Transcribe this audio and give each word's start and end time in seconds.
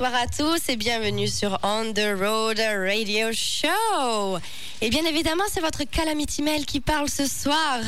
Bonsoir 0.00 0.22
à 0.22 0.26
tous 0.26 0.70
et 0.70 0.76
bienvenue 0.76 1.28
sur 1.28 1.58
On 1.62 1.92
the 1.92 2.18
Road 2.18 2.58
Radio 2.58 3.32
Show. 3.34 4.38
Et 4.82 4.88
bien 4.88 5.04
évidemment, 5.04 5.42
c'est 5.50 5.60
votre 5.60 5.84
Calamity 5.84 6.40
Mail 6.40 6.64
qui 6.64 6.80
parle 6.80 7.10
ce 7.10 7.26
soir. 7.26 7.80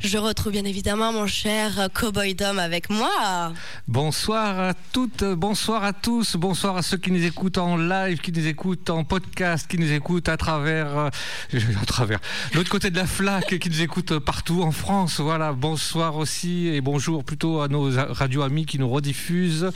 Je 0.00 0.16
retrouve 0.16 0.52
bien 0.52 0.64
évidemment 0.64 1.12
mon 1.12 1.26
cher 1.26 1.88
Cowboy 1.92 2.34
Dom 2.34 2.58
avec 2.58 2.88
moi. 2.88 3.52
Bonsoir 3.86 4.58
à 4.58 4.72
toutes, 4.72 5.22
bonsoir 5.22 5.84
à 5.84 5.92
tous, 5.92 6.36
bonsoir 6.36 6.78
à 6.78 6.82
ceux 6.82 6.96
qui 6.96 7.10
nous 7.12 7.22
écoutent 7.26 7.58
en 7.58 7.76
live, 7.76 8.20
qui 8.20 8.32
nous 8.32 8.46
écoutent 8.46 8.88
en 8.88 9.04
podcast, 9.04 9.70
qui 9.70 9.76
nous 9.76 9.92
écoutent 9.92 10.30
à 10.30 10.38
travers, 10.38 10.96
euh, 10.96 11.10
à 11.82 11.84
travers 11.84 12.20
l'autre 12.54 12.70
côté 12.70 12.90
de 12.90 12.96
la 12.96 13.06
flaque, 13.06 13.58
qui 13.58 13.68
nous 13.68 13.82
écoutent 13.82 14.18
partout 14.18 14.62
en 14.62 14.72
France. 14.72 15.20
Voilà, 15.20 15.52
bonsoir 15.52 16.16
aussi 16.16 16.68
et 16.68 16.80
bonjour 16.80 17.22
plutôt 17.22 17.60
à 17.60 17.68
nos 17.68 17.90
radios 18.14 18.40
amis 18.40 18.64
qui 18.64 18.78
nous 18.78 18.88
rediffusent. 18.88 19.70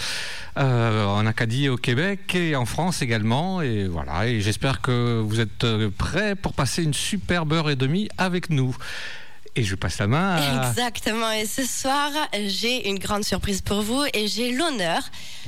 Euh, 0.57 1.05
en 1.05 1.27
Acadie 1.27 1.69
au 1.69 1.77
Québec 1.77 2.37
et 2.37 2.55
en 2.55 2.65
France 2.65 3.03
également. 3.03 3.61
Et 3.61 3.89
voilà, 3.89 4.29
et 4.29 4.41
j'espère 4.41 4.81
que 4.81 5.21
vous 5.21 5.41
êtes 5.41 5.65
euh, 5.65 5.91
prêts 5.91 6.37
pour 6.37 6.53
passer 6.55 6.83
une 6.83 6.95
superbe 6.95 7.53
heure 7.53 7.71
et 7.71 7.77
demie 7.77 8.09
avec 8.19 8.51
nous. 8.51 8.77
Et 9.57 9.63
je 9.63 9.75
passe 9.77 9.99
la 9.99 10.09
main 10.09 10.37
à... 10.37 10.69
Exactement. 10.71 11.31
Et 11.31 11.47
ce 11.47 11.65
soir, 11.65 12.11
j'ai 12.47 12.89
une 12.89 12.99
grande 12.99 13.25
surprise 13.25 13.63
pour 13.63 13.83
vous 13.83 14.05
et 14.13 14.27
j'ai 14.27 14.51
l'honneur, 14.51 15.03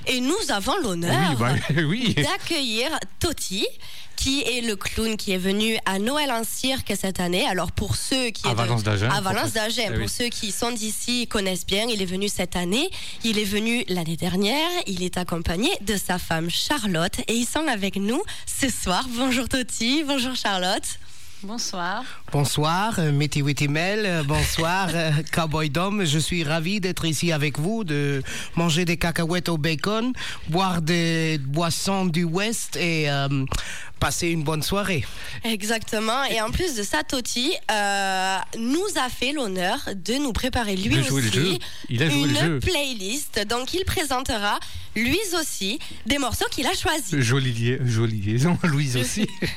et 0.07 0.21
nous 0.21 0.37
avons 0.51 0.77
l'honneur 0.83 1.37
bah, 1.37 1.55
oui. 1.77 2.15
d'accueillir 2.15 2.89
Toti 3.19 3.67
qui 4.15 4.43
est 4.43 4.63
le 4.63 4.77
clown 4.77 5.17
qui 5.17 5.33
est 5.33 5.39
venu 5.39 5.77
à 5.85 5.99
Noël 5.99 6.31
en 6.31 6.43
cirque 6.43 6.93
cette 6.99 7.21
année. 7.21 7.47
Alors 7.47 7.71
pour 7.73 7.97
ceux 7.97 8.31
qui 8.31 8.47
à 8.49 8.55
Valence 8.55 8.83
d'Agen, 8.83 9.11
à 9.11 9.21
Valence 9.21 9.53
d'Agen, 9.53 9.91
Eh 9.95 9.99
pour 9.99 10.09
ceux 10.09 10.29
qui 10.29 10.53
sont 10.53 10.73
d'ici 10.73 11.27
connaissent 11.27 11.67
bien, 11.67 11.87
il 11.89 12.01
est 12.01 12.07
venu 12.07 12.29
cette 12.29 12.57
année. 12.57 12.89
Il 13.25 13.39
est 13.39 13.45
venu 13.45 13.85
l'année 13.89 14.17
dernière. 14.17 14.71
Il 14.87 15.03
est 15.03 15.19
accompagné 15.19 15.71
de 15.83 15.97
sa 15.97 16.19
femme 16.19 16.49
Charlotte 16.49 17.19
et 17.29 17.35
ils 17.35 17.47
sont 17.47 17.67
avec 17.69 17.97
nous 17.97 18.23
ce 18.47 18.71
soir. 18.71 19.07
Bonjour 19.17 19.49
Toti, 19.49 20.03
bonjour 20.07 20.35
Charlotte. 20.35 20.99
Bonsoir. 21.43 22.03
Bonsoir, 22.33 22.95
euh, 22.99 23.13
Mitty 23.13 23.43
Witty 23.43 23.69
Mel. 23.69 24.07
euh, 24.07 24.23
Bonsoir, 24.25 24.89
euh, 24.95 25.11
Cowboy 25.33 25.69
Dom. 25.69 26.03
Je 26.05 26.19
suis 26.19 26.43
ravi 26.43 26.81
d'être 26.81 27.05
ici 27.05 27.31
avec 27.31 27.59
vous, 27.59 27.85
de 27.85 28.23
manger 28.57 28.87
des 28.87 28.97
cacahuètes 28.97 29.51
au 29.51 29.59
bacon, 29.59 30.13
boire 30.49 30.81
des 30.81 31.39
boissons 31.39 32.07
du 32.07 32.25
West 32.25 32.77
et 32.77 33.11
euh, 33.11 33.29
passer 33.99 34.29
une 34.29 34.43
bonne 34.45 34.63
soirée. 34.63 35.05
Exactement. 35.45 36.25
Et 36.25 36.41
en 36.41 36.51
plus 36.51 36.75
de 36.75 36.83
ça, 36.83 37.03
Toti 37.03 37.53
euh, 37.71 38.37
nous 38.59 38.85
a 39.03 39.09
fait 39.09 39.33
l'honneur 39.33 39.79
de 39.95 40.15
nous 40.15 40.33
préparer 40.33 40.77
lui 40.77 40.99
aussi 40.99 41.31
jeu. 41.33 41.59
Il 41.89 42.03
a 42.03 42.11
joué 42.11 42.29
une 42.29 42.61
playlist. 42.61 43.41
Donc 43.49 43.73
il 43.75 43.85
présentera 43.85 44.59
lui 44.95 45.19
aussi 45.39 45.79
des 46.07 46.19
morceaux 46.19 46.47
qu'il 46.51 46.67
a 46.67 46.75
choisis. 46.75 47.19
Jolie, 47.21 47.53
lia- 47.53 47.87
jolie 47.87 48.21
liaison, 48.21 48.59
Louise 48.65 48.97
aussi. 48.97 49.27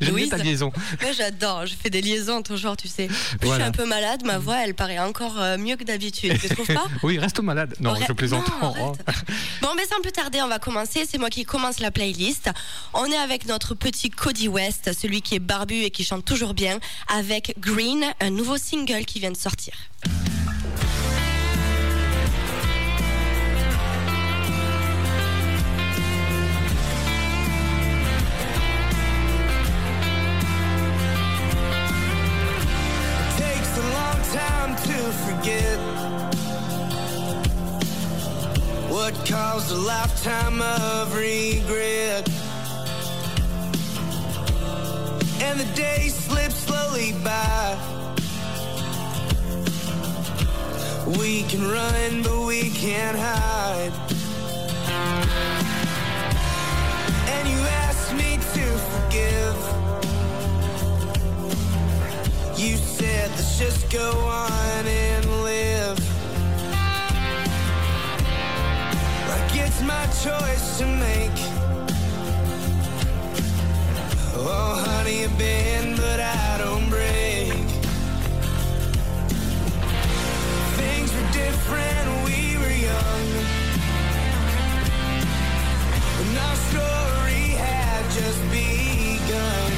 J'aime 0.00 0.14
bien 0.14 0.28
ta 0.28 0.36
liaison. 0.38 0.72
J'adore, 1.16 1.66
je 1.66 1.74
fais 1.80 1.90
des 1.90 2.00
liaisons 2.02 2.42
toujours, 2.42 2.76
tu 2.76 2.88
sais. 2.88 3.08
Je 3.40 3.46
suis 3.46 3.62
un 3.62 3.70
peu 3.72 3.86
malade, 3.86 4.22
ma 4.24 4.38
voix 4.38 4.58
elle 4.64 4.74
paraît 4.74 4.98
encore 4.98 5.40
euh, 5.40 5.58
mieux 5.58 5.76
que 5.76 5.84
d'habitude, 5.84 6.38
tu 6.40 6.48
trouves 6.48 6.66
pas 6.74 6.86
Oui, 7.02 7.18
reste 7.18 7.40
malade. 7.40 7.74
Non, 7.80 7.94
je 7.96 8.12
plaisante. 8.12 8.46
non, 8.48 8.54
Oh, 8.62 8.66
arrête. 9.06 9.24
Bon, 9.62 9.68
mais 9.76 9.86
sans 9.86 10.00
plus 10.00 10.12
tarder, 10.12 10.40
on 10.42 10.48
va 10.48 10.58
commencer. 10.58 11.04
C'est 11.08 11.18
moi 11.18 11.30
qui 11.30 11.44
commence 11.44 11.78
la 11.80 11.90
playlist. 11.90 12.50
On 12.94 13.06
est 13.06 13.16
avec 13.16 13.46
notre 13.46 13.63
petit 13.72 14.10
Cody 14.10 14.48
West, 14.48 14.92
celui 14.92 15.22
qui 15.22 15.36
est 15.36 15.38
barbu 15.38 15.84
et 15.84 15.90
qui 15.90 16.04
chante 16.04 16.26
toujours 16.26 16.52
bien, 16.52 16.78
avec 17.08 17.54
Green, 17.58 18.04
un 18.20 18.30
nouveau 18.30 18.58
single 18.58 19.06
qui 19.06 19.20
vient 19.20 19.32
de 19.32 19.36
sortir. 19.36 19.72
a 39.34 39.74
lifetime 39.74 40.60
of 40.60 41.14
regret. 41.14 42.43
And 45.46 45.60
the 45.60 45.76
days 45.76 46.14
slip 46.14 46.52
slowly 46.52 47.12
by. 47.22 47.76
We 51.18 51.42
can 51.44 51.62
run, 51.70 52.22
but 52.22 52.46
we 52.46 52.70
can't 52.70 53.18
hide. 53.18 53.92
And 57.34 57.48
you 57.48 57.58
asked 57.84 58.14
me 58.14 58.38
to 58.54 58.64
forgive. 58.92 59.56
You 62.58 62.76
said 62.76 63.30
let's 63.32 63.58
just 63.58 63.90
go 63.90 64.10
on 64.10 64.86
and 64.86 65.24
live. 65.42 65.98
Like 69.28 69.56
it's 69.64 69.82
my 69.82 70.06
choice 70.24 70.78
to 70.78 70.86
make. 70.86 71.63
Oh, 74.46 74.74
honey, 74.86 75.22
you 75.22 75.28
bend, 75.38 75.96
but 75.96 76.20
I 76.20 76.58
don't 76.58 76.90
break. 76.90 77.48
Things 80.76 81.10
were 81.14 81.30
different, 81.32 82.06
we 82.26 82.58
were 82.58 82.76
young. 82.76 83.28
And 86.20 86.36
our 86.36 86.56
story 86.68 87.56
had 87.56 88.04
just 88.12 88.42
begun. 88.52 89.70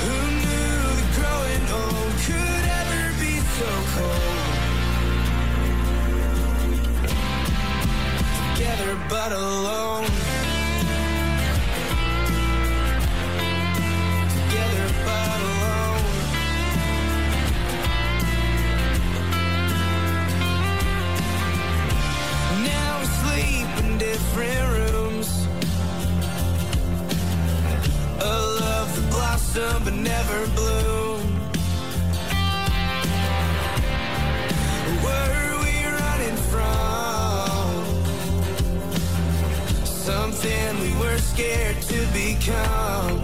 Who 0.00 0.16
knew 0.40 0.80
that 0.96 1.08
growing 1.20 1.64
old 1.76 2.14
could 2.24 2.64
ever 2.80 3.04
be 3.20 3.34
so 3.58 3.70
cold? 3.96 4.48
Together 8.56 8.96
but 9.10 9.30
alone. 9.32 10.33
Different 24.34 24.92
rooms. 24.92 25.46
A 28.20 28.36
love 28.60 28.90
that 28.96 29.06
blossom 29.10 29.84
but 29.84 29.94
never 29.94 30.46
bloom. 30.56 31.20
Where 35.04 35.32
are 35.44 35.58
we 35.62 35.74
running 36.00 36.38
from? 36.50 37.84
Something 39.84 40.80
we 40.80 40.92
were 40.98 41.18
scared 41.18 41.80
to 41.82 42.06
become. 42.12 43.23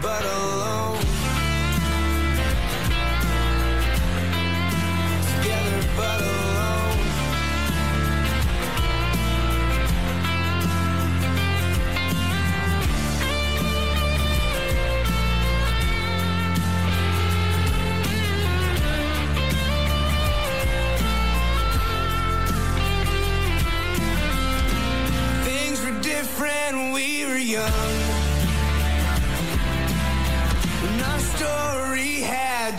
But 0.00 0.24
alone. 0.24 0.89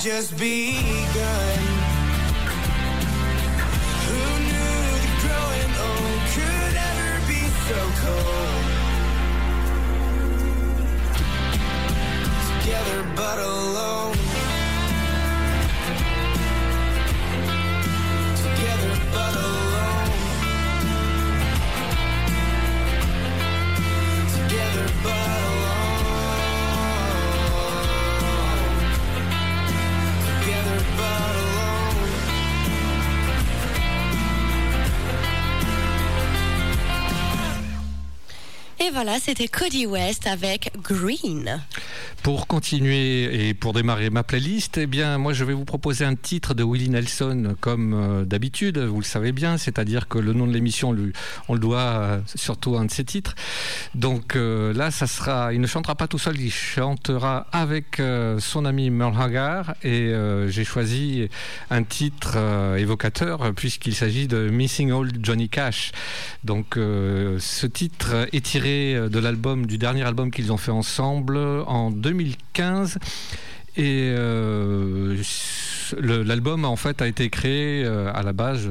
just 0.03 0.35
begun. 0.35 1.59
Who 4.07 4.21
knew 4.47 4.77
the 4.97 5.11
growing 5.21 5.73
old 5.85 6.21
could 6.33 6.75
ever 6.89 7.13
be 7.27 7.41
so 7.67 7.79
cold? 8.01 8.65
Together, 12.63 12.99
but 13.15 13.37
alone. 13.37 13.60
Voilà, 39.03 39.19
c'était 39.19 39.47
Cody 39.47 39.87
West 39.87 40.27
avec 40.27 40.69
Green. 40.79 41.59
Pour 42.23 42.45
continuer 42.45 43.49
et 43.49 43.55
pour 43.55 43.73
démarrer 43.73 44.11
ma 44.11 44.21
playlist, 44.21 44.77
eh 44.77 44.85
bien, 44.85 45.17
moi, 45.17 45.33
je 45.33 45.43
vais 45.43 45.53
vous 45.53 45.65
proposer 45.65 46.05
un 46.05 46.13
titre 46.13 46.53
de 46.53 46.63
Willie 46.63 46.89
Nelson, 46.89 47.55
comme 47.59 47.95
euh, 47.95 48.25
d'habitude, 48.25 48.77
vous 48.77 48.99
le 48.99 49.05
savez 49.05 49.31
bien, 49.31 49.57
c'est-à-dire 49.57 50.07
que 50.07 50.19
le 50.19 50.33
nom 50.33 50.45
de 50.45 50.53
l'émission, 50.53 50.95
on 51.47 51.53
le 51.53 51.59
doit 51.59 51.79
euh, 51.79 52.19
surtout 52.35 52.75
à 52.75 52.81
un 52.81 52.85
de 52.85 52.91
ses 52.91 53.05
titres. 53.05 53.33
Donc 53.95 54.35
euh, 54.35 54.71
là, 54.71 54.91
ça 54.91 55.07
sera, 55.07 55.51
il 55.51 55.61
ne 55.61 55.65
chantera 55.65 55.95
pas 55.95 56.07
tout 56.07 56.19
seul, 56.19 56.39
il 56.39 56.51
chantera 56.51 57.47
avec 57.51 57.99
son 58.39 58.65
ami 58.65 58.91
Merle 58.91 59.19
Haggard, 59.19 59.73
et 59.83 60.13
j'ai 60.47 60.63
choisi 60.63 61.27
un 61.69 61.83
titre 61.83 62.37
évocateur 62.77 63.53
puisqu'il 63.55 63.95
s'agit 63.95 64.27
de 64.27 64.49
Missing 64.49 64.91
Old 64.91 65.19
Johnny 65.23 65.49
Cash. 65.49 65.91
Donc 66.43 66.75
ce 66.75 67.65
titre 67.65 68.27
est 68.31 68.45
tiré 68.45 69.09
de 69.09 69.19
l'album 69.19 69.65
du 69.65 69.77
dernier 69.77 70.03
album 70.03 70.31
qu'ils 70.31 70.51
ont 70.51 70.57
fait 70.57 70.71
ensemble 70.71 71.37
en 71.37 71.91
2015 72.15 72.97
et 73.77 74.13
euh, 74.17 75.15
l'album 76.01 76.65
en 76.65 76.75
fait 76.75 77.01
a 77.01 77.07
été 77.07 77.29
créé 77.29 77.85
euh, 77.85 78.11
à 78.13 78.21
la 78.21 78.33
base 78.33 78.69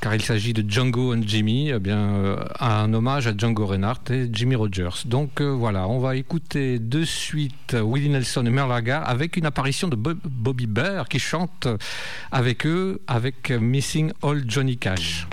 car 0.00 0.14
il 0.14 0.22
s'agit 0.22 0.52
de 0.52 0.68
Django 0.68 1.14
and 1.14 1.22
Jimmy, 1.26 1.70
eh 1.70 1.78
bien, 1.78 1.98
euh, 1.98 2.36
un 2.58 2.92
hommage 2.92 3.26
à 3.28 3.36
Django 3.36 3.66
Reinhardt 3.66 4.10
et 4.10 4.28
Jimmy 4.32 4.56
Rogers. 4.56 5.04
Donc 5.06 5.40
voilà, 5.40 5.86
on 5.88 5.98
va 6.00 6.16
écouter 6.16 6.80
de 6.80 7.04
suite 7.04 7.76
Willie 7.80 8.08
Nelson 8.08 8.44
et 8.46 8.50
Merle 8.50 8.72
Haggard 8.72 9.08
avec 9.08 9.36
une 9.36 9.46
apparition 9.46 9.86
de 9.88 9.94
Bob- 9.96 10.18
Bobby 10.24 10.66
Bear 10.66 11.08
qui 11.08 11.18
chante 11.20 11.68
avec 12.32 12.66
eux 12.66 13.00
avec 13.06 13.50
Missing 13.50 14.12
Old 14.22 14.48
Johnny 14.50 14.76
Cash. 14.76 15.26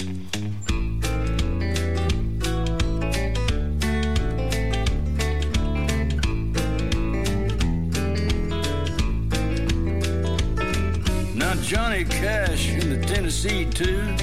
Johnny 11.61 12.03
Cash 12.03 12.69
in 12.69 12.89
the 12.89 13.05
Tennessee 13.05 13.65
too 13.65 14.15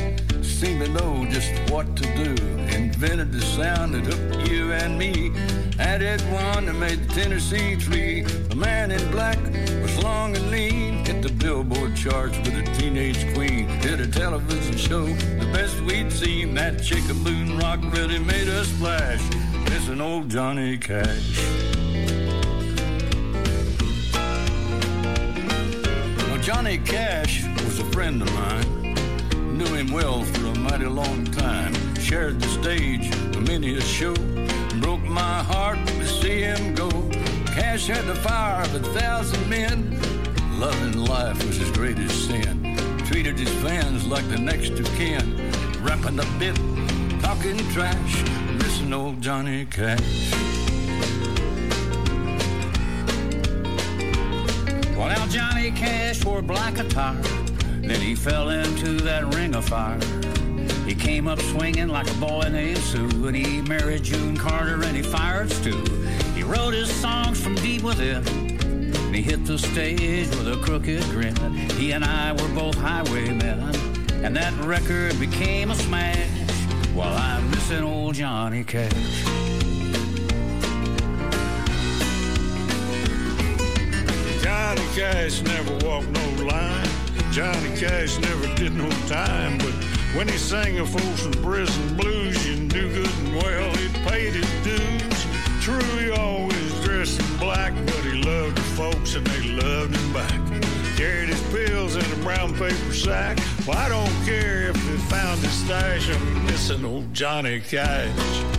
seemed 0.42 0.84
to 0.84 0.90
know 0.92 1.26
just 1.30 1.52
what 1.70 1.96
to 1.96 2.02
do. 2.16 2.30
Invented 2.74 3.32
the 3.32 3.40
sound 3.40 3.94
that 3.94 4.06
hooked 4.06 4.48
you 4.48 4.72
and 4.72 4.98
me. 4.98 5.32
Added 5.78 6.20
one 6.32 6.66
that 6.66 6.74
made 6.74 7.06
the 7.06 7.14
Tennessee 7.14 7.76
three. 7.76 8.22
The 8.22 8.56
man 8.56 8.90
in 8.90 9.10
black 9.10 9.38
was 9.82 10.02
long 10.02 10.34
and 10.36 10.50
lean. 10.50 11.04
Hit 11.04 11.22
the 11.22 11.30
billboard 11.30 11.94
charts 11.94 12.38
with 12.38 12.54
a 12.56 12.62
teenage 12.78 13.34
queen. 13.34 13.66
Did 13.80 14.00
a 14.00 14.06
television 14.06 14.76
show, 14.76 15.06
the 15.06 15.50
best 15.52 15.80
we'd 15.82 16.10
seen. 16.12 16.54
That 16.54 16.82
chicken 16.82 17.58
rock 17.58 17.80
really 17.92 18.18
made 18.18 18.48
us 18.48 18.68
splash. 18.68 19.22
Missing 19.70 20.00
old 20.00 20.30
Johnny 20.30 20.78
Cash. 20.78 21.95
Johnny 26.46 26.78
Cash 26.78 27.44
was 27.64 27.80
a 27.80 27.84
friend 27.86 28.22
of 28.22 28.32
mine. 28.32 28.94
Knew 29.58 29.66
him 29.74 29.90
well 29.90 30.22
for 30.22 30.46
a 30.46 30.54
mighty 30.60 30.86
long 30.86 31.24
time. 31.24 31.74
Shared 31.96 32.40
the 32.40 32.46
stage 32.46 33.12
for 33.34 33.40
many 33.40 33.74
a 33.74 33.80
show. 33.80 34.14
Broke 34.80 35.02
my 35.02 35.42
heart 35.42 35.84
to 35.84 36.06
see 36.06 36.42
him 36.42 36.72
go. 36.76 36.88
Cash 37.46 37.88
had 37.88 38.04
the 38.04 38.14
fire 38.14 38.62
of 38.62 38.72
a 38.76 38.78
thousand 38.96 39.50
men. 39.50 39.98
Loving 40.60 41.04
life 41.06 41.44
was 41.44 41.56
his 41.56 41.70
greatest 41.72 42.28
sin. 42.28 42.76
Treated 43.06 43.40
his 43.40 43.52
fans 43.54 44.06
like 44.06 44.28
the 44.28 44.38
next 44.38 44.70
of 44.78 44.86
kin. 44.94 45.50
Rapping 45.82 46.20
a 46.20 46.38
bit, 46.38 46.54
talking 47.22 47.58
trash. 47.72 48.22
Missing 48.52 48.92
old 48.92 49.20
Johnny 49.20 49.64
Cash. 49.64 50.55
Well, 54.96 55.28
Johnny 55.28 55.70
Cash 55.72 56.24
wore 56.24 56.40
black 56.40 56.78
attire. 56.78 57.20
Then 57.82 58.00
he 58.00 58.14
fell 58.14 58.48
into 58.48 58.94
that 59.02 59.34
ring 59.34 59.54
of 59.54 59.66
fire. 59.66 60.00
He 60.86 60.94
came 60.94 61.28
up 61.28 61.38
swinging 61.38 61.88
like 61.88 62.10
a 62.10 62.14
boy 62.14 62.48
named 62.50 62.78
Sue, 62.78 63.26
and 63.26 63.36
he 63.36 63.60
married 63.60 64.04
June 64.04 64.38
Carter 64.38 64.82
and 64.82 64.96
he 64.96 65.02
fired 65.02 65.52
Stu. 65.52 65.76
He 66.34 66.42
wrote 66.42 66.72
his 66.72 66.90
songs 66.90 67.38
from 67.38 67.56
deep 67.56 67.82
within. 67.82 68.26
And 68.26 69.14
he 69.14 69.20
hit 69.20 69.44
the 69.44 69.58
stage 69.58 70.28
with 70.30 70.48
a 70.48 70.56
crooked 70.62 71.02
grin. 71.10 71.36
He 71.72 71.92
and 71.92 72.02
I 72.02 72.32
were 72.32 72.48
both 72.54 72.76
highwaymen, 72.76 73.60
and 74.24 74.34
that 74.34 74.54
record 74.64 75.20
became 75.20 75.70
a 75.70 75.74
smash. 75.74 76.26
While 76.94 77.14
I'm 77.14 77.50
missing 77.50 77.82
old 77.82 78.14
Johnny 78.14 78.64
Cash. 78.64 79.75
Johnny 84.56 84.86
Cash 84.94 85.42
never 85.42 85.72
walked 85.86 86.08
no 86.08 86.44
line. 86.46 86.88
Johnny 87.30 87.76
Cash 87.76 88.18
never 88.20 88.54
did 88.54 88.72
no 88.72 88.88
time. 89.06 89.58
But 89.58 89.74
when 90.16 90.28
he 90.28 90.38
sang 90.38 90.78
a 90.78 90.86
Folsom 90.86 91.32
Prison 91.42 91.94
blues, 91.94 92.48
you 92.48 92.56
knew 92.56 92.88
good 92.88 93.06
and 93.06 93.36
well 93.36 93.76
he 93.76 93.88
paid 94.08 94.32
his 94.32 94.50
dues. 94.64 95.26
True, 95.60 95.98
he 95.98 96.10
always 96.10 96.72
dressed 96.82 97.20
in 97.20 97.36
black, 97.36 97.74
but 97.84 97.96
he 97.96 98.22
loved 98.22 98.56
the 98.56 98.62
folks 98.80 99.14
and 99.14 99.26
they 99.26 99.48
loved 99.60 99.94
him 99.94 100.12
back. 100.14 100.40
Carried 100.96 101.28
his 101.28 101.42
pills 101.52 101.96
in 101.96 102.10
a 102.18 102.24
brown 102.24 102.54
paper 102.54 102.94
sack. 102.94 103.38
Well, 103.66 103.76
I 103.76 103.90
don't 103.90 104.24
care 104.24 104.70
if 104.70 104.74
they 104.74 104.96
found 105.14 105.38
his 105.40 105.52
stash. 105.52 106.08
I'm 106.08 106.46
missing 106.46 106.82
old 106.82 107.12
Johnny 107.12 107.60
Cash. 107.60 108.55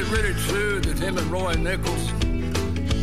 It 0.00 0.10
really 0.10 0.34
true 0.44 0.80
that 0.80 0.98
him 0.98 1.18
and 1.18 1.26
Roy 1.26 1.52
Nichols, 1.54 2.12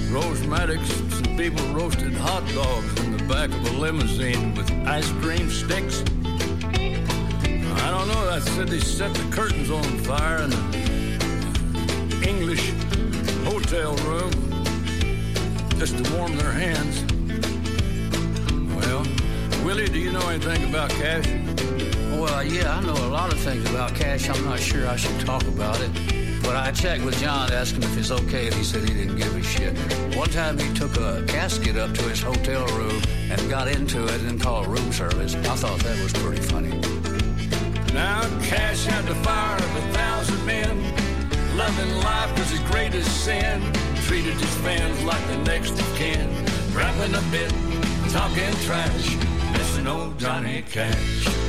Rose 0.09 0.41
Maddox, 0.47 0.87
some 0.89 1.37
people 1.37 1.63
roasted 1.67 2.13
hot 2.13 2.43
dogs 2.55 2.99
in 3.03 3.15
the 3.15 3.23
back 3.25 3.49
of 3.51 3.63
a 3.67 3.77
limousine 3.77 4.55
with 4.55 4.71
ice 4.87 5.11
cream 5.21 5.49
sticks? 5.51 6.01
I 7.83 7.91
don't 7.91 8.07
know. 8.07 8.29
I 8.29 8.39
said 8.39 8.69
they 8.69 8.79
set 8.79 9.13
the 9.13 9.29
curtains 9.31 9.69
on 9.69 9.83
fire 9.99 10.41
in 10.41 10.49
the 10.49 12.25
English 12.27 12.71
hotel 13.45 13.93
room 14.07 14.31
just 15.77 16.03
to 16.03 16.17
warm 16.17 16.35
their 16.35 16.51
hands. 16.51 17.03
Well, 18.75 19.05
Willie, 19.63 19.87
do 19.87 19.99
you 19.99 20.11
know 20.11 20.27
anything 20.29 20.67
about 20.69 20.89
cash? 20.91 21.27
Well, 22.19 22.43
yeah, 22.43 22.75
I 22.75 22.81
know 22.81 22.93
a 22.93 23.11
lot 23.11 23.31
of 23.31 23.39
things 23.39 23.69
about 23.69 23.93
cash. 23.93 24.29
I'm 24.29 24.43
not 24.45 24.59
sure 24.59 24.87
I 24.87 24.95
should 24.95 25.19
talk 25.19 25.43
about 25.43 25.79
it. 25.79 26.16
But 26.47 26.55
I 26.55 26.71
checked 26.71 27.03
with 27.03 27.19
John, 27.19 27.51
asked 27.51 27.75
him 27.75 27.83
if 27.83 27.97
it's 27.97 28.09
okay, 28.09 28.45
and 28.45 28.55
he 28.55 28.63
said 28.63 28.87
he 28.87 28.93
didn't 28.93 29.17
give 29.17 29.35
a 29.35 29.43
shit. 29.43 29.77
One 30.15 30.29
time 30.29 30.57
he 30.57 30.73
took 30.73 30.95
a 30.95 31.21
casket 31.27 31.75
up 31.75 31.93
to 31.93 32.03
his 32.03 32.21
hotel 32.21 32.65
room 32.67 33.01
and 33.29 33.49
got 33.49 33.67
into 33.67 34.05
it 34.05 34.21
and 34.21 34.39
called 34.39 34.65
room 34.67 34.93
service. 34.93 35.35
I 35.35 35.55
thought 35.57 35.77
that 35.81 36.01
was 36.01 36.13
pretty 36.13 36.41
funny. 36.41 36.69
Now 37.93 38.21
Cash 38.43 38.85
had 38.85 39.03
the 39.03 39.15
fire 39.15 39.57
of 39.57 39.75
a 39.75 39.91
thousand 39.91 40.45
men. 40.45 41.57
Loving 41.57 41.97
life 41.97 42.31
was 42.39 42.49
his 42.49 42.61
greatest 42.71 43.25
sin. 43.25 43.61
Treated 44.07 44.35
his 44.35 44.55
fans 44.59 45.03
like 45.03 45.27
the 45.27 45.39
next 45.39 45.71
of 45.71 45.95
kin. 45.97 46.29
Rapping 46.73 47.13
a 47.13 47.21
bit, 47.29 47.51
talking 48.13 48.53
trash. 48.63 49.17
Missing 49.51 49.87
old 49.87 50.17
Johnny 50.17 50.61
Cash. 50.61 51.46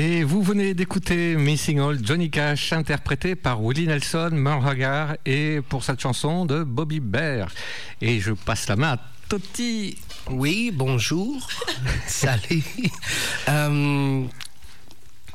Et 0.00 0.22
vous 0.22 0.42
venez 0.42 0.74
d'écouter 0.74 1.34
Missing 1.34 1.80
Old 1.80 2.06
Johnny 2.06 2.30
Cash, 2.30 2.72
interprété 2.72 3.34
par 3.34 3.60
Willie 3.60 3.88
Nelson, 3.88 4.30
Merle 4.30 4.68
Haggard, 4.68 5.16
et 5.26 5.60
pour 5.68 5.82
cette 5.82 5.98
chanson 5.98 6.46
de 6.46 6.62
Bobby 6.62 7.00
Bear. 7.00 7.48
Et 8.00 8.20
je 8.20 8.30
passe 8.30 8.68
la 8.68 8.76
main 8.76 8.92
à 8.92 9.00
Totti. 9.28 9.98
Oui, 10.30 10.70
bonjour. 10.72 11.48
Salut. 12.06 12.62
Euh, 13.48 14.22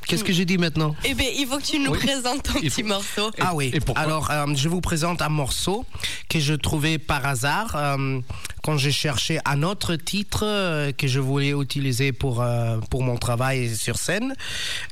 Qu'est-ce 0.07 0.23
que 0.23 0.33
j'ai 0.33 0.45
dit 0.45 0.57
maintenant? 0.57 0.95
Eh 1.05 1.13
bien, 1.13 1.27
il 1.37 1.45
faut 1.47 1.57
que 1.57 1.63
tu 1.63 1.79
nous 1.79 1.91
Oui. 1.91 1.99
présentes 1.99 2.43
ton 2.43 2.59
petit 2.59 2.83
morceau. 2.83 3.31
Ah 3.39 3.53
oui. 3.55 3.71
et 3.73 3.79
pourquoi? 3.79 4.03
Alors, 4.03 4.29
euh, 4.31 4.45
je 4.55 4.69
vous 4.69 4.81
présente 4.81 5.21
un 5.21 5.29
morceau 5.29 5.85
que 6.29 6.39
je 6.39 6.53
trouvais 6.53 6.97
par 6.97 7.25
hasard 7.25 7.75
euh, 7.75 8.19
quand 8.63 8.77
j'ai 8.77 8.91
cherché 8.91 9.39
un 9.45 9.63
autre 9.63 9.95
titre 9.95 10.43
euh, 10.45 10.91
que 10.91 11.07
je 11.07 11.19
voulais 11.19 11.49
utiliser 11.51 12.11
pour 12.11 12.41
euh, 12.41 12.77
pour 12.89 13.03
mon 13.03 13.17
travail 13.17 13.75
sur 13.75 13.97
scène. 13.97 14.35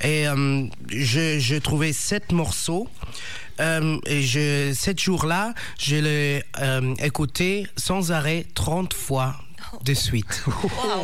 Et 0.02 0.28
euh, 0.28 0.66
je, 0.90 1.40
je 1.40 1.56
trouvais 1.56 1.94
sept 1.94 2.32
morceaux. 2.32 2.88
Euh, 3.60 4.00
et 4.08 4.24
je, 4.24 4.72
sept 4.74 5.00
jours-là, 5.00 5.54
je 5.78 5.98
l'ai 5.98 6.44
euh, 6.62 6.96
écouté 7.04 7.68
sans 7.76 8.12
arrêt 8.12 8.46
30 8.56 8.94
fois 8.94 9.36
de 9.84 9.94
suite. 9.94 10.44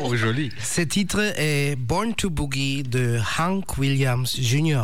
Oh, 0.03 0.15
joli. 0.15 0.51
Ce 0.61 0.81
titre 0.81 1.33
est 1.37 1.75
Born 1.75 2.13
to 2.13 2.29
Boogie 2.29 2.83
de 2.83 3.19
Hank 3.37 3.77
Williams 3.77 4.35
Jr. 4.39 4.83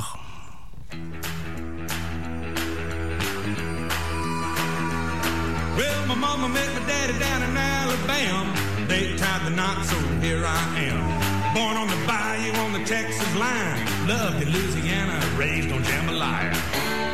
Well, 5.77 6.05
my 6.07 6.15
mama 6.15 6.49
met 6.49 6.67
my 6.73 6.85
daddy 6.87 7.17
down 7.19 7.43
in 7.43 7.57
Alabama. 7.57 8.53
They 8.87 9.15
tied 9.17 9.45
the 9.45 9.51
knot, 9.51 9.85
so 9.85 9.95
here 10.21 10.43
I 10.45 10.79
am. 10.79 11.53
Born 11.53 11.77
on 11.77 11.87
the 11.87 12.07
bayou 12.07 12.53
on 12.65 12.73
the 12.73 12.83
Texas 12.85 13.35
line. 13.35 14.07
Loved 14.07 14.41
in 14.41 14.49
Louisiana, 14.51 15.19
raised 15.37 15.71
on 15.71 15.83
jambalaya. 15.83 17.12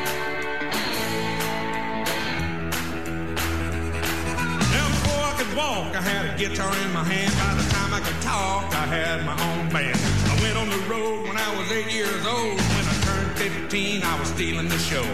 Walk, 5.79 5.95
I 5.95 6.01
had 6.01 6.25
a 6.33 6.37
guitar 6.37 6.71
in 6.85 6.91
my 6.93 7.03
hand. 7.03 7.31
By 7.39 7.53
the 7.55 7.67
time 7.71 7.93
I 7.93 7.99
could 7.99 8.21
talk, 8.21 8.63
I 8.75 8.85
had 8.85 9.25
my 9.25 9.37
own 9.49 9.69
band. 9.69 9.99
I 10.31 10.35
went 10.41 10.57
on 10.57 10.69
the 10.69 10.81
road 10.91 11.27
when 11.27 11.37
I 11.37 11.49
was 11.57 11.71
eight 11.71 11.91
years 11.91 12.23
old. 12.25 12.57
When 12.75 12.85
I 12.93 12.95
turned 13.07 13.31
15, 13.37 14.03
I 14.03 14.19
was 14.19 14.29
stealing 14.29 14.67
the 14.67 14.77
show. 14.77 15.05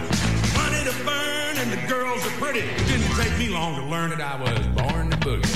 Money 0.57 0.81
to 0.89 0.95
burn 1.05 1.53
and 1.61 1.69
the 1.71 1.81
girls 1.87 2.25
are 2.25 2.37
pretty. 2.41 2.61
It 2.61 2.85
didn't 2.87 3.13
take 3.21 3.37
me 3.37 3.49
long 3.49 3.75
to 3.75 3.85
learn 3.85 4.09
that 4.11 4.21
I 4.21 4.35
was 4.41 4.65
born 4.79 5.11
to 5.11 5.17
boogie. 5.17 5.55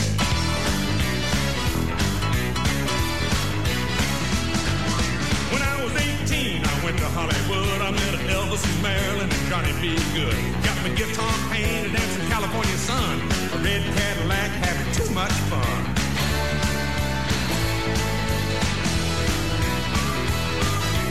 When 5.53 5.61
I 5.61 5.75
was 5.83 5.93
18, 5.95 6.65
I 6.65 6.75
went 6.85 6.97
to 6.97 7.09
Hollywood. 7.17 7.81
I 7.81 7.91
met 7.91 8.15
Elvis 8.29 8.63
and 8.69 8.79
Marilyn 8.83 9.29
and 9.29 9.45
Johnny 9.49 9.73
B. 9.81 9.97
Good. 10.13 10.37
Got 10.65 10.77
my 10.85 10.91
guitar 10.93 11.33
painted 11.49 11.95
and 11.97 12.09
some 12.13 12.27
California 12.27 12.77
sun. 12.77 13.15
A 13.53 13.57
red 13.65 13.83
Cadillac 13.97 14.51
having 14.63 14.78
much 15.13 15.31
fun. 15.49 15.83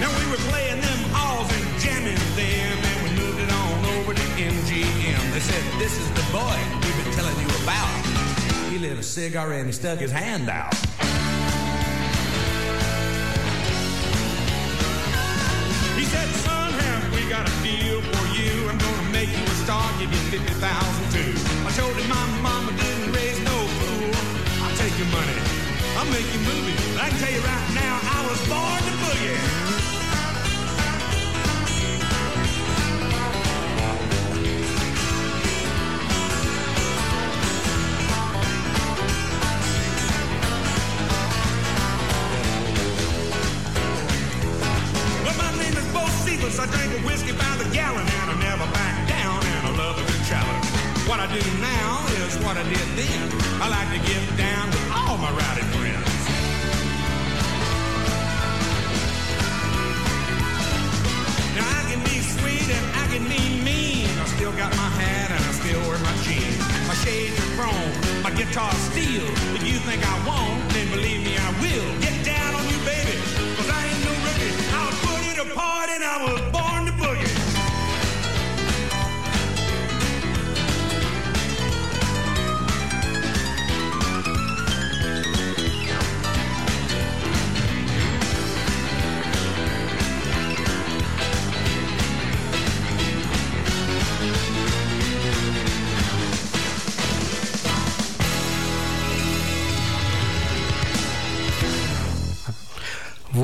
Now 0.01 0.11
we 0.19 0.31
were 0.31 0.43
playing 0.51 0.81
them 0.81 1.01
halls 1.11 1.51
and 1.51 1.81
jamming 1.81 2.15
them, 2.37 2.79
and 2.79 2.97
we 3.05 3.11
moved 3.21 3.41
it 3.41 3.51
on 3.51 3.85
over 3.99 4.15
to 4.15 4.23
MGM. 4.39 5.33
They 5.33 5.41
said, 5.41 5.65
This 5.79 5.99
is 5.99 6.09
the 6.13 6.27
boy 6.31 6.59
we've 6.83 7.05
been 7.05 7.13
telling 7.15 7.39
you 7.41 7.49
about. 7.65 7.91
He 8.71 8.79
lit 8.79 8.99
a 8.99 9.03
cigar 9.03 9.53
and 9.53 9.67
he 9.67 9.73
stuck 9.73 9.99
his 9.99 10.13
hand 10.13 10.49
out. 10.49 10.75
He 15.99 16.05
said, 16.05 16.29
son, 16.47 16.73
have 16.73 17.15
we 17.15 17.29
got 17.29 17.49
a 17.49 17.63
deal 17.63 18.01
for 18.03 18.27
you? 18.39 18.69
I'm 18.69 18.79
gonna 18.79 19.11
make 19.11 19.29
you 19.29 19.45
a 19.45 19.57
star, 19.65 19.91
give 19.99 20.13
you 20.13 20.19
50,000 20.31 20.98
make 26.19 26.35
you 26.35 26.41
movies. 26.41 26.81
I 26.99 27.09
can 27.11 27.19
tell 27.19 27.31
you 27.31 27.43
right 27.47 27.69
now, 27.75 27.95
I 28.03 28.21
was 28.29 28.41
born 28.51 28.81
to 28.89 28.95
boogie. 29.03 29.39
I 46.59 46.67
drink 46.75 46.91
a 46.99 47.07
whiskey 47.07 47.31
by 47.33 47.55
the 47.63 47.71
gallon 47.73 48.03
and 48.03 48.31
I 48.33 48.37
never 48.43 48.67
back 48.73 49.07
down 49.07 49.39
and 49.47 49.67
I 49.69 49.71
love 49.79 49.97
a 49.97 50.03
good 50.11 50.25
challenge. 50.27 50.67
What 51.07 51.21
I 51.21 51.27
do 51.31 51.39
now 51.61 52.05
is 52.27 52.35
what 52.43 52.57
I 52.57 52.65
did 52.65 52.89
then. 52.99 53.31
I 53.63 53.69
like 53.69 53.91
to 53.95 54.01
get 54.11 54.37
down 54.37 54.67
with 54.67 54.91
all 54.91 55.19
my 55.19 55.31
rowdy 55.31 55.63
friends. 55.71 55.88
Still 64.49 64.59
got 64.59 64.75
my 64.77 64.89
hat 65.01 65.31
and 65.31 65.45
I 65.45 65.53
still 65.53 65.81
wear 65.89 65.99
my 65.99 66.15
jeans. 66.25 66.59
My 66.89 66.95
shades 66.95 67.39
are 67.39 67.51
chrome, 67.57 68.23
my 68.23 68.31
guitar 68.31 68.73
steel. 68.73 69.25
If 69.55 69.67
you 69.67 69.79
think 69.81 70.03
I 70.07 70.17
won't, 70.27 70.73
then 70.73 70.89
believe 70.91 71.23
me 71.23 71.37
I 71.37 71.51
will. 71.61 71.98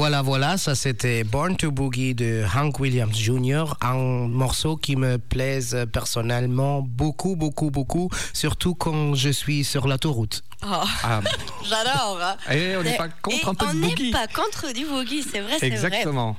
Voilà, 0.05 0.21
voilà, 0.21 0.59
ça 0.59 0.75
c'était 0.75 1.25
Born 1.25 1.57
to 1.57 1.71
Boogie 1.71 2.15
de 2.15 2.45
Hank 2.55 2.79
Williams 2.79 3.17
Jr., 3.17 3.65
un 3.81 3.95
morceau 4.29 4.77
qui 4.77 4.97
me 4.97 5.17
plaise 5.17 5.87
personnellement 5.95 6.83
beaucoup, 6.83 7.37
beaucoup, 7.37 7.71
beaucoup, 7.71 8.11
surtout 8.35 8.75
quand 8.75 9.15
je 9.15 9.31
suis 9.31 9.65
sur 9.65 9.89
l'autoroute. 9.89 10.43
Oh, 10.63 10.67
Ah, 11.05 11.23
J'adore. 11.67 12.21
hein. 12.23 12.37
et 12.53 12.77
on 12.77 12.83
n'est 12.83 12.99
pas 12.99 13.07
Et 13.07 13.11
contre 13.23 13.49
un 13.49 13.55
peu 13.55 13.65
de 13.65 13.71
on 13.71 13.75
n'est 13.77 13.89
boogie. 13.89 14.11
pas 14.11 14.27
contre 14.27 14.75
du 14.75 14.85
boogie, 14.85 15.23
c'est 15.23 15.41
vrai, 15.41 15.53
c'est 15.59 15.71
vrai. 15.71 15.87
Exactement. 15.87 16.37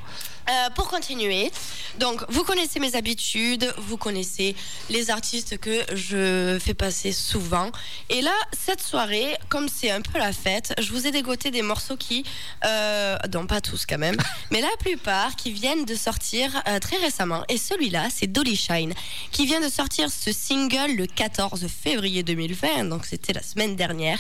Euh, 0.48 0.70
pour 0.76 0.88
continuer, 0.88 1.52
donc 2.00 2.24
vous 2.30 2.44
connaissez 2.44 2.80
mes 2.80 2.96
habitudes, 2.96 3.74
vous 3.78 3.98
connaissez 3.98 4.56
les 4.92 5.10
artistes 5.10 5.58
que 5.58 5.82
je 5.96 6.60
fais 6.60 6.76
passer 6.76 7.12
souvent. 7.12 7.72
Et 8.10 8.22
là, 8.22 8.34
cette 8.52 8.82
soirée, 8.82 9.38
comme 9.50 9.68
c'est 9.70 9.90
un 9.90 10.02
peu 10.02 10.20
la 10.20 10.34
fête, 10.34 10.76
je 10.80 10.92
vous 10.92 11.08
ai 11.08 11.12
dégoté 11.12 11.50
des 11.50 11.64
morceaux 11.64 11.98
qui, 11.98 12.24
euh, 12.64 13.18
non 13.34 13.48
pas 13.48 13.60
tous 13.60 13.88
quand 13.88 13.98
même, 13.98 14.18
mais 14.52 14.62
la 14.62 14.70
plupart 14.80 15.36
qui 15.36 15.52
viennent 15.52 15.86
de 15.86 15.96
sortir 15.96 16.62
euh, 16.68 16.78
très 16.80 16.98
récemment. 16.98 17.44
Et 17.50 17.58
celui-là, 17.58 18.10
c'est 18.14 18.28
Dolly 18.28 18.56
Shine, 18.56 18.94
qui 19.32 19.48
vient 19.48 19.62
de 19.62 19.70
sortir 19.70 20.12
ce 20.12 20.32
single 20.32 20.96
le 20.96 21.08
14 21.08 21.66
février 21.68 22.22
2020, 22.22 22.86
donc 22.86 23.06
c'était 23.06 23.34
la 23.34 23.42
semaine 23.42 23.76
dernière. 23.76 24.20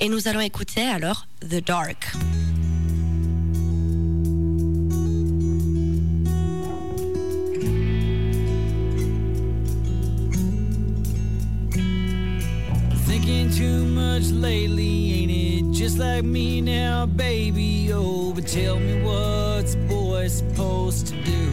Et 0.00 0.08
nous 0.08 0.26
allons 0.26 0.40
écouter 0.40 0.82
alors 0.82 1.26
The 1.42 1.62
Dark. 1.62 2.12
Much 14.16 14.30
lately, 14.30 15.12
ain't 15.12 15.30
it? 15.30 15.78
Just 15.78 15.98
like 15.98 16.24
me 16.24 16.62
now, 16.62 17.04
baby. 17.04 17.92
Oh, 17.92 18.32
but 18.32 18.46
tell 18.46 18.78
me 18.78 19.02
what's 19.02 19.74
a 19.74 19.78
boy 19.88 20.28
supposed 20.28 21.08
to 21.08 21.22
do? 21.22 21.50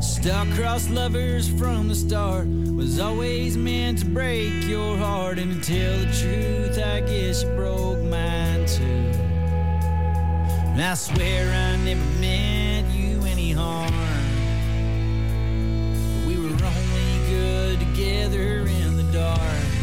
Star-crossed 0.00 0.90
lovers 0.90 1.48
from 1.48 1.86
the 1.86 1.94
start 1.94 2.48
was 2.48 2.98
always 2.98 3.56
meant 3.56 4.00
to 4.00 4.06
break 4.06 4.52
your 4.66 4.96
heart. 4.96 5.38
And 5.38 5.62
to 5.62 5.72
tell 5.72 5.98
the 6.00 6.12
truth, 6.20 6.78
I 6.84 7.00
guess 7.02 7.44
you 7.44 7.50
broke 7.54 8.00
mine 8.00 8.66
too. 8.66 8.82
And 10.72 10.82
I 10.82 10.94
swear 10.94 11.52
I 11.52 11.76
never 11.84 12.20
meant 12.20 12.90
you 12.90 13.22
any 13.26 13.52
harm. 13.52 13.94
We 16.26 16.34
were 16.36 16.50
only 16.50 17.30
good 17.30 17.78
together 17.78 18.66
in 18.66 18.96
the 18.96 19.04
dark. 19.12 19.81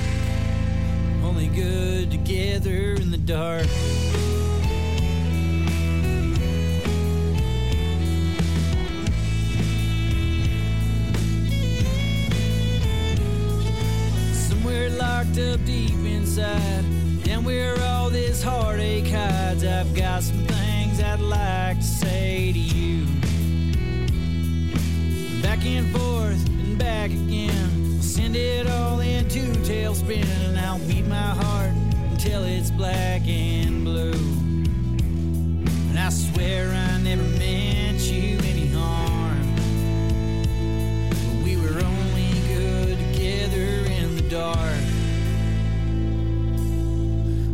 Only 1.30 1.48
good 1.48 2.10
together 2.10 2.96
in 2.96 3.12
the 3.12 3.18
dark. 3.18 3.68
Somewhere 14.34 14.90
locked 14.90 15.38
up 15.38 15.64
deep 15.66 15.94
inside. 16.04 16.84
Down 17.24 17.44
where 17.44 17.80
all 17.80 18.10
this 18.10 18.42
heartache 18.42 19.08
hides. 19.08 19.64
I've 19.64 19.94
got 19.94 20.24
some 20.24 20.48
things 20.48 21.00
I'd 21.00 21.20
like 21.20 21.78
to 21.78 21.84
say 21.84 22.52
to 22.54 22.60
you. 22.60 23.06
Back 25.44 25.64
and 25.64 25.96
forth 25.96 26.48
and 26.48 26.80
back 26.80 27.12
again. 27.12 27.88
Send 28.10 28.36
it 28.36 28.68
all 28.68 29.01
into 29.01 29.39
tailspin 29.62 30.25
and 30.48 30.60
I'll 30.60 30.80
beat 30.80 31.06
my 31.06 31.16
heart 31.16 31.72
until 32.10 32.44
it's 32.44 32.72
black 32.72 33.22
and 33.28 33.86
blue. 33.86 34.13
And 35.89 36.00
I 36.00 36.10
swear 36.10 36.70
I 36.72 37.00
never 37.04 37.22
meant 37.38 38.00
you 38.00 38.39
any 38.39 38.66
harm. 38.70 39.56
But 41.08 41.44
we 41.44 41.56
were 41.56 41.80
only 41.86 42.32
good 42.48 42.98
together 43.13 43.86
in 43.92 44.16
the 44.16 44.28
dark. 44.28 44.84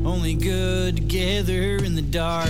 Only 0.05 0.35
good 0.35 0.95
together 0.95 1.83
in 1.83 1.95
the 1.95 2.01
dark. 2.01 2.49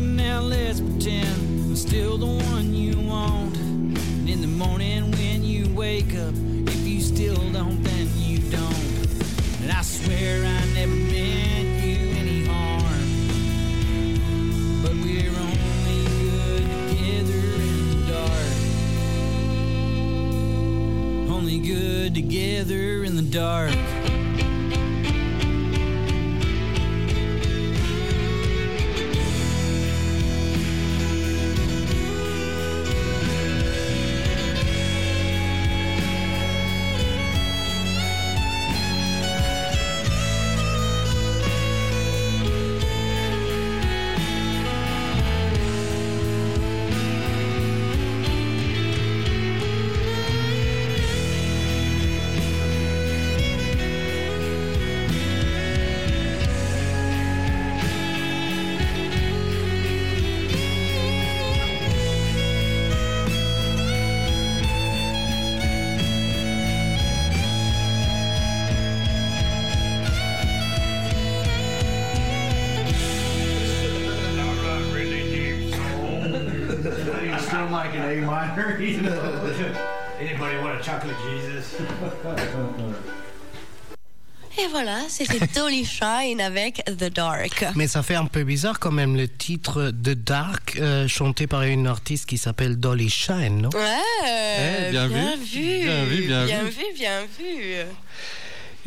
Tonight, 0.00 0.22
now 0.22 0.40
let's 0.40 0.80
pretend 0.80 1.64
I'm 1.64 1.76
still 1.76 2.18
the 2.18 2.26
one 2.26 2.74
you 2.74 3.00
want. 3.00 3.56
And 3.56 4.28
in 4.28 4.40
the 4.40 4.46
morning 4.46 5.10
when 5.12 5.44
you 5.44 5.72
wake 5.74 6.14
up, 6.14 6.34
if 6.34 6.86
you 6.86 7.00
still 7.00 7.36
don't, 7.52 7.82
then 7.82 8.08
you 8.16 8.38
don't. 8.50 8.74
And 9.62 9.70
I 9.72 9.82
swear 9.82 10.44
I 10.44 10.64
never 10.74 10.94
meant 10.94 11.84
you 11.84 12.10
any 12.18 12.44
harm. 12.46 13.08
But 14.82 14.92
we're 14.92 15.30
only 15.30 16.04
good 16.24 16.64
together 16.90 17.42
in 17.62 17.88
the 17.90 17.96
dark. 18.12 18.54
Only 21.30 21.58
good 21.58 22.14
together 22.14 23.04
in 23.04 23.16
the 23.16 23.22
dark. 23.22 23.95
Voilà, 84.76 85.00
c'était 85.08 85.40
Dolly 85.54 85.86
Shine 85.86 86.40
avec 86.40 86.84
The 86.84 87.04
Dark. 87.10 87.64
Mais 87.76 87.86
ça 87.88 88.02
fait 88.02 88.14
un 88.14 88.26
peu 88.26 88.44
bizarre 88.44 88.78
quand 88.78 88.90
même 88.92 89.16
le 89.16 89.26
titre 89.26 89.90
de 89.90 90.12
Dark 90.12 90.76
euh, 90.78 91.08
chanté 91.08 91.46
par 91.46 91.62
une 91.62 91.86
artiste 91.86 92.26
qui 92.26 92.36
s'appelle 92.36 92.76
Dolly 92.76 93.08
Shine, 93.08 93.62
non? 93.62 93.70
Ouais, 93.72 94.26
Eh, 94.88 94.90
bien 94.90 95.08
bien, 95.08 95.36
vu. 95.36 95.44
vu. 95.44 95.82
Bien 95.84 96.04
vu, 96.04 96.22
bien 96.26 96.44
bien 96.44 96.62
vu. 96.64 96.70
vu, 96.70 96.84
bien 96.94 97.20
vu. 97.38 97.86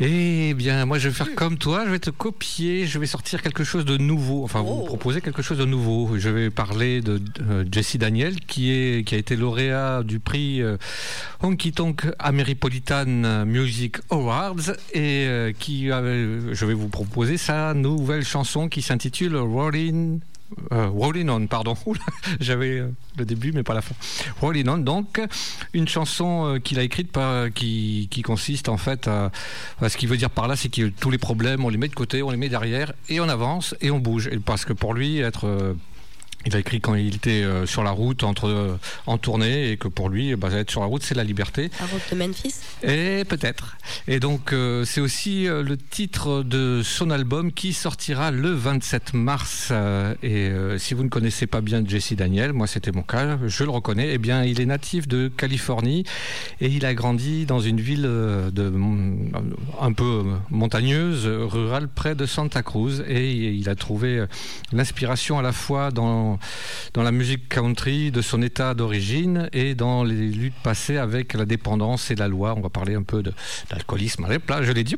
Eh 0.02 0.54
bien, 0.54 0.86
moi, 0.86 0.98
je 0.98 1.08
vais 1.08 1.14
faire 1.14 1.34
comme 1.34 1.58
toi. 1.58 1.84
Je 1.84 1.90
vais 1.90 1.98
te 1.98 2.08
copier. 2.08 2.86
Je 2.86 2.98
vais 2.98 3.04
sortir 3.06 3.42
quelque 3.42 3.64
chose 3.64 3.84
de 3.84 3.98
nouveau. 3.98 4.44
Enfin, 4.44 4.60
vous 4.62 4.70
Oh. 4.78 4.80
me 4.82 4.86
proposez 4.86 5.20
quelque 5.20 5.42
chose 5.42 5.58
de 5.58 5.66
nouveau. 5.66 6.16
Je 6.18 6.30
vais 6.30 6.48
parler 6.48 7.02
de 7.02 7.20
euh, 7.42 7.64
Jesse 7.70 7.96
Daniel, 7.98 8.40
qui 8.40 8.70
est 8.70 9.04
qui 9.06 9.14
a 9.14 9.18
été 9.18 9.36
lauréat 9.36 10.02
du 10.02 10.18
prix 10.18 10.62
euh, 10.62 10.78
Honky 11.42 11.72
Tonk 11.72 12.06
Ameripolitan 12.18 13.44
Music 13.44 13.96
Awards 14.10 14.70
et 14.94 15.26
euh, 15.26 15.52
qui, 15.52 15.88
je 15.88 16.64
vais 16.64 16.74
vous 16.74 16.88
proposer 16.88 17.36
sa 17.36 17.74
nouvelle 17.74 18.24
chanson 18.24 18.68
qui 18.70 18.80
s'intitule 18.80 19.36
Rolling. 19.36 20.20
Euh, 20.72 20.88
Rolling 20.88 21.28
On, 21.28 21.46
pardon. 21.46 21.76
J'avais 22.40 22.78
euh, 22.78 22.92
le 23.16 23.24
début, 23.24 23.52
mais 23.52 23.62
pas 23.62 23.74
la 23.74 23.82
fin. 23.82 23.94
Rolling 24.40 24.68
On, 24.68 24.78
donc, 24.78 25.20
une 25.72 25.88
chanson 25.88 26.46
euh, 26.46 26.58
qu'il 26.58 26.78
a 26.78 26.82
écrite 26.82 27.12
par, 27.12 27.52
qui, 27.52 28.08
qui 28.10 28.22
consiste 28.22 28.68
en 28.68 28.76
fait 28.76 29.08
à, 29.08 29.30
ce 29.86 29.96
qu'il 29.96 30.08
veut 30.08 30.16
dire 30.16 30.30
par 30.30 30.48
là, 30.48 30.56
c'est 30.56 30.68
que 30.68 30.88
tous 30.88 31.10
les 31.10 31.18
problèmes, 31.18 31.64
on 31.64 31.68
les 31.68 31.78
met 31.78 31.88
de 31.88 31.94
côté, 31.94 32.22
on 32.22 32.30
les 32.30 32.36
met 32.36 32.48
derrière, 32.48 32.92
et 33.08 33.20
on 33.20 33.28
avance 33.28 33.74
et 33.80 33.90
on 33.90 33.98
bouge. 33.98 34.30
Parce 34.44 34.64
que 34.64 34.72
pour 34.72 34.94
lui, 34.94 35.18
être. 35.18 35.74
Il 36.46 36.56
a 36.56 36.58
écrit 36.58 36.80
quand 36.80 36.94
il 36.94 37.16
était 37.16 37.42
euh, 37.42 37.66
sur 37.66 37.82
la 37.82 37.90
route, 37.90 38.24
entre, 38.24 38.48
euh, 38.48 38.78
en 39.06 39.18
tournée, 39.18 39.70
et 39.70 39.76
que 39.76 39.88
pour 39.88 40.08
lui, 40.08 40.34
bah, 40.36 40.48
être 40.52 40.70
sur 40.70 40.80
la 40.80 40.86
route, 40.86 41.02
c'est 41.02 41.14
la 41.14 41.24
liberté. 41.24 41.70
La 41.78 41.86
route 41.86 42.00
de 42.10 42.16
Memphis. 42.16 42.54
Et 42.82 43.24
peut-être. 43.28 43.76
Et 44.08 44.20
donc, 44.20 44.52
euh, 44.52 44.86
c'est 44.86 45.02
aussi 45.02 45.46
euh, 45.46 45.62
le 45.62 45.76
titre 45.76 46.42
de 46.42 46.80
son 46.82 47.10
album 47.10 47.52
qui 47.52 47.74
sortira 47.74 48.30
le 48.30 48.52
27 48.52 49.12
mars. 49.12 49.72
Et 50.22 50.50
si 50.78 50.94
vous 50.94 51.04
ne 51.04 51.08
connaissez 51.08 51.46
pas 51.46 51.60
bien 51.60 51.82
Jesse 51.86 52.14
Daniel, 52.14 52.52
moi 52.52 52.66
c'était 52.66 52.92
mon 52.92 53.02
cas, 53.02 53.38
je 53.46 53.64
le 53.64 53.70
reconnais. 53.70 54.10
Eh 54.12 54.18
bien, 54.18 54.44
il 54.44 54.60
est 54.60 54.66
natif 54.66 55.08
de 55.08 55.28
Californie 55.28 56.04
et 56.60 56.68
il 56.68 56.84
a 56.84 56.94
grandi 56.94 57.46
dans 57.46 57.60
une 57.60 57.80
ville 57.80 58.02
de, 58.02 58.72
un 59.80 59.92
peu 59.92 60.24
montagneuse, 60.50 61.26
rurale, 61.26 61.88
près 61.88 62.14
de 62.14 62.26
Santa 62.26 62.62
Cruz. 62.62 63.02
Et 63.08 63.32
il 63.32 63.68
a 63.68 63.74
trouvé 63.74 64.24
l'inspiration 64.72 65.38
à 65.38 65.42
la 65.42 65.52
fois 65.52 65.90
dans, 65.90 66.29
dans 66.94 67.02
la 67.02 67.12
musique 67.12 67.48
country 67.48 68.10
de 68.10 68.22
son 68.22 68.42
état 68.42 68.74
d'origine 68.74 69.48
et 69.52 69.74
dans 69.74 70.04
les 70.04 70.28
luttes 70.28 70.62
passées 70.62 70.98
avec 70.98 71.34
la 71.34 71.44
dépendance 71.44 72.10
et 72.10 72.14
la 72.14 72.28
loi. 72.28 72.54
On 72.56 72.60
va 72.60 72.68
parler 72.68 72.94
un 72.94 73.02
peu 73.02 73.22
d'alcoolisme. 73.70 74.26
Là, 74.28 74.62
je 74.62 74.72
l'ai 74.72 74.84
dit. 74.84 74.96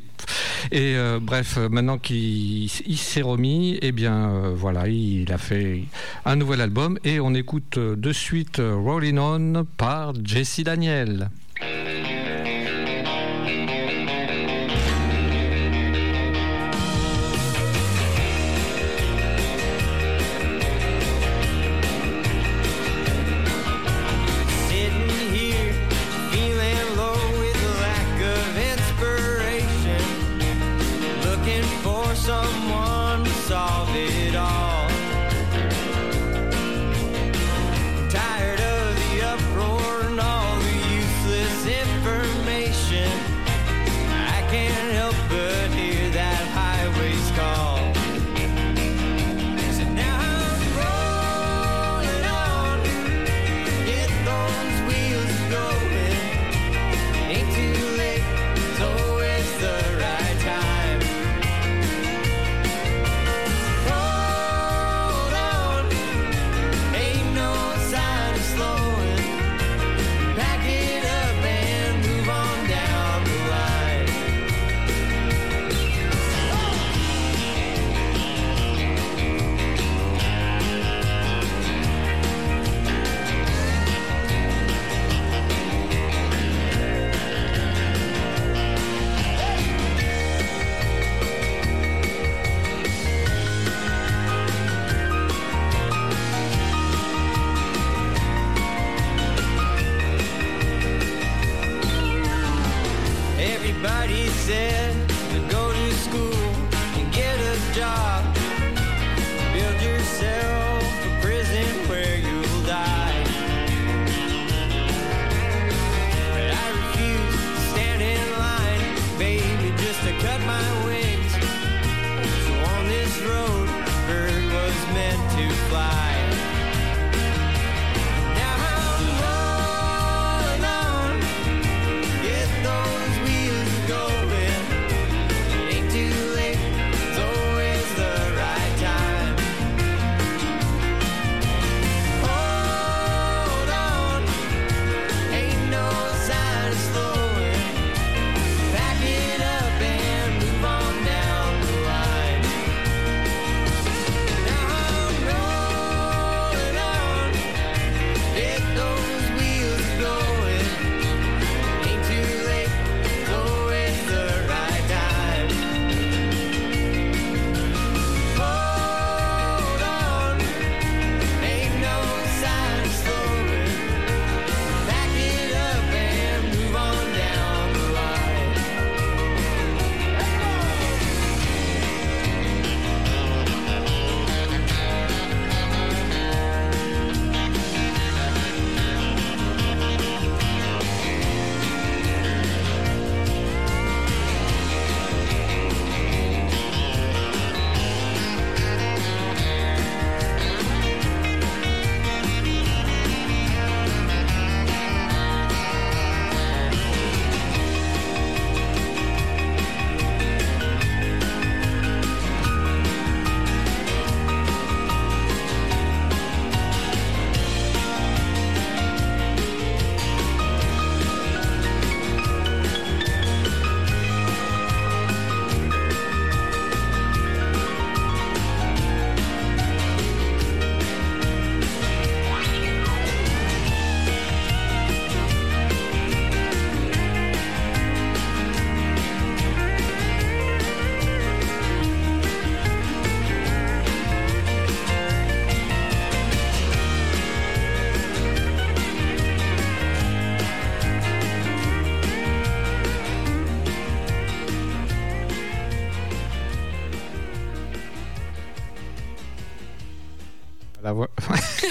Et 0.70 0.96
euh, 0.96 1.18
bref, 1.20 1.58
maintenant 1.70 1.98
qu'il 1.98 2.68
s'est 2.68 3.22
remis, 3.22 3.78
eh 3.82 3.92
bien 3.92 4.30
euh, 4.30 4.52
voilà, 4.54 4.88
il 4.88 5.30
a 5.32 5.38
fait 5.38 5.84
un 6.24 6.36
nouvel 6.36 6.60
album 6.60 6.98
et 7.04 7.20
on 7.20 7.34
écoute 7.34 7.78
euh, 7.78 7.96
de 7.96 8.12
suite 8.12 8.60
Rolling 8.60 9.18
On 9.18 9.64
par 9.76 10.12
Jesse 10.24 10.60
Daniel. 10.60 11.30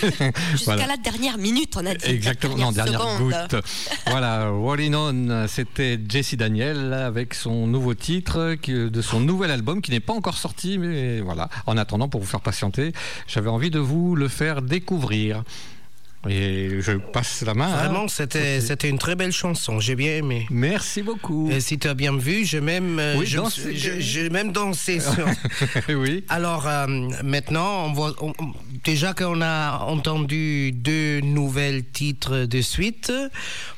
Jusqu'à 0.51 0.65
Voilà. 0.75 0.87
la 0.87 0.97
dernière 0.97 1.37
minute, 1.37 1.73
on 1.77 1.85
a 1.85 1.93
dit. 1.93 2.05
Exactement, 2.09 2.55
la 2.55 2.63
non, 2.63 2.71
dernière 2.71 3.17
goutte. 3.17 3.55
voilà, 4.07 4.49
Rolling 4.49 4.95
On, 4.95 5.45
c'était 5.47 5.99
Jesse 6.07 6.35
Daniel 6.35 6.93
avec 6.93 7.33
son 7.33 7.67
nouveau 7.67 7.93
titre 7.93 8.55
de 8.67 9.01
son 9.01 9.19
nouvel 9.19 9.51
album 9.51 9.81
qui 9.81 9.91
n'est 9.91 9.99
pas 9.99 10.13
encore 10.13 10.37
sorti, 10.37 10.77
mais 10.77 11.21
voilà. 11.21 11.49
En 11.67 11.77
attendant, 11.77 12.07
pour 12.09 12.21
vous 12.21 12.27
faire 12.27 12.41
patienter, 12.41 12.93
j'avais 13.27 13.49
envie 13.49 13.69
de 13.69 13.79
vous 13.79 14.15
le 14.15 14.27
faire 14.27 14.61
découvrir. 14.61 15.43
Et 16.29 16.81
je 16.81 16.91
passe 16.93 17.41
la 17.41 17.55
main. 17.55 17.71
à- 17.73 17.85
Vraiment, 17.87 18.07
c'était 18.07 18.61
c'était 18.61 18.89
une 18.89 18.99
très 18.99 19.15
belle 19.15 19.31
chanson. 19.31 19.79
J'ai 19.79 19.95
bien 19.95 20.17
aimé. 20.17 20.45
Merci 20.51 21.01
beaucoup. 21.01 21.49
Et 21.49 21.59
si 21.61 21.79
tu 21.79 21.87
as 21.87 21.95
bien 21.95 22.15
vu, 22.15 22.45
j'ai 22.45 22.61
même, 22.61 22.99
euh, 22.99 23.15
Oui, 23.17 23.25
je- 23.25 23.37
dansé. 23.37 23.75
je- 23.75 23.99
j'ai 23.99 24.29
même 24.29 24.51
dansé. 24.51 24.99
sur- 24.99 25.27
oui. 25.89 26.23
Alors 26.29 26.67
euh, 26.67 26.85
maintenant, 27.23 27.85
on 27.87 27.93
voit, 27.93 28.13
on- 28.21 28.33
on- 28.37 28.53
déjà 28.83 29.13
qu'on 29.15 29.41
a 29.41 29.79
entendu 29.79 30.71
deux 30.71 31.21
nouvelles 31.21 31.83
titres 31.85 32.45
de 32.45 32.61
suite, 32.61 33.11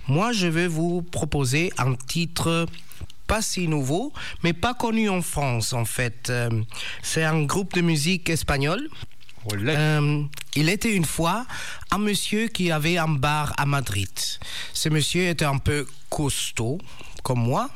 moi 0.10 0.34
je 0.34 0.48
vais 0.48 0.68
vous 0.68 1.02
proposer 1.02 1.72
un 1.78 1.96
titre 1.96 2.66
pas 3.26 3.42
si 3.42 3.70
nouveau, 3.70 4.12
mais 4.44 4.52
pas 4.52 4.74
connu 4.74 5.08
en 5.10 5.22
France 5.22 5.72
en 5.72 5.86
fait. 5.86 6.28
Euh, 6.30 6.50
C'est 7.02 7.24
un 7.24 7.44
groupe 7.44 7.74
de 7.74 7.80
musique 7.82 8.30
espagnol. 8.30 8.90
Euh, 9.52 10.24
il 10.56 10.70
était 10.70 10.94
une 10.94 11.06
fois 11.06 11.46
un 11.92 11.98
monsieur 11.98 12.48
qui 12.48 12.72
avait 12.72 12.98
un 12.98 13.10
bar 13.10 13.54
à 13.58 13.66
Madrid. 13.66 14.10
Ce 14.74 14.90
monsieur 14.90 15.28
était 15.28 15.46
un 15.46 15.58
peu 15.58 15.86
costaud, 16.10 16.80
comme 17.24 17.40
moi, 17.40 17.70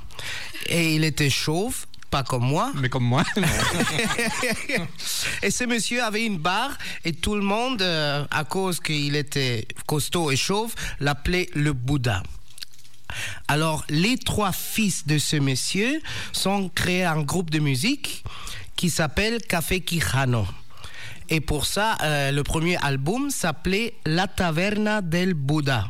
et 0.68 0.96
il 0.96 1.04
était 1.04 1.30
chauve, 1.30 1.86
pas 2.10 2.24
comme 2.24 2.46
moi. 2.46 2.72
Mais 2.76 2.90
comme 2.90 3.04
moi. 3.04 3.24
et 5.42 5.52
ce 5.52 5.64
monsieur 5.66 6.04
avait 6.04 6.26
une 6.26 6.38
barre 6.38 6.78
et 7.04 7.14
tout 7.14 7.36
le 7.36 7.42
monde, 7.42 7.82
euh, 7.82 8.26
à 8.32 8.44
cause 8.44 8.80
qu'il 8.80 9.16
était 9.16 9.68
costaud 9.86 10.32
et 10.32 10.38
chauve, 10.38 10.74
l'appelait 11.00 11.50
le 11.54 11.74
Bouddha. 11.74 12.24
Alors, 13.48 13.84
les 13.90 14.18
trois 14.18 14.52
fils 14.52 15.08
de 15.08 15.18
ce 15.18 15.38
monsieur 15.38 16.02
sont 16.34 16.70
créés 16.70 17.06
un 17.06 17.22
groupe 17.22 17.50
de 17.50 17.60
musique 17.60 18.24
qui 18.76 18.90
s'appelle 18.90 19.42
Café 19.42 19.82
Quijano. 19.82 20.46
Et 21.30 21.42
pour 21.42 21.66
ça, 21.66 21.98
euh, 22.04 22.32
le 22.32 22.44
premier 22.44 22.78
album 22.78 23.30
s'appelait 23.30 23.94
La 24.06 24.28
Taverna 24.28 25.02
del 25.02 25.34
Buddha, 25.34 25.86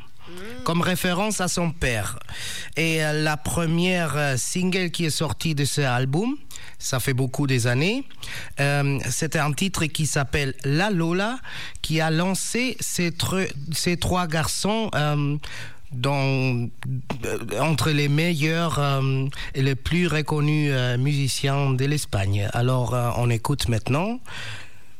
comme 0.64 0.82
référence 0.82 1.42
à 1.42 1.48
son 1.48 1.72
père. 1.72 2.18
Et 2.76 3.04
euh, 3.04 3.24
la 3.24 3.38
première 3.38 4.18
euh, 4.18 4.38
single 4.38 4.90
qui 4.90 5.06
est 5.06 5.12
sortie 5.12 5.56
de 5.56 5.66
ce 5.66 5.82
album, 5.82 6.38
ça 6.80 7.00
fait 7.00 7.14
beaucoup 7.14 7.48
des 7.48 7.68
années, 7.68 8.04
euh, 8.60 9.00
un 9.36 9.54
titre 9.54 9.86
qui 9.86 10.08
s'appelle 10.08 10.54
La 10.64 10.90
Lola, 10.90 11.40
qui 11.82 12.02
a 12.02 12.10
lancé 12.10 12.78
ces, 12.80 13.12
trois 13.12 14.28
garçons. 14.28 14.90
entre 17.60 17.92
les 17.92 18.10
meilleurs 18.10 19.02
et 19.56 19.62
les 19.62 19.76
plus 19.76 20.08
reconnus 20.08 20.74
musiciens 21.00 21.72
de 21.72 21.86
l'Espagne. 21.86 22.50
Alors, 22.54 22.94
on 23.18 23.30
écoute 23.30 23.70
maintenant 23.70 24.20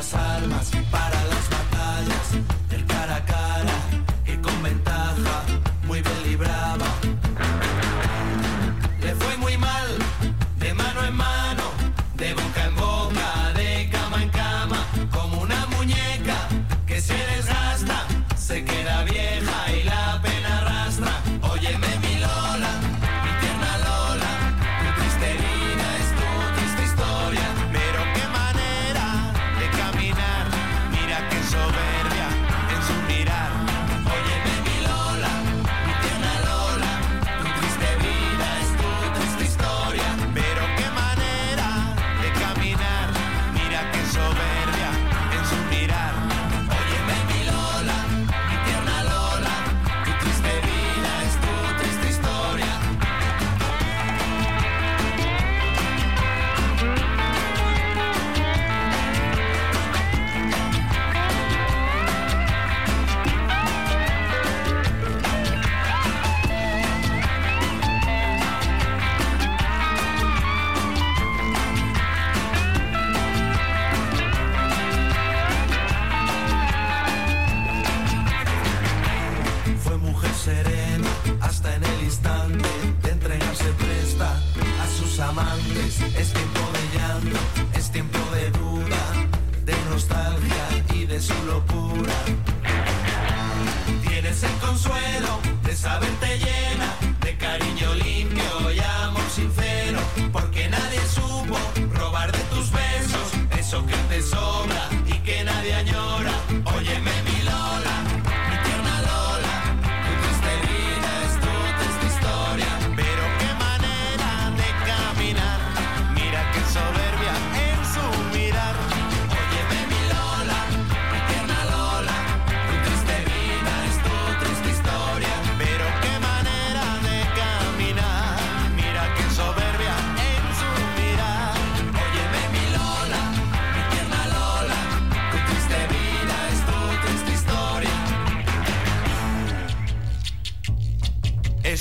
las 0.00 0.14
almas. 0.14 0.79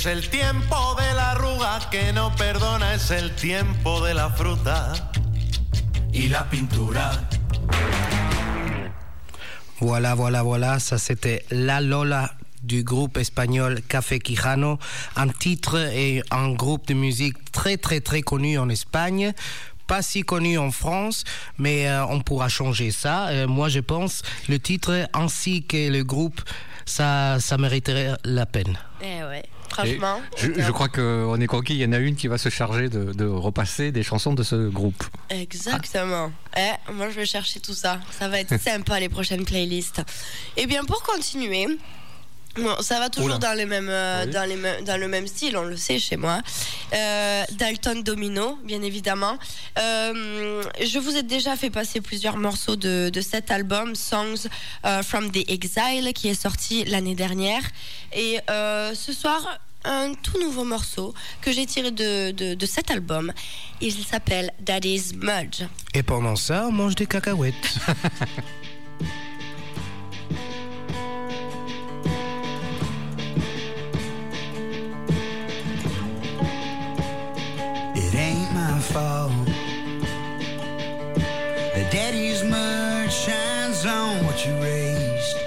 El 0.09 0.27
tiempo 0.27 0.95
de 0.95 1.13
la 1.13 1.31
arruga 1.31 1.79
que 1.91 2.11
no 2.13 2.35
perdona, 2.35 2.95
es 2.95 3.11
el 3.11 3.35
tiempo 3.35 4.03
de 4.03 4.15
la 4.15 4.29
fruta 4.31 4.93
y 6.11 6.29
la 6.29 6.49
pintura. 6.49 7.11
Voilà, 9.79 10.15
voilà, 10.15 10.41
voilà, 10.41 10.79
ça 10.79 10.97
c'était 10.97 11.45
La 11.51 11.79
Lola 11.79 12.33
du 12.63 12.83
groupe 12.83 13.17
espagnol 13.17 13.81
Café 13.87 14.19
Quijano, 14.19 14.79
un 15.15 15.27
titre 15.27 15.77
et 15.93 16.23
un 16.31 16.53
groupe 16.53 16.87
de 16.87 16.95
musique 16.95 17.51
très 17.51 17.77
très 17.77 18.01
très 18.01 18.21
connu 18.21 18.57
en 18.57 18.69
Espagne. 18.69 19.33
Pas 19.85 20.01
si 20.01 20.23
connu 20.23 20.57
en 20.57 20.71
France, 20.71 21.23
mais 21.57 21.87
euh, 21.87 22.05
on 22.07 22.21
pourra 22.21 22.49
changer 22.49 22.91
ça. 22.91 23.27
Euh, 23.29 23.47
moi, 23.47 23.69
je 23.69 23.79
pense 23.79 24.21
le 24.47 24.59
titre 24.59 25.07
ainsi 25.13 25.63
que 25.63 25.89
le 25.89 26.03
groupe, 26.03 26.41
ça, 26.85 27.39
ça 27.39 27.57
mériterait 27.57 28.15
la 28.23 28.45
peine. 28.45 28.77
Eh 29.01 29.23
ouais, 29.23 29.43
franchement. 29.69 30.21
je, 30.37 30.51
je 30.57 30.71
crois 30.71 30.89
qu'on 30.89 31.39
est 31.39 31.47
conquis. 31.47 31.75
Il 31.75 31.81
y 31.81 31.85
en 31.85 31.93
a 31.93 31.97
une 31.97 32.15
qui 32.15 32.27
va 32.27 32.37
se 32.37 32.49
charger 32.49 32.89
de, 32.89 33.13
de 33.13 33.25
repasser 33.25 33.91
des 33.91 34.03
chansons 34.03 34.33
de 34.33 34.43
ce 34.43 34.67
groupe. 34.69 35.03
Exactement. 35.29 36.31
Eh, 36.57 36.91
moi, 36.93 37.09
je 37.09 37.15
vais 37.15 37.25
chercher 37.25 37.59
tout 37.59 37.73
ça. 37.73 37.99
Ça 38.11 38.27
va 38.27 38.39
être 38.39 38.59
sympa, 38.61 38.99
les 38.99 39.09
prochaines 39.09 39.45
playlists. 39.45 40.01
Et 40.57 40.65
bien, 40.65 40.83
pour 40.85 41.01
continuer, 41.03 41.67
ça 42.81 42.99
va 42.99 43.09
toujours 43.09 43.39
dans, 43.39 43.53
les 43.57 43.65
mêmes, 43.65 43.87
euh, 43.89 44.23
Oui. 44.25 44.31
dans, 44.31 44.43
les 44.47 44.55
mêmes- 44.55 44.83
dans 44.83 44.97
le 44.97 45.07
même 45.07 45.27
style, 45.27 45.55
on 45.57 45.63
le 45.63 45.77
sait 45.77 45.99
chez 45.99 46.17
moi. 46.17 46.41
Euh, 46.93 47.43
Dalton 47.51 48.01
Domino, 48.03 48.57
bien 48.65 48.81
évidemment. 48.81 49.37
Euh, 49.77 50.63
je 50.81 50.99
vous 50.99 51.15
ai 51.15 51.23
déjà 51.23 51.55
fait 51.55 51.69
passer 51.69 52.01
plusieurs 52.01 52.37
morceaux 52.37 52.75
de, 52.75 53.09
de 53.13 53.21
cet 53.21 53.51
album, 53.51 53.95
Songs 53.95 54.47
from 55.03 55.31
the 55.31 55.49
Exile, 55.49 56.11
qui 56.13 56.27
est 56.29 56.41
sorti 56.41 56.83
l'année 56.85 57.15
dernière. 57.15 57.61
Et 58.13 58.39
ce 58.49 59.13
soir, 59.13 59.59
un 59.85 60.13
tout 60.13 60.37
nouveau 60.41 60.65
morceau 60.65 61.13
que 61.41 61.51
j'ai 61.53 61.65
tiré 61.65 61.91
de, 61.91 62.31
de, 62.31 62.53
de 62.53 62.65
cet 62.65 62.91
album. 62.91 63.31
Il 63.79 63.93
s'appelle 64.03 64.51
Daddy's 64.59 65.13
Mudge. 65.15 65.63
Et 65.93 66.03
pendant 66.03 66.35
ça, 66.35 66.65
on 66.67 66.71
mange 66.73 66.95
des 66.95 67.05
cacahuètes. 67.05 67.53
fault. 78.93 79.31
The 81.75 81.85
daddy's 81.91 82.43
mud 82.43 83.11
shines 83.11 83.85
on 83.85 84.25
what 84.25 84.37
you 84.45 84.53
raised. 84.55 85.37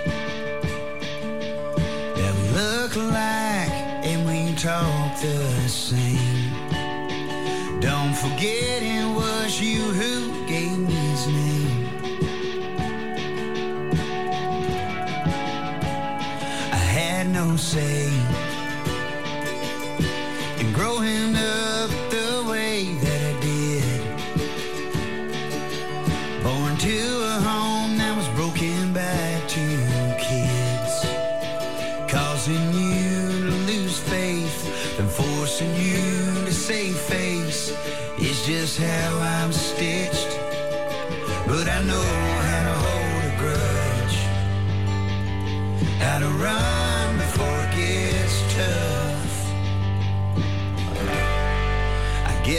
That 2.19 2.33
we 2.39 2.45
look 2.61 2.95
alike 2.95 3.75
and 4.09 4.21
we 4.29 4.55
talk 4.55 5.21
the 5.21 5.69
same. 5.69 6.53
Don't 7.81 8.15
forget 8.15 8.79
it 8.97 9.09
was 9.21 9.61
you 9.61 9.83
who 10.01 10.47
gave 10.47 10.79
me 10.79 10.95
his 11.11 11.27
name. 11.27 11.87
I 16.81 16.83
had 16.97 17.25
no 17.29 17.57
say 17.57 18.02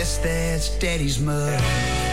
guess 0.04 0.18
that's 0.18 0.78
daddy's 0.80 1.18
mud. 1.18 2.12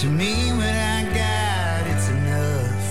To 0.00 0.06
me, 0.06 0.50
what 0.52 0.66
I 0.66 1.02
got, 1.12 1.86
it's 1.86 2.08
enough. 2.08 2.86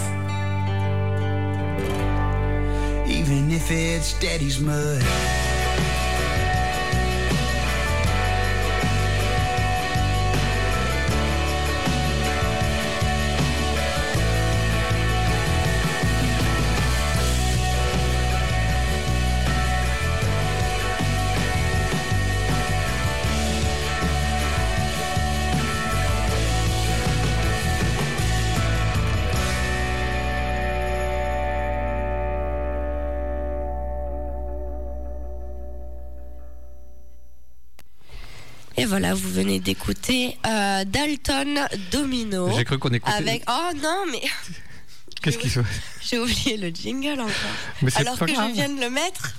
Even 3.09 3.49
if 3.49 3.71
it's 3.71 4.13
daddy's 4.19 4.59
mud. 4.59 5.38
Et 38.79 38.85
voilà, 38.85 39.13
vous 39.13 39.29
venez 39.29 39.59
d'écouter 39.59 40.37
euh, 40.47 40.83
Dalton 40.85 41.67
Domino. 41.91 42.49
J'ai 42.55 42.63
cru 42.65 42.77
qu'on 42.79 42.89
écoutait- 42.89 43.13
Avec... 43.15 43.43
Oh 43.49 43.69
non, 43.81 44.05
mais 44.11 44.21
Qu'est-ce 45.21 45.37
qu'il 45.37 45.49
faut 45.51 45.61
j'ai 46.01 46.17
oublié 46.17 46.55
le 46.57 46.69
jingle 46.69 47.19
encore. 47.19 47.33
Mais 47.81 47.91
Alors 47.97 48.17
pas 48.17 48.25
que 48.25 48.31
grave. 48.31 48.49
je 48.49 48.53
viens 48.53 48.69
de 48.69 48.79
le 48.79 48.89
mettre. 48.89 49.33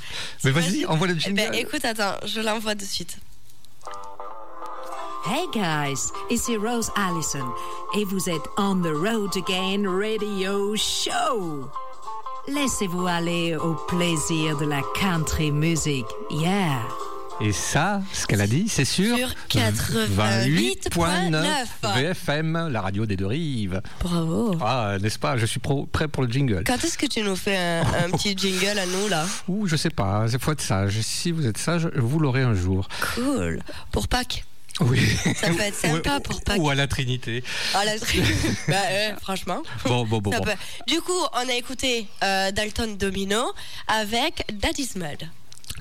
Mais 0.45 0.51
vas-y, 0.51 0.85
envoie 0.87 1.07
le 1.07 1.15
Eh 1.17 1.21
jingle. 1.21 1.37
ben, 1.37 1.55
écoute, 1.55 1.85
attends, 1.87 2.17
je 2.27 2.41
l'envoie 2.41 2.75
de 2.75 2.85
suite. 2.85 3.17
Hey 5.27 5.47
guys, 5.53 6.01
ici 6.31 6.57
Rose 6.57 6.91
Allison 6.97 7.47
et 7.97 8.05
vous 8.05 8.29
êtes 8.31 8.43
on 8.57 8.77
the 8.83 8.93
road 8.93 9.31
again 9.37 9.85
radio 9.87 10.75
show. 10.77 11.71
Laissez-vous 12.49 13.07
aller 13.07 13.55
au 13.57 13.75
plaisir 13.75 14.57
de 14.57 14.65
la 14.67 14.81
country 14.99 15.51
music. 15.51 16.07
Yeah. 16.31 16.81
Et 17.43 17.53
ça, 17.53 18.03
ce 18.13 18.27
qu'elle 18.27 18.43
a 18.43 18.47
dit, 18.47 18.67
c'est 18.69 18.85
sur, 18.85 19.17
Sur 19.17 19.29
88.9 19.49 21.45
VFM, 21.95 22.69
la 22.71 22.83
radio 22.83 23.07
des 23.07 23.17
deux 23.17 23.27
rives. 23.27 23.81
Bravo. 24.01 24.55
Ah, 24.61 24.97
n'est-ce 25.01 25.19
pas? 25.19 25.39
Je 25.39 25.47
suis 25.47 25.59
pro- 25.59 25.87
prêt 25.87 26.07
pour 26.07 26.23
le 26.23 26.31
jingle. 26.31 26.65
Quand 26.67 26.85
est-ce 26.85 26.99
que 26.99 27.07
tu 27.07 27.23
nous 27.23 27.37
fais 27.37 27.57
un, 27.57 27.81
un 27.81 28.11
petit 28.17 28.37
jingle 28.37 28.79
à 28.79 28.85
nous 28.85 29.09
là? 29.09 29.25
Ouh, 29.49 29.67
je 29.67 29.77
sais 29.77 29.89
pas, 29.91 30.27
il 30.31 30.39
faut 30.39 30.53
être 30.53 30.61
sage. 30.61 31.01
Si 31.01 31.33
vous 31.33 31.47
êtes 31.47 31.57
sage, 31.57 31.87
vous 31.97 32.19
l'aurez 32.19 32.43
un 32.43 32.55
jour. 32.55 32.87
Cool. 33.15 33.63
Pour 33.91 34.07
Pâques? 34.09 34.45
Oui. 34.81 35.01
Ça 35.37 35.49
peut 35.49 35.61
être 35.61 35.75
sympa 35.75 36.21
pour 36.21 36.41
Pâques. 36.43 36.59
Ou 36.61 36.69
à 36.71 36.75
la 36.75 36.87
Trinité. 36.87 37.43
Ah, 37.75 37.85
la 37.87 37.97
bah, 38.69 38.75
ouais, 38.91 39.15
franchement. 39.21 39.63
Bon, 39.85 40.05
bon, 40.07 40.19
bon. 40.21 40.31
Ça 40.31 40.39
bon. 40.39 40.45
peut- 40.45 40.57
Du 40.87 41.01
coup, 41.01 41.13
on 41.35 41.49
a 41.49 41.55
écouté 41.55 42.07
euh, 42.23 42.51
Dalton 42.51 42.97
Domino 42.99 43.53
avec 43.89 44.45
Daddy's 44.53 44.95
Mud. 44.97 45.29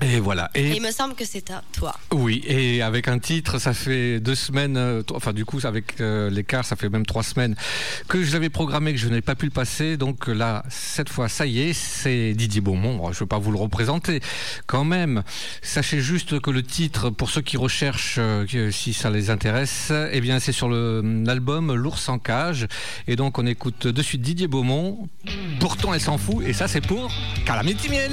Et 0.02 0.18
voilà. 0.20 0.50
Et 0.54 0.70
Et 0.70 0.76
il 0.76 0.82
me 0.82 0.90
semble 0.90 1.14
que 1.14 1.24
c'est 1.24 1.50
à 1.50 1.62
toi. 1.72 1.94
oui, 2.12 2.42
et 2.46 2.80
avec 2.82 3.06
un 3.08 3.18
titre, 3.18 3.58
ça 3.58 3.74
fait 3.74 4.18
deux 4.20 4.34
semaines, 4.34 4.76
euh, 4.76 5.02
enfin 5.14 5.32
du 5.32 5.44
coup, 5.44 5.58
avec 5.64 6.00
euh, 6.00 6.30
l'écart, 6.30 6.64
ça 6.64 6.74
fait 6.76 6.88
même 6.88 7.04
trois 7.04 7.22
semaines 7.22 7.54
que 8.08 8.22
je 8.22 8.32
l'avais 8.32 8.48
programmé, 8.50 8.92
que 8.92 8.98
je 8.98 9.08
n'ai 9.08 9.20
pas 9.20 9.34
pu 9.34 9.44
le 9.46 9.50
passer. 9.50 9.96
Donc 9.96 10.26
là, 10.26 10.64
cette 10.70 11.08
fois, 11.10 11.28
ça 11.28 11.44
y 11.46 11.60
est, 11.60 11.72
c'est 11.74 12.32
Didier 12.34 12.60
Beaumont. 12.60 13.02
Je 13.12 13.16
ne 13.16 13.20
veux 13.20 13.26
pas 13.26 13.38
vous 13.38 13.50
le 13.52 13.58
représenter 13.58 14.20
quand 14.66 14.84
même. 14.84 15.22
Sachez 15.62 16.00
juste 16.00 16.40
que 16.40 16.50
le 16.50 16.62
titre, 16.62 17.10
pour 17.10 17.28
ceux 17.30 17.42
qui 17.42 17.56
recherchent, 17.56 18.16
euh, 18.18 18.70
si 18.70 18.94
ça 18.94 19.10
les 19.10 19.28
intéresse, 19.30 19.92
eh 20.12 20.20
bien, 20.20 20.38
c'est 20.40 20.52
sur 20.52 20.68
le- 20.68 21.02
l'album 21.26 21.74
L'ours 21.74 22.08
en 22.08 22.18
cage. 22.18 22.66
Et 23.06 23.16
donc, 23.16 23.38
on 23.38 23.46
écoute 23.46 23.86
de 23.86 24.02
suite 24.02 24.22
Didier 24.22 24.48
Beaumont. 24.48 25.08
Pourtant, 25.58 25.92
elle 25.92 26.00
s'en 26.00 26.16
fout. 26.18 26.42
Et 26.46 26.52
ça, 26.52 26.68
c'est 26.68 26.80
pour 26.80 27.12
Calamity 27.44 27.88
Miel. 27.90 28.12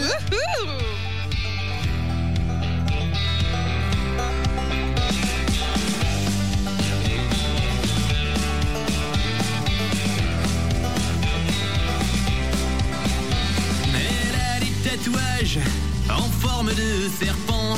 En 16.18 16.30
forme 16.30 16.70
de 16.70 17.10
serpent 17.20 17.78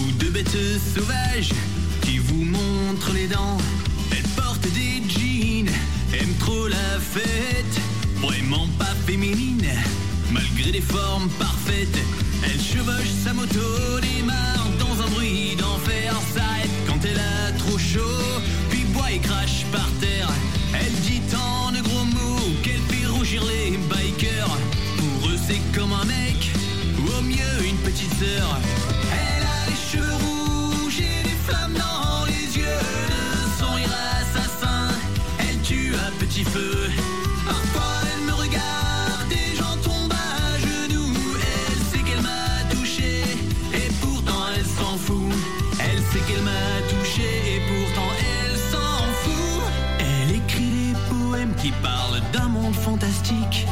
ou 0.00 0.12
de 0.18 0.30
bêtes 0.30 0.56
sauvages 0.94 1.52
qui 2.02 2.18
vous 2.18 2.44
montrent 2.44 3.12
les 3.12 3.28
dents. 3.28 3.58
Elle 4.10 4.28
porte 4.42 4.66
des 4.72 5.02
jeans, 5.08 5.70
aime 6.18 6.34
trop 6.38 6.66
la 6.68 6.98
fête, 7.00 7.76
vraiment 8.20 8.66
pas 8.78 8.94
féminine, 9.06 9.68
malgré 10.32 10.72
des 10.72 10.80
formes 10.80 11.28
parfaites. 11.38 11.98
Elle 12.44 12.60
chevauche 12.60 13.12
sa 13.24 13.32
moto, 13.32 14.00
démarre 14.00 14.68
dans 14.78 15.02
un 15.04 15.10
bruit 15.10 15.56
d'enfer, 15.56 16.14
s'arrête 16.34 16.70
quand 16.86 17.04
elle 17.04 17.18
a 17.18 17.52
trop 17.58 17.78
chaud, 17.78 18.40
puis 18.70 18.84
boit 18.94 19.12
et 19.12 19.18
crache 19.18 19.64
par 19.72 19.88
terre. 20.00 20.30
Elle 20.74 20.92
dit 21.08 21.20
tant 21.30 21.70
de 21.72 21.80
gros 21.82 22.04
mots 22.04 22.50
qu'elle 22.62 22.82
fait 22.88 23.06
rougir 23.06 23.42
les 23.44 23.76
bikers. 23.76 24.58
Pour 24.96 25.30
eux, 25.30 25.38
c'est 25.46 25.62
comme 25.78 25.92
un 25.92 26.04
mec, 26.04 26.23
Elle 27.96 29.44
a 29.44 29.70
les 29.70 29.76
cheveux 29.76 30.14
rouges 30.14 30.98
et 30.98 31.22
des 31.22 31.36
flammes 31.46 31.74
dans 31.74 32.24
les 32.26 32.58
yeux. 32.58 32.64
De 32.64 33.60
son 33.60 33.72
rire 33.72 33.88
assassin, 34.20 34.88
elle 35.38 35.60
tue 35.60 35.94
à 35.94 36.10
petit 36.18 36.42
feu. 36.42 36.90
Parfois, 37.46 37.94
elle 38.12 38.24
me 38.26 38.32
regarde 38.32 39.30
et 39.30 39.56
j'en 39.56 39.76
tombe 39.76 40.12
à 40.12 40.58
genoux. 40.58 41.14
Elle 41.38 41.78
sait 41.90 42.04
qu'elle 42.04 42.22
m'a 42.22 42.74
touché 42.74 43.22
et 43.74 43.92
pourtant 44.00 44.42
elle 44.56 44.64
s'en 44.64 44.98
fout. 44.98 45.32
Elle 45.78 45.98
sait 45.98 46.24
qu'elle 46.26 46.42
m'a 46.42 46.80
touché 46.90 47.56
et 47.56 47.60
pourtant 47.68 48.10
elle 48.18 48.56
s'en 48.72 49.04
fout. 49.22 49.62
Elle 50.00 50.34
écrit 50.34 50.70
des 50.70 50.94
poèmes 51.10 51.54
qui 51.62 51.70
parlent 51.80 52.22
d'un 52.32 52.48
monde 52.48 52.74
fantastique, 52.74 53.66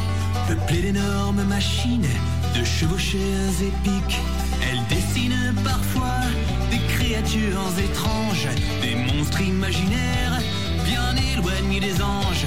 peuplé 0.47 0.83
d'énormes 0.83 1.43
machines, 1.43 2.07
de 2.55 2.65
chevaucheurs 2.65 3.55
épiques. 3.61 4.19
Elle 4.71 4.85
dessine 4.89 5.55
parfois 5.65 6.21
des 6.71 6.81
créatures 6.95 7.79
étranges, 7.79 8.49
des 8.81 8.95
monstres 8.95 9.41
imaginaires, 9.41 10.41
bien 10.85 11.15
éloignés 11.33 11.81
des 11.81 12.01
anges. 12.03 12.47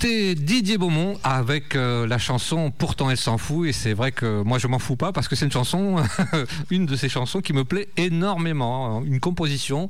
Venez 0.00 0.34
d'écouter 0.34 0.34
Didier 0.34 0.78
Beaumont 0.78 1.18
avec 1.24 1.74
euh, 1.74 2.06
la 2.06 2.18
chanson 2.18 2.70
Pourtant 2.70 3.10
elle 3.10 3.16
s'en 3.16 3.38
fout. 3.38 3.68
Et 3.68 3.72
c'est 3.72 3.92
vrai 3.94 4.12
que 4.12 4.42
moi 4.42 4.58
je 4.58 4.66
m'en 4.66 4.78
fous 4.78 4.96
pas 4.96 5.12
parce 5.12 5.28
que 5.28 5.36
c'est 5.36 5.44
une 5.44 5.52
chanson, 5.52 5.96
une 6.70 6.86
de 6.86 6.96
ces 6.96 7.08
chansons 7.08 7.40
qui 7.40 7.52
me 7.52 7.64
plaît 7.64 7.88
énormément. 7.96 9.02
Une 9.04 9.20
composition, 9.20 9.88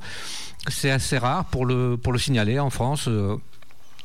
c'est 0.67 0.91
assez 0.91 1.17
rare 1.17 1.45
pour 1.45 1.65
le, 1.65 1.97
pour 1.97 2.13
le 2.13 2.19
signaler 2.19 2.59
en 2.59 2.69
France. 2.69 3.07
euh, 3.07 3.35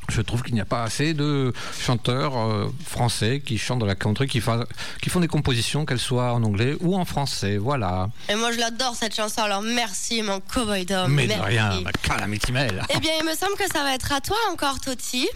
je 0.07 0.21
trouve 0.21 0.43
qu'il 0.43 0.53
n'y 0.53 0.61
a 0.61 0.65
pas 0.65 0.83
assez 0.83 1.15
de 1.15 1.51
chanteurs 1.81 2.37
euh, 2.37 2.71
français 2.85 3.41
qui 3.43 3.57
chantent 3.57 3.79
de 3.79 3.87
la 3.87 3.95
country, 3.95 4.27
qui, 4.27 4.39
fa- 4.39 4.67
qui 5.01 5.09
font 5.09 5.19
des 5.19 5.27
compositions, 5.27 5.83
qu'elles 5.83 5.97
soient 5.97 6.31
en 6.33 6.43
anglais 6.43 6.75
ou 6.81 6.95
en 6.95 7.05
français. 7.05 7.57
Voilà. 7.57 8.09
Et 8.29 8.35
moi 8.35 8.51
je 8.51 8.59
l'adore 8.59 8.93
cette 8.95 9.15
chanson, 9.15 9.41
alors 9.41 9.63
merci 9.63 10.21
mon 10.21 10.39
cowboy 10.41 10.85
dom. 10.85 11.11
Mais 11.11 11.23
de 11.23 11.29
merci. 11.29 11.43
rien, 11.43 11.81
ma 11.81 11.91
calamity. 11.91 12.51
Eh 12.93 12.99
bien, 12.99 13.11
il 13.19 13.25
me 13.25 13.33
semble 13.33 13.55
que 13.57 13.65
ça 13.73 13.81
va 13.81 13.95
être 13.95 14.11
à 14.13 14.21
toi 14.21 14.37
encore, 14.53 14.79
Toti. 14.79 15.27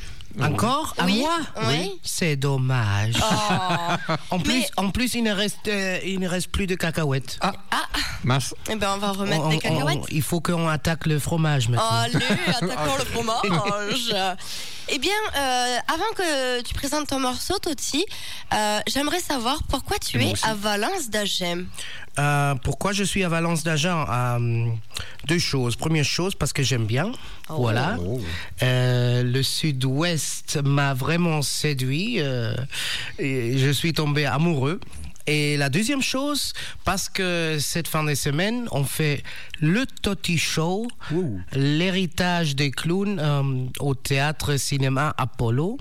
Encore? 0.41 0.93
À 0.97 1.05
Oui, 1.05 1.19
moi? 1.21 1.37
Oui. 1.67 1.99
C'est 2.03 2.35
dommage. 2.35 3.15
Oh. 3.21 4.13
En 4.31 4.39
plus, 4.39 4.53
Mais- 4.59 4.69
en 4.77 4.89
plus 4.91 5.13
il, 5.15 5.23
ne 5.23 5.31
reste, 5.31 5.67
euh, 5.67 5.99
il 6.05 6.19
ne 6.19 6.27
reste 6.27 6.49
plus 6.49 6.67
de 6.67 6.75
cacahuètes. 6.75 7.37
Ah, 7.41 7.53
mince. 8.23 8.53
Eh 8.69 8.75
ben, 8.75 8.91
on 8.95 8.97
va 8.99 9.11
remettre 9.11 9.43
On- 9.43 9.49
des 9.49 9.55
on- 9.55 9.59
cacahuètes. 9.59 10.05
il 10.11 10.21
faut 10.21 10.39
qu'on 10.39 10.67
attaque 10.67 11.05
le 11.07 11.19
fromage 11.19 11.67
maintenant. 11.69 11.89
Allez, 11.91 12.15
attaquons 12.47 12.97
le 12.97 13.05
fromage. 13.05 14.15
Eh 14.91 14.97
bien, 14.97 15.11
euh, 15.37 15.77
avant 15.87 16.09
que 16.17 16.61
tu 16.63 16.73
présentes 16.73 17.05
ton 17.09 17.19
morceau, 17.19 17.59
Toti, 17.59 18.03
euh, 18.55 18.79
j'aimerais 18.87 19.19
savoir 19.19 19.61
pourquoi 19.69 19.99
tu 19.99 20.19
es 20.23 20.33
à 20.41 20.55
Valence 20.55 21.11
d'Agem. 21.11 21.67
Euh, 22.19 22.53
pourquoi 22.63 22.91
je 22.91 23.03
suis 23.03 23.23
à 23.23 23.29
Valence 23.29 23.63
d'Agen 23.63 24.05
Euh, 24.09 24.65
Deux 25.27 25.39
choses. 25.39 25.75
Première 25.75 26.03
chose, 26.05 26.35
parce 26.35 26.53
que 26.53 26.61
j'aime 26.63 26.85
bien. 26.85 27.11
Voilà. 27.47 27.97
Euh, 28.61 29.23
le 29.23 29.41
sud-ouest 29.43 30.59
m'a 30.63 30.93
vraiment 30.93 31.41
séduit. 31.41 32.19
et 33.19 33.57
je 33.57 33.69
suis 33.71 33.93
tombé 33.93 34.25
amoureux. 34.25 34.79
Et 35.27 35.57
la 35.57 35.69
deuxième 35.69 36.01
chose, 36.01 36.53
parce 36.85 37.07
que 37.07 37.57
cette 37.59 37.87
fin 37.87 38.03
de 38.03 38.15
semaine, 38.15 38.67
on 38.71 38.83
fait 38.83 39.21
le 39.61 39.85
Toti 39.85 40.39
Show, 40.39 40.87
l'héritage 41.53 42.55
des 42.55 42.71
clowns 42.71 43.19
euh, 43.19 43.43
au 43.79 43.93
théâtre 43.93 44.57
cinéma 44.57 45.13
Apollo. 45.19 45.77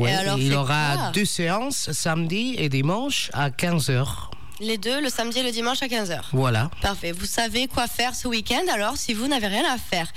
Et 0.00 0.12
alors, 0.12 0.38
il 0.38 0.48
y 0.52 0.54
aura 0.56 1.12
deux 1.12 1.24
séances, 1.24 1.92
samedi 1.92 2.56
et 2.58 2.68
dimanche 2.68 3.30
à 3.32 3.50
15h. 3.50 4.30
Les 4.60 4.78
deux, 4.78 5.00
le 5.02 5.10
samedi 5.10 5.40
et 5.40 5.42
le 5.42 5.50
dimanche 5.52 5.82
à 5.82 5.86
15h. 5.86 6.20
Voilà. 6.32 6.70
Parfait. 6.80 7.12
Vous 7.12 7.26
savez 7.26 7.66
quoi 7.68 7.86
faire 7.86 8.14
ce 8.14 8.26
week-end 8.28 8.62
alors 8.72 8.96
si 8.96 9.12
vous 9.14 9.28
n'avez 9.28 9.48
rien 9.48 9.64
à 9.70 9.76
faire? 9.76 10.08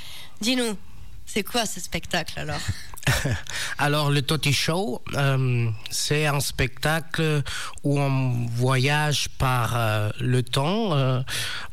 Dis-nous, 0.42 0.78
c'est 1.26 1.44
quoi 1.44 1.66
ce 1.66 1.80
spectacle 1.80 2.40
alors? 2.40 2.60
Alors, 3.80 4.12
le 4.12 4.22
Toti 4.22 4.54
Show, 4.54 5.02
euh, 5.16 5.68
c'est 5.90 6.28
un 6.28 6.40
spectacle 6.40 7.42
où 7.84 8.00
on 8.00 8.46
voyage 8.54 9.30
par 9.40 9.76
euh, 9.76 10.10
le 10.20 10.44
temps. 10.44 10.94
euh, 10.94 11.22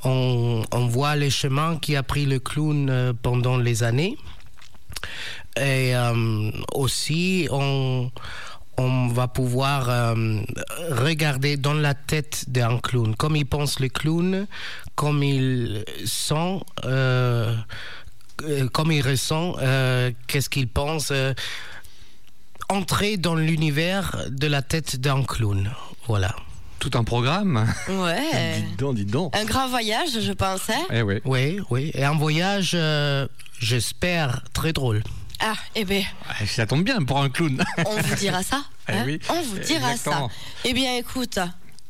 on, 0.04 0.64
on 0.72 0.86
voit 0.86 1.14
les 1.16 1.28
chemins 1.30 1.76
qui 1.78 1.94
a 1.94 2.02
pris 2.02 2.24
le 2.24 2.38
clown 2.38 3.12
pendant 3.22 3.58
les 3.58 3.82
années. 3.82 4.16
Et 5.60 5.94
aussi, 6.72 7.48
on, 7.50 8.10
on 8.78 9.08
va 9.08 9.28
pouvoir 9.28 9.88
euh, 9.88 10.40
regarder 10.90 11.56
dans 11.56 11.74
la 11.74 11.94
tête 11.94 12.44
d'un 12.48 12.78
clown, 12.78 13.14
comme 13.16 13.36
il 13.36 13.46
pense 13.46 13.80
le 13.80 13.88
clown, 13.88 14.46
comme 14.94 15.22
il 15.22 15.84
sent, 16.04 16.60
euh, 16.84 17.54
comme 18.72 18.92
il 18.92 19.00
ressent, 19.06 19.56
euh, 19.60 20.10
qu'est-ce 20.26 20.50
qu'il 20.50 20.68
pense. 20.68 21.10
euh, 21.10 21.32
entrer 22.68 23.16
dans 23.16 23.36
l'univers 23.36 24.24
de 24.28 24.48
la 24.48 24.60
tête 24.60 24.96
d'un 25.00 25.22
clown. 25.22 25.70
Voilà. 26.08 26.34
Tout 26.80 26.90
un 26.94 27.04
programme. 27.04 27.72
Ouais. 27.88 28.60
Dis 28.70 28.76
donc, 28.76 28.96
dis 28.96 29.04
donc. 29.04 29.36
Un 29.36 29.44
grand 29.44 29.68
voyage, 29.68 30.20
je 30.20 30.32
pensais. 30.32 30.74
Eh 30.92 31.02
oui. 31.02 31.20
Oui, 31.24 31.60
oui. 31.70 31.90
Et 31.94 32.04
un 32.04 32.16
voyage, 32.16 32.72
euh, 32.74 33.26
j'espère, 33.60 34.42
très 34.52 34.72
drôle. 34.72 35.02
Ah, 35.40 35.54
eh 35.74 35.84
bien, 35.84 36.02
Ah, 36.28 36.46
Ça 36.46 36.66
tombe 36.66 36.84
bien 36.84 37.02
pour 37.04 37.20
un 37.20 37.28
clown. 37.28 37.62
on 37.84 37.96
vous 38.00 38.14
dira 38.16 38.42
ça. 38.42 38.64
Eh 38.88 38.92
hein 38.92 39.02
oui, 39.04 39.18
on 39.28 39.42
vous 39.42 39.58
dira 39.58 39.90
exactement. 39.92 40.28
ça. 40.28 40.34
Eh 40.64 40.72
bien, 40.72 40.96
écoute, 40.96 41.40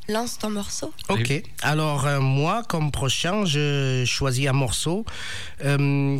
lance 0.09 0.39
ton 0.39 0.49
morceau. 0.49 0.95
Ok. 1.11 1.43
Alors, 1.61 2.07
euh, 2.07 2.21
moi, 2.21 2.63
comme 2.67 2.91
prochain, 2.91 3.45
je 3.45 4.03
choisis 4.07 4.49
un 4.49 4.55
morceau 4.55 5.05
euh, 5.63 6.19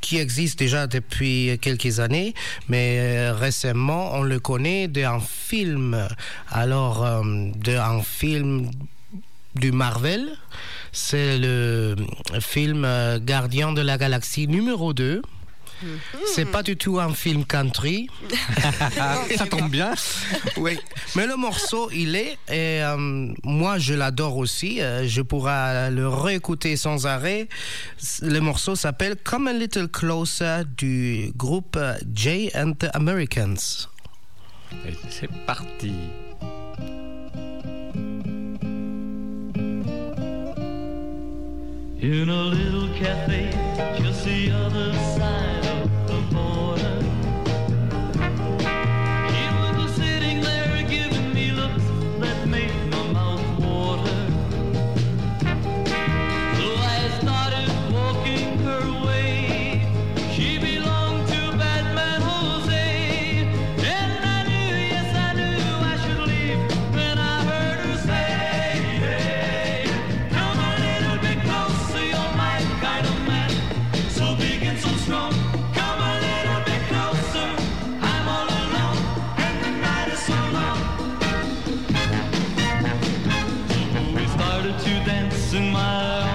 qui 0.00 0.18
existe 0.18 0.58
déjà 0.58 0.88
depuis 0.88 1.56
quelques 1.62 2.00
années, 2.00 2.34
mais 2.68 2.98
euh, 2.98 3.32
récemment, 3.32 4.10
on 4.14 4.22
le 4.22 4.40
connaît 4.40 4.88
d'un 4.88 5.20
film. 5.20 6.08
Alors, 6.50 7.04
euh, 7.06 7.22
d'un 7.54 8.02
film 8.02 8.68
du 9.54 9.70
Marvel. 9.70 10.36
C'est 10.90 11.38
le 11.38 11.94
film 12.40 12.84
euh, 12.84 13.20
Gardien 13.22 13.72
de 13.72 13.82
la 13.82 13.98
Galaxie 13.98 14.48
numéro 14.48 14.92
2. 14.92 15.22
C'est 16.26 16.44
pas 16.46 16.62
du 16.62 16.76
tout 16.76 16.98
un 16.98 17.12
film 17.12 17.44
country. 17.44 18.08
Ça 19.36 19.46
tombe 19.46 19.70
bien. 19.70 19.94
Oui, 20.56 20.78
mais 21.14 21.26
le 21.26 21.36
morceau, 21.36 21.90
il 21.92 22.16
est, 22.16 22.32
et 22.48 22.82
euh, 22.82 23.32
moi 23.44 23.78
je 23.78 23.94
l'adore 23.94 24.36
aussi, 24.36 24.80
euh, 24.80 25.06
je 25.06 25.22
pourrais 25.22 25.90
le 25.90 26.08
réécouter 26.08 26.76
sans 26.76 27.06
arrêt. 27.06 27.48
Le 28.22 28.40
morceau 28.40 28.74
s'appelle 28.74 29.16
Come 29.22 29.48
a 29.48 29.52
Little 29.52 29.88
Closer 29.88 30.62
du 30.76 31.32
groupe 31.36 31.76
euh, 31.76 31.94
Jay 32.12 32.50
and 32.54 32.72
the 32.78 32.88
Americans. 32.94 33.88
C'est 35.10 35.30
parti. 35.46 35.94
In 42.00 42.28
a 42.28 42.42
little 42.44 42.88
cafe 42.94 43.50
just 43.98 44.24
the 44.24 44.50
other 44.50 44.92
side 45.16 45.47
in 85.54 85.72
my 85.72 86.27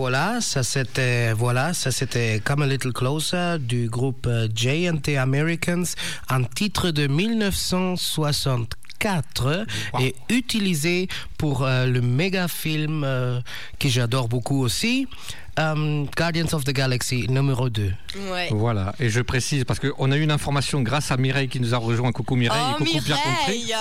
Voilà, 0.00 0.40
ça 0.40 0.62
c'était 0.62 1.34
voilà, 1.34 1.74
ça 1.74 1.90
c'était 1.90 2.40
Come 2.42 2.62
a 2.62 2.66
Little 2.66 2.94
Closer 2.94 3.58
du 3.60 3.90
groupe 3.90 4.26
euh, 4.26 4.48
J&T 4.54 5.18
Americans, 5.18 5.84
un 6.30 6.44
titre 6.44 6.90
de 6.90 7.06
1964 7.06 9.66
et 10.00 10.14
utilisé 10.30 11.08
pour 11.36 11.64
euh, 11.64 11.84
le 11.84 12.00
méga 12.00 12.48
film 12.48 13.04
euh, 13.04 13.42
que 13.78 13.90
j'adore 13.90 14.28
beaucoup 14.28 14.62
aussi, 14.62 15.06
euh, 15.58 16.04
Guardians 16.16 16.46
of 16.52 16.64
the 16.64 16.72
Galaxy 16.72 17.26
numéro 17.28 17.68
2. 17.68 17.92
Ouais. 18.30 18.48
Voilà, 18.50 18.94
et 19.00 19.08
je 19.08 19.20
précise 19.20 19.64
parce 19.64 19.78
qu'on 19.80 20.10
a 20.10 20.16
eu 20.16 20.22
une 20.22 20.30
information 20.30 20.82
grâce 20.82 21.10
à 21.10 21.16
Mireille 21.16 21.48
qui 21.48 21.60
nous 21.60 21.74
a 21.74 21.78
rejoint. 21.78 22.12
Coucou 22.12 22.36
Mireille, 22.36 22.60
Oh, 22.62 22.82
et 22.82 22.84
coucou 22.84 23.00
bien 23.04 23.16
compris. 23.16 23.64
Mireille 23.66 23.74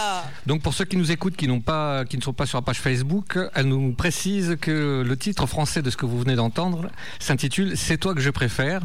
Donc 0.45 0.61
pour 0.61 0.73
ceux 0.73 0.85
qui 0.85 0.97
nous 0.97 1.11
écoutent, 1.11 1.35
qui, 1.35 1.47
n'ont 1.47 1.61
pas, 1.61 2.05
qui 2.05 2.17
ne 2.17 2.21
sont 2.21 2.33
pas 2.33 2.45
sur 2.45 2.57
la 2.57 2.61
page 2.61 2.79
Facebook, 2.79 3.37
elle 3.55 3.67
nous 3.67 3.93
précise 3.93 4.57
que 4.59 5.03
le 5.05 5.17
titre 5.17 5.45
français 5.45 5.81
de 5.81 5.89
ce 5.89 5.97
que 5.97 6.05
vous 6.05 6.19
venez 6.19 6.35
d'entendre 6.35 6.89
s'intitule 7.19 7.77
C'est 7.77 7.97
toi 7.97 8.13
que 8.13 8.21
je 8.21 8.29
préfère 8.29 8.81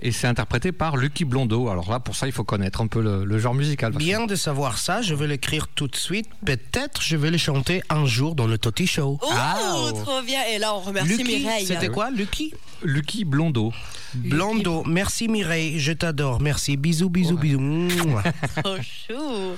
et 0.00 0.12
c'est 0.12 0.26
interprété 0.26 0.72
par 0.72 0.96
Lucky 0.96 1.24
Blondeau. 1.24 1.68
Alors 1.68 1.90
là, 1.90 2.00
pour 2.00 2.14
ça, 2.16 2.26
il 2.26 2.32
faut 2.32 2.44
connaître 2.44 2.80
un 2.80 2.86
peu 2.86 3.00
le, 3.00 3.24
le 3.24 3.38
genre 3.38 3.54
musical. 3.54 3.92
que- 3.92 3.98
Bien 3.98 4.26
de 4.26 4.34
savoir 4.34 4.78
ça, 4.78 5.02
je 5.02 5.14
vais 5.14 5.26
l'écrire 5.26 5.68
tout 5.68 5.88
de 5.88 5.96
suite. 5.96 6.28
Peut-être 6.44 7.00
je 7.02 7.16
vais 7.16 7.30
le 7.30 7.38
chanter 7.38 7.82
un 7.88 8.06
jour 8.06 8.34
dans 8.34 8.46
le 8.46 8.58
Toti 8.58 8.86
Show. 8.86 9.18
Oh, 9.22 9.92
trop 10.04 10.22
bien. 10.22 10.40
Et 10.54 10.58
là, 10.58 10.74
on 10.74 10.80
remercie 10.80 11.16
Lucky, 11.16 11.38
Mireille. 11.38 11.66
c'était 11.66 11.88
quoi, 11.88 12.10
Lucky? 12.10 12.52
Lucky 12.82 13.24
Blondeau. 13.24 13.72
Blondo, 14.14 14.82
merci 14.86 15.28
Mireille, 15.28 15.78
je 15.78 15.92
t'adore, 15.92 16.40
merci, 16.40 16.78
bisous, 16.78 17.10
bisous, 17.10 17.36
bisous. 17.36 17.58
Mouah. 17.60 18.22
Trop 18.64 18.76
chou. 18.76 19.56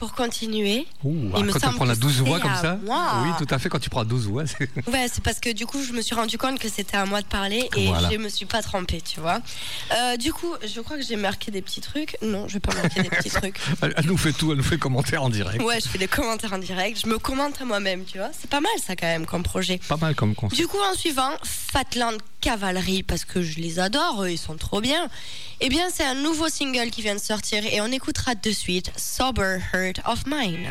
Pour 0.00 0.14
continuer, 0.14 0.86
Ouh, 1.04 1.30
il 1.36 1.44
me 1.44 1.52
quand 1.52 1.60
tu 1.70 1.74
prends 1.76 1.84
la 1.84 1.94
12 1.94 2.22
voix 2.22 2.40
comme 2.40 2.54
ça 2.56 2.78
moi. 2.86 3.22
Oui, 3.22 3.30
tout 3.38 3.54
à 3.54 3.58
fait. 3.58 3.68
Quand 3.68 3.78
tu 3.78 3.90
prends 3.90 4.02
12 4.04 4.26
voix, 4.28 4.44
c'est- 4.46 4.68
Ouais, 4.90 5.06
c'est 5.12 5.22
parce 5.22 5.38
que 5.40 5.50
du 5.52 5.66
coup, 5.66 5.82
je 5.82 5.92
me 5.92 6.00
suis 6.00 6.14
rendu 6.14 6.38
compte 6.38 6.58
que 6.58 6.70
c'était 6.70 6.96
à 6.96 7.04
moi 7.04 7.20
de 7.20 7.26
parler 7.26 7.68
et 7.76 7.88
Voilà. 7.88 8.08
je 8.10 8.16
me 8.16 8.30
suis 8.30 8.46
pas 8.46 8.62
trompée, 8.62 9.02
tu 9.02 9.20
vois. 9.20 9.40
Euh, 9.94 10.16
du 10.16 10.32
coup, 10.32 10.54
je 10.66 10.80
crois 10.80 10.96
que 10.96 11.02
j'ai 11.02 11.16
marqué 11.16 11.50
des 11.50 11.60
petits 11.60 11.82
trucs. 11.82 12.16
Non, 12.22 12.48
je 12.48 12.54
vais 12.54 12.60
pas 12.60 12.74
marquer 12.74 13.02
des 13.02 13.10
petits 13.10 13.28
trucs. 13.30 13.58
elle, 13.82 13.94
nous 14.06 14.16
fait 14.16 14.32
tout, 14.32 14.50
elle 14.52 14.56
nous 14.56 14.64
fait 14.64 14.78
commentaire 14.78 15.22
en 15.22 15.28
direct. 15.28 15.62
Ouais, 15.62 15.78
je 15.80 15.88
fais 15.88 15.98
des 15.98 16.08
commentaires 16.08 16.54
en 16.54 16.58
direct. 16.58 16.98
Je 17.02 17.06
me 17.06 17.18
commente 17.18 17.60
à 17.60 17.66
moi-même, 17.66 18.04
tu 18.04 18.16
vois. 18.16 18.30
C'est 18.38 18.48
pas 18.48 18.60
mal 18.60 18.72
ça 18.82 18.96
quand 18.96 19.06
même 19.06 19.26
comme 19.26 19.42
projet. 19.42 19.78
Pas 19.86 19.98
mal 19.98 20.14
comme 20.14 20.34
concept. 20.34 20.58
Du 20.58 20.66
coup, 20.66 20.78
en 20.90 20.94
suivant, 20.96 21.30
Fatland 21.44 22.16
Cavalry, 22.40 23.02
parce 23.02 23.24
que 23.24 23.42
je 23.42 23.58
les 23.58 23.78
adore, 23.78 24.26
ils 24.28 24.38
sont 24.38 24.56
trop 24.56 24.80
bien. 24.80 25.08
Eh 25.60 25.68
bien, 25.68 25.88
c'est 25.92 26.04
un 26.04 26.14
nouveau 26.14 26.48
single 26.48 26.90
qui 26.90 27.02
vient 27.02 27.14
de 27.14 27.20
sortir 27.20 27.64
et 27.64 27.80
on 27.80 27.86
écoutera 27.86 28.34
de 28.34 28.50
suite 28.50 28.90
Sober 28.96 29.58
Heart 29.72 30.00
of 30.06 30.24
Mine. 30.26 30.70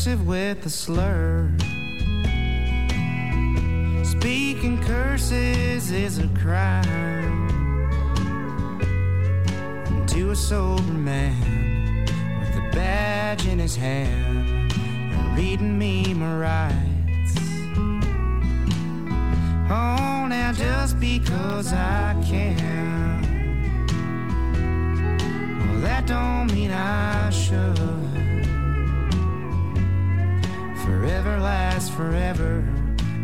Cursive 0.00 0.26
with 0.26 0.64
a 0.64 0.70
slur. 0.70 1.50
Speaking 4.02 4.82
curses 4.82 5.90
is 5.90 6.18
a 6.18 6.26
crime. 6.28 7.50
And 9.88 10.08
to 10.08 10.30
a 10.30 10.36
sober 10.36 10.82
man 10.84 12.06
with 12.40 12.56
a 12.56 12.70
badge 12.72 13.46
in 13.46 13.58
his 13.58 13.76
hand 13.76 14.72
and 14.72 15.36
reading 15.36 15.78
me 15.78 16.14
my 16.14 16.34
rights. 16.38 17.36
Oh, 19.68 20.26
now 20.30 20.50
just 20.54 20.98
because 20.98 21.74
I 21.74 22.16
can. 22.26 23.20
Well, 25.58 25.80
that 25.82 26.06
don't 26.06 26.50
mean 26.54 26.70
I 26.70 27.28
should. 27.28 27.89
Lasts 31.40 31.88
forever 31.88 32.62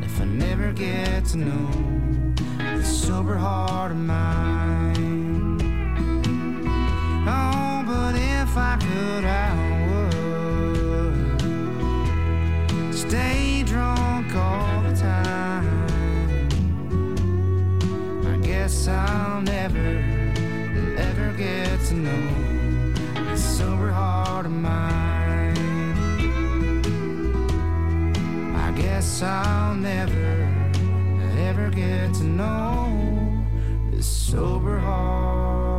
if 0.03 0.21
I 0.23 0.25
never 0.25 0.73
get 0.73 1.27
to 1.27 1.37
know 1.37 2.33
the 2.59 2.83
sober 2.83 3.37
heart 3.37 3.91
of 3.91 3.99
mine. 3.99 5.61
Oh, 7.29 7.85
but 7.87 8.15
if 8.15 8.57
I 8.57 8.79
could, 8.81 9.25
I 9.27 9.46
sober 34.01 34.79
heart 34.79 35.77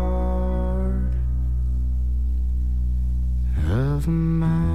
of 3.71 4.07
mine. 4.07 4.67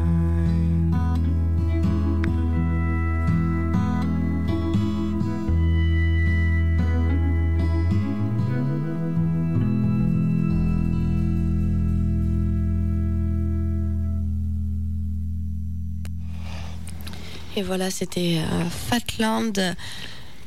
Et 17.54 17.62
voilà, 17.62 17.90
c'était 17.90 18.38
euh, 18.38 18.64
Fatland 18.70 19.52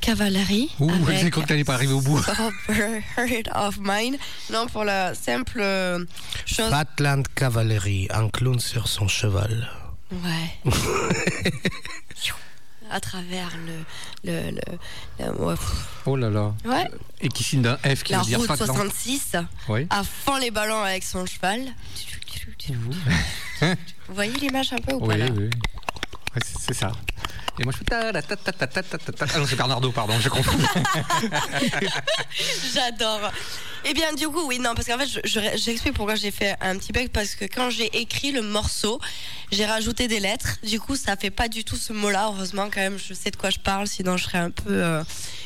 Cavalry. 0.06 0.70
Ouh, 0.80 0.92
avec 0.92 1.18
j'ai 1.18 1.32
cru 1.32 1.42
que 1.42 1.48
t'allais 1.48 1.64
pas 1.64 1.74
arriver 1.74 1.94
au 1.94 2.02
bout. 2.02 2.20
Heart 2.70 3.50
of 3.56 3.80
Mine. 3.80 4.18
Non, 4.52 4.68
pour 4.68 4.84
la 4.84 5.16
simple 5.16 5.60
euh, 5.60 6.06
chose. 6.46 6.70
Fatland 6.70 7.24
Cavalry, 7.34 8.08
un 8.12 8.30
clown 8.30 8.60
sur 8.60 8.88
son 8.88 9.08
cheval. 9.08 9.68
Ouais. 10.12 10.72
à 12.92 13.00
travers 13.00 13.50
le. 13.66 14.32
le, 14.32 14.52
le, 14.52 14.62
le- 15.26 15.32
ouais, 15.44 15.56
pff. 15.56 15.88
Oh 16.06 16.16
là 16.16 16.30
là. 16.30 16.54
Ouais. 16.66 16.88
Et 17.22 17.30
qui 17.30 17.44
signe 17.44 17.64
d'un 17.64 17.78
F 17.78 18.04
qui 18.04 18.12
la 18.12 18.20
veut 18.20 18.26
dire 18.26 18.38
route 18.38 18.48
Fatland. 18.48 18.76
66. 18.76 19.38
Oui. 19.70 19.88
À 19.90 20.04
fond 20.04 20.38
les 20.38 20.52
ballons 20.52 20.84
avec 20.84 21.04
son 21.04 21.26
cheval. 21.26 21.62
Vous 22.70 24.14
voyez 24.14 24.34
l'image 24.34 24.72
un 24.72 24.78
peu 24.78 24.94
ou 24.94 25.00
pas 25.00 25.14
Oui, 25.14 25.18
là 25.18 25.26
oui. 25.36 25.46
Ouais, 25.46 26.42
c'est 26.46 26.60
c'est 26.60 26.74
ça. 26.76 26.92
Et 27.60 27.64
moi, 27.64 27.72
je 27.72 27.78
fais 27.78 27.86
ta 27.86 28.12
la 28.12 28.22
ta 28.22 28.36
ta 28.36 28.52
ta 28.52 28.68
ta 28.68 28.84
ta. 28.84 29.26
Ah 29.34 29.40
non, 29.40 29.46
c'est 29.48 29.56
Bernardo, 29.56 29.92
pardon, 29.92 30.14
j'ai 30.20 30.30
compris. 30.30 30.58
J'adore. 32.74 33.32
Eh 33.86 33.94
bien, 33.94 34.14
du 34.14 34.28
coup, 34.28 34.46
oui, 34.46 34.60
non, 34.60 34.74
parce 34.76 34.88
qu'en 34.88 34.98
fait, 34.98 35.08
j'explique 35.24 35.78
je, 35.78 35.90
je, 35.90 35.92
pourquoi 35.92 36.16
j'ai 36.16 36.32
fait 36.32 36.58
un 36.60 36.78
petit 36.78 36.92
bug, 36.92 37.10
parce 37.10 37.36
que 37.36 37.46
quand 37.46 37.70
j'ai 37.70 37.86
écrit 37.98 38.32
le 38.32 38.42
morceau, 38.42 39.00
j'ai 39.52 39.66
rajouté 39.66 40.08
des 40.08 40.20
lettres. 40.20 40.58
Du 40.64 40.80
coup, 40.80 40.96
ça 40.96 41.16
fait 41.16 41.30
pas 41.30 41.48
du 41.48 41.64
tout 41.64 41.78
ce 41.78 41.94
mot-là. 41.94 42.26
Heureusement, 42.34 42.66
quand 42.66 42.82
même, 42.82 42.98
je 42.98 43.14
sais 43.14 43.32
de 43.32 43.38
quoi 43.38 43.52
je 43.52 43.60
parle, 43.60 43.88
sinon 43.88 44.18
je 44.18 44.26
serais 44.26 44.40
un 44.40 44.52
peu. 44.52 44.74
Euh, 44.84 45.04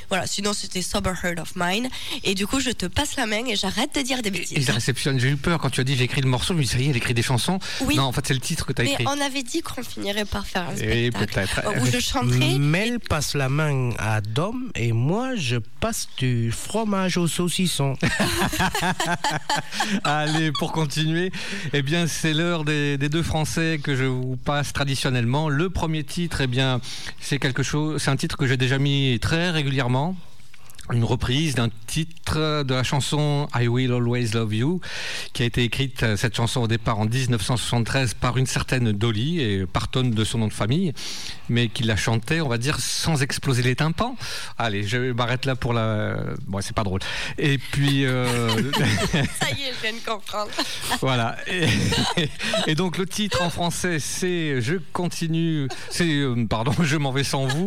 voilà, 0.10 0.26
sinon 0.28 0.54
c'était 0.54 0.82
Sober 0.82 1.14
Heart 1.24 1.40
of 1.40 1.52
Mine. 1.56 1.90
Et 2.24 2.36
du 2.36 2.48
coup, 2.48 2.60
je 2.60 2.72
te 2.72 2.86
passe 2.86 3.16
la 3.16 3.26
main 3.26 3.46
et 3.46 3.56
j'arrête 3.56 3.94
de 3.96 4.02
dire 4.02 4.22
des 4.22 4.30
Et 4.30 4.32
bêtises. 4.32 4.66
je 4.68 4.72
réceptionne, 4.72 5.20
j'ai 5.20 5.30
eu 5.30 5.38
peur 5.38 5.60
quand 5.60 5.70
tu 5.70 5.82
as 5.82 5.84
dit 5.84 5.96
j'ai 5.96 6.04
écrit 6.06 6.22
le 6.22 6.30
morceau, 6.30 6.54
dis 6.54 6.66
ça 6.68 6.78
y 6.80 6.86
est, 6.88 6.90
elle 6.90 6.98
écrit 6.98 7.14
des 7.14 7.22
chansons. 7.22 7.60
Oui. 7.82 7.96
Non, 7.96 8.04
en 8.04 8.12
fait, 8.12 8.26
c'est 8.28 8.34
le 8.34 8.40
titre 8.40 8.66
que 8.66 8.74
tu 8.74 8.82
as 8.82 8.86
Mais 8.86 8.92
écrit. 8.94 9.06
on 9.08 9.22
avait 9.22 9.44
dit 9.44 9.62
qu'on 9.62 9.84
finirait 9.84 10.26
par 10.26 10.46
faire 10.46 10.68
un 10.70 10.76
Et 10.76 11.12
spectacle 11.12 11.50
peut-être. 11.56 11.82
où 11.82 11.86
je 11.86 12.00
chanterai. 12.00 12.58
Mel 12.60 13.00
passe 13.00 13.36
la 13.36 13.50
main 13.50 13.92
à 14.00 14.22
Dom 14.22 14.72
et 14.76 14.92
moi 14.92 15.36
je 15.36 15.58
passe 15.80 16.08
du 16.18 16.52
fromage 16.52 17.18
au 17.18 17.28
saucisson. 17.28 17.96
Allez, 20.04 20.52
pour 20.52 20.72
continuer, 20.72 21.32
eh 21.74 21.82
bien, 21.82 22.08
c'est 22.08 22.34
l'heure 22.34 22.64
des, 22.64 22.98
des 22.98 23.10
deux 23.10 23.24
Français 23.24 23.80
que 23.84 23.96
je 23.96 24.04
vous 24.06 24.38
passe 24.38 24.74
traditionnellement. 24.74 25.50
Le 25.50 25.70
premier 25.70 26.04
titre, 26.04 26.42
eh 26.42 26.48
bien, 26.48 26.82
c'est 27.20 27.40
quelque 27.40 27.64
chose, 27.64 28.02
c'est 28.02 28.10
un 28.12 28.16
titre 28.16 28.38
que 28.38 28.48
j'ai 28.48 28.58
déjà 28.58 28.78
mis 28.78 29.20
très 29.20 29.50
régulièrement 29.52 29.99
comment 30.00 30.29
une 30.92 31.04
reprise 31.04 31.54
d'un 31.54 31.70
titre 31.86 32.64
de 32.64 32.74
la 32.74 32.84
chanson 32.84 33.48
I 33.56 33.68
Will 33.68 33.92
Always 33.92 34.30
Love 34.34 34.56
You, 34.56 34.82
qui 35.34 35.44
a 35.44 35.46
été 35.46 35.64
écrite, 35.64 36.02
euh, 36.02 36.18
cette 36.18 36.36
chanson 36.36 36.62
au 36.62 36.68
départ 36.68 37.00
en 37.00 37.06
1973 37.06 38.16
par 38.16 38.38
une 38.38 38.48
certaine 38.48 38.92
Dolly, 38.92 39.40
et 39.40 39.66
partonne 39.68 40.12
de 40.12 40.24
son 40.24 40.40
nom 40.40 40.48
de 40.48 40.54
famille, 40.54 40.94
mais 41.48 41.68
qui 41.68 41.84
la 41.84 41.96
chantait, 41.96 42.42
on 42.42 42.50
va 42.50 42.58
dire, 42.58 42.80
sans 42.80 43.22
exploser 43.22 43.62
les 43.62 43.76
tympans. 43.76 44.16
Allez, 44.58 44.84
je 44.84 45.12
m'arrête 45.12 45.46
là 45.46 45.56
pour 45.56 45.74
la... 45.74 46.16
Bon, 46.48 46.60
c'est 46.62 46.76
pas 46.76 46.84
drôle. 46.84 47.02
Et 47.38 47.60
puis... 47.60 48.06
euh, 48.06 48.50
Ça 49.40 49.50
y 49.52 49.64
est, 49.64 49.74
je 49.78 49.82
viens 49.82 49.94
de 49.94 50.06
comprendre. 50.06 50.50
voilà. 51.02 51.38
Et, 51.48 51.68
et 52.66 52.76
donc 52.76 52.98
le 52.98 53.06
titre 53.06 53.42
en 53.44 53.50
français, 53.50 54.00
c'est 54.00 54.60
Je 54.62 54.76
continue. 54.94 55.68
C'est 55.90 56.10
euh, 56.10 56.46
pardon, 56.50 56.72
je 56.82 56.98
m'en 56.98 57.12
vais 57.12 57.24
sans 57.24 57.46
vous. 57.46 57.66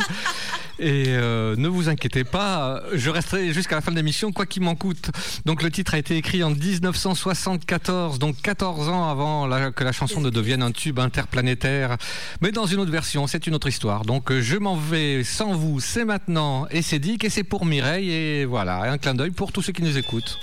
Et 0.79 1.05
euh, 1.09 1.55
ne 1.57 1.69
vous 1.69 1.89
inquiétez 1.89 2.25
pas, 2.25 2.83
je 2.93 3.11
resterai 3.13 3.53
jusqu'à 3.53 3.77
la 3.77 3.81
fin 3.81 3.93
de 3.93 3.97
l'émission, 3.97 4.33
quoi 4.33 4.47
qu'il 4.47 4.63
m'en 4.63 4.75
coûte. 4.75 5.11
Donc 5.45 5.63
le 5.63 5.71
titre 5.71 5.95
a 5.95 5.99
été 5.99 6.17
écrit 6.17 6.43
en 6.43 6.51
1974, 6.51 8.19
donc 8.19 8.37
14 8.43 8.89
ans 8.89 9.09
avant 9.09 9.49
que 9.73 9.85
la 9.85 9.93
chanson 9.93 10.21
ne 10.21 10.31
devienne 10.31 10.63
un 10.63 10.73
tube 10.73 10.99
interplanétaire, 10.99 11.97
mais 12.41 12.53
dans 12.53 12.67
une 12.67 12.81
autre 12.81 12.91
version, 12.91 13.27
c'est 13.27 13.47
une 13.47 13.55
autre 13.55 13.69
histoire. 13.69 14.05
Donc 14.05 14.31
euh, 14.31 14.41
je 14.41 14.57
m'en 14.57 14.77
vais 14.77 15.25
sans 15.25 15.55
vous, 15.55 15.81
c'est 15.81 16.05
maintenant, 16.05 16.67
et 16.71 16.83
c'est 16.83 16.99
dit, 16.99 17.19
et 17.23 17.31
c'est 17.31 17.45
pour 17.45 17.65
Mireille, 17.65 18.11
et 18.11 18.45
voilà, 18.45 18.83
un 18.91 18.99
clin 18.99 19.15
d'œil 19.15 19.31
pour 19.31 19.53
tous 19.53 19.63
ceux 19.63 19.73
qui 19.73 19.83
nous 19.83 19.99
écoutent. 19.99 20.39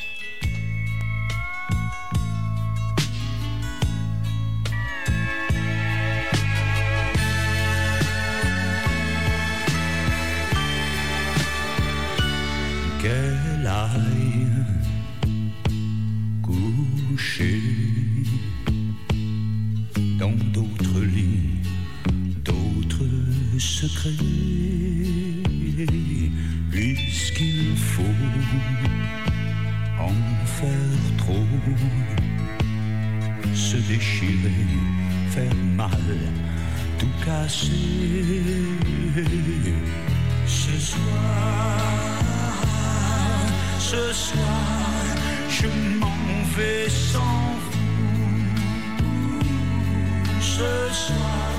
Coucher 16.43 17.61
dans 20.19 20.35
d'autres 20.53 21.01
lits, 21.01 21.61
d'autres 22.43 23.09
secrets, 23.57 24.09
puisqu'il 26.71 27.75
faut 27.75 28.03
en 29.99 30.13
faire 30.45 31.15
trop, 31.17 31.47
se 33.53 33.77
déchirer, 33.77 34.65
faire 35.29 35.55
mal, 35.75 36.17
tout 36.97 37.07
casser. 37.25 37.69
Ce 40.45 40.79
soir, 40.79 42.18
ce 43.91 44.13
soir, 44.13 45.01
je 45.49 45.67
m'en 45.99 46.43
vais 46.55 46.87
sans 46.89 47.55
vous. 47.65 47.79
Ce 50.39 50.71
soir, 51.03 51.49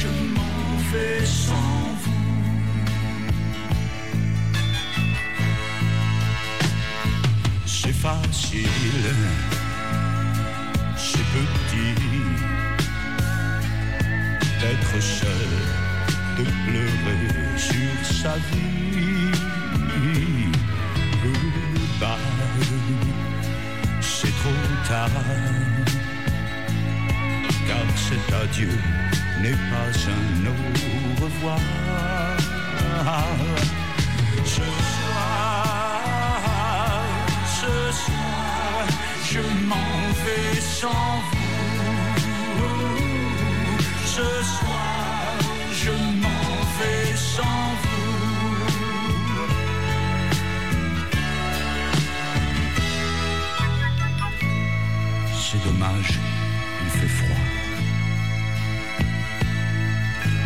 je 0.00 0.10
m'en 0.34 0.76
vais 0.92 1.26
sans 1.26 1.80
vous. 2.02 2.24
C'est 7.66 7.98
facile, 8.06 9.08
c'est 10.96 11.28
petit 11.34 11.94
d'être 14.60 14.96
seul, 15.02 15.52
de 16.38 16.44
pleurer 16.64 17.58
sur 17.58 17.92
sa 18.22 18.34
vie. 18.36 18.90
Car 27.68 27.86
cet 27.96 28.26
adieu 28.42 28.74
n'est 29.40 29.60
pas 29.70 29.90
un 30.18 30.46
au 30.50 30.54
revoir. 31.22 31.60
Ce 34.44 34.66
soir, 34.94 35.62
ce 37.60 37.74
soir, 38.02 38.84
je 39.30 39.42
m'en 39.68 39.92
vais 40.24 40.60
sans 40.60 41.12
vous. 41.30 41.50
Ce 44.16 44.28
soir, 44.56 44.99
il 55.82 56.90
fait 57.00 57.08
froid. 57.08 57.44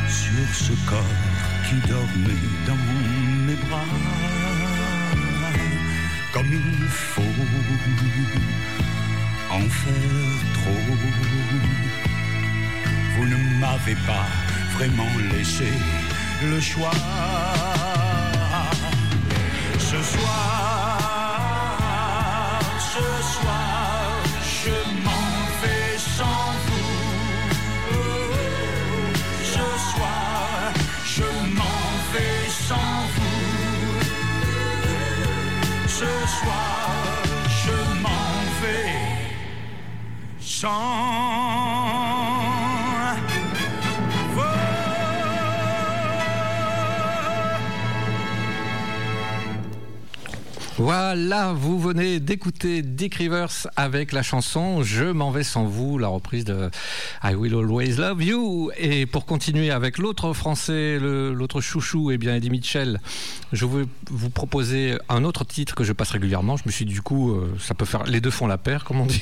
Sur 0.09 0.49
ce 0.55 0.73
corps 0.89 1.17
qui 1.69 1.77
dormait 1.89 2.47
dans 2.67 2.83
mes 3.47 3.59
bras, 3.67 3.91
comme 6.33 6.53
il 6.53 6.89
faut 6.89 7.23
en 9.51 9.61
faire 9.61 10.41
trop. 10.55 10.85
Vous 13.17 13.27
ne 13.27 13.37
m'avez 13.61 13.97
pas 14.07 14.27
vraiment 14.77 15.13
laissé 15.33 15.73
le 16.43 16.61
choix. 16.61 16.91
Ce 19.79 20.03
soir, 20.03 21.01
ce 22.79 23.05
soir, 23.33 23.74
Voilà, 50.77 51.53
vous 51.53 51.79
venez 51.79 52.19
d'écouter 52.19 52.81
Dick 52.81 53.17
Rivers 53.17 53.69
avec 53.77 54.13
la 54.13 54.23
chanson 54.23 54.83
Je 54.83 55.05
m'en 55.05 55.31
vais 55.31 55.43
sans 55.43 55.65
vous, 55.65 55.99
la 55.99 56.09
reprise 56.09 56.45
de 56.45 56.71
I 57.23 57.35
Will 57.35 57.55
Always 57.55 57.97
Love 57.97 58.23
You. 58.23 58.71
Et 58.79 59.05
pour 59.05 59.27
continuer 59.27 59.71
avec 59.71 59.99
l'autre 59.99 60.33
français, 60.33 60.99
l'autre 60.99 61.61
chouchou, 61.61 62.11
et 62.11 62.17
bien 62.17 62.37
Eddie 62.37 62.51
Mitchell, 62.51 63.01
je 63.53 63.67
vais 63.67 63.85
vous 64.11 64.31
proposer 64.31 64.97
un 65.09 65.25
autre 65.25 65.45
titre 65.45 65.75
que 65.75 65.85
je 65.85 65.93
passe 65.93 66.11
régulièrement. 66.11 66.57
Je 66.57 66.63
me 66.67 66.71
suis 66.73 66.87
dit, 66.87 66.95
du 66.95 67.03
coup, 67.03 67.33
euh, 67.33 67.55
ça 67.61 67.75
peut 67.75 67.85
faire. 67.85 68.05
Les 68.05 68.21
deux 68.21 68.31
font 68.31 68.47
la 68.47 68.59
paire, 68.59 68.85
comme 68.85 69.01
on 69.01 69.07
dit. 69.07 69.21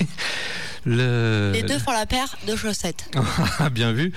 Le- 0.84 1.50
Les 1.54 1.62
deux 1.62 1.78
font 1.78 1.92
la 1.92 2.06
paire 2.06 2.36
de 2.46 2.56
chaussettes. 2.56 3.08
Ah, 3.60 3.70
Bien 3.70 3.92
vu. 3.92 4.12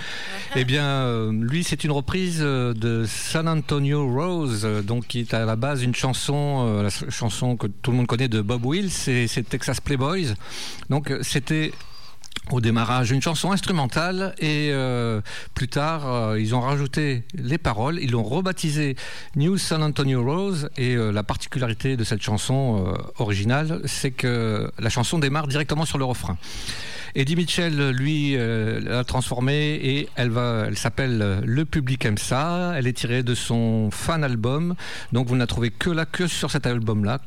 Eh 0.55 0.65
bien, 0.65 0.83
euh, 0.85 1.31
lui, 1.31 1.63
c'est 1.63 1.83
une 1.83 1.91
reprise 1.91 2.39
euh, 2.41 2.73
de 2.73 3.05
San 3.07 3.47
Antonio 3.47 4.07
Rose, 4.11 4.61
euh, 4.65 4.81
donc 4.81 5.07
qui 5.07 5.19
est 5.19 5.33
à 5.33 5.45
la 5.45 5.55
base 5.55 5.83
une 5.83 5.93
chanson, 5.95 6.81
la 6.81 6.89
ch- 6.89 7.09
chanson 7.11 7.55
que 7.57 7.67
tout 7.67 7.91
le 7.91 7.97
monde 7.97 8.07
connaît 8.07 8.27
de 8.27 8.41
Bob 8.41 8.65
Wills, 8.65 8.89
c'est 8.91 9.27
Texas 9.47 9.79
Playboys. 9.79 10.33
Donc, 10.89 11.13
c'était 11.21 11.71
au 12.51 12.61
démarrage 12.61 13.11
une 13.11 13.21
chanson 13.21 13.51
instrumentale 13.51 14.35
et 14.39 14.69
euh, 14.71 15.21
plus 15.53 15.67
tard 15.67 16.11
euh, 16.11 16.39
ils 16.39 16.53
ont 16.55 16.61
rajouté 16.61 17.23
les 17.33 17.57
paroles, 17.57 17.99
ils 17.99 18.11
l'ont 18.11 18.23
rebaptisé 18.23 18.95
New 19.35 19.57
San 19.57 19.81
Antonio 19.81 20.23
Rose 20.23 20.69
et 20.77 20.95
euh, 20.95 21.11
la 21.11 21.23
particularité 21.23 21.97
de 21.97 22.03
cette 22.03 22.21
chanson 22.21 22.95
originale 23.17 23.81
c'est 23.85 24.11
que 24.11 24.71
la 24.79 24.89
chanson 24.89 25.19
démarre 25.19 25.47
directement 25.47 25.85
sur 25.85 25.97
le 25.97 26.05
refrain. 26.05 26.37
Eddie 27.17 27.37
Mitchell, 27.37 27.91
lui, 27.91 28.35
euh, 28.35 28.81
l'a 28.81 29.05
transformée 29.05 29.75
et 29.75 30.09
elle 30.15 30.29
va, 30.29 30.65
elle 30.67 30.77
s'appelle 30.77 31.21
euh, 31.21 31.39
Le 31.45 31.63
public 31.63 32.03
aime 32.03 32.17
ça. 32.17 32.73
Elle 32.75 32.87
est 32.87 32.93
tirée 32.93 33.23
de 33.23 33.33
son 33.33 33.89
fan 33.89 34.21
album. 34.21 34.75
Donc 35.13 35.27
vous 35.27 35.35
ne 35.35 35.39
la 35.39 35.47
trouvez 35.47 35.71
que 35.71 35.89
là, 35.89 36.05
que 36.05 36.27
sur 36.27 36.51
cet 36.51 36.67
album-là, 36.67 37.19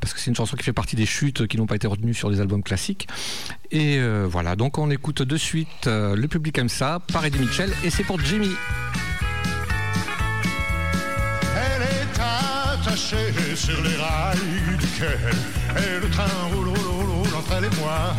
parce 0.00 0.12
que 0.12 0.18
c'est 0.18 0.30
une 0.30 0.34
chanson 0.34 0.56
qui 0.56 0.64
fait 0.64 0.72
partie 0.72 0.96
des 0.96 1.06
chutes 1.06 1.46
qui 1.46 1.56
n'ont 1.56 1.66
pas 1.66 1.76
été 1.76 1.86
retenues 1.86 2.14
sur 2.14 2.30
les 2.30 2.40
albums 2.40 2.64
classiques. 2.64 3.06
Et 3.70 3.98
euh, 3.98 4.26
voilà, 4.28 4.56
donc 4.56 4.76
on 4.76 4.90
écoute 4.90 5.22
de 5.22 5.36
suite 5.36 5.86
Le 5.86 6.26
public 6.26 6.58
aime 6.58 6.68
ça 6.68 7.00
par 7.12 7.24
Eddie 7.24 7.38
Mitchell 7.38 7.70
et 7.84 7.90
c'est 7.90 8.04
pour 8.04 8.18
Jimmy. 8.18 8.50
Elle 11.54 11.82
est 11.82 12.20
attachée 12.20 13.54
sur 13.54 13.80
les 13.82 13.94
rails 13.94 14.38
du 14.78 14.86
quai 14.98 15.16
Et 15.76 16.00
le 16.00 16.10
train 16.10 16.26
roule, 16.52 16.68
roule, 16.68 17.10
roule 17.10 17.34
entre 17.36 17.52
elle 17.52 17.64
et 17.66 17.76
moi 17.80 18.16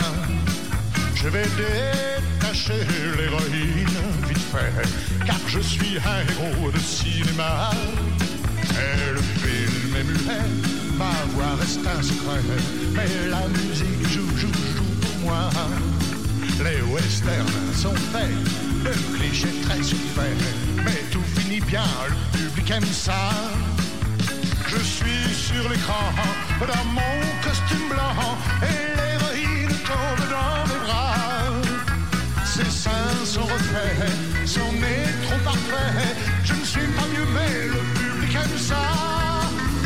Je 1.22 1.28
vais 1.28 1.44
détacher 1.44 2.86
l'héroïne 3.18 3.88
vite 4.28 4.38
fait 4.38 5.26
Car 5.26 5.40
je 5.48 5.60
suis 5.60 5.98
un 5.98 6.22
héros 6.32 6.72
de 6.72 6.80
cinéma 6.80 7.72
Et 8.62 9.12
le 9.12 9.22
film 9.22 9.96
est 9.98 10.04
muet, 10.04 10.50
ma 10.98 11.12
voix 11.34 11.56
reste 11.60 11.86
un 11.86 12.02
secret 12.02 12.40
Mais 12.94 13.30
la 13.30 13.48
musique 13.50 14.08
joue, 14.10 14.38
joue, 14.38 14.48
joue 14.48 15.00
pour 15.02 15.20
moi 15.26 15.50
les 16.64 16.82
westerns 16.82 17.74
sont 17.74 17.96
faits, 18.12 18.28
le 18.84 19.18
cliché 19.18 19.48
très 19.64 19.82
surfait, 19.82 20.36
mais 20.76 21.04
tout 21.10 21.24
finit 21.38 21.62
bien, 21.62 21.86
le 22.10 22.38
public 22.38 22.72
aime 22.72 22.84
ça. 22.84 23.32
Je 24.68 24.78
suis 24.78 25.34
sur 25.34 25.70
l'écran, 25.70 26.12
dans 26.60 26.86
mon 26.92 27.42
costume 27.42 27.88
blanc, 27.90 28.38
trop 35.26 35.38
parfait, 35.44 36.16
je 36.44 36.54
ne 36.54 36.66
suis 36.66 36.88
pas 36.98 37.08
mieux, 37.14 37.26
mais 37.34 37.68
le 37.68 37.80
public 38.00 38.36
aime 38.36 38.58
ça. 38.58 38.76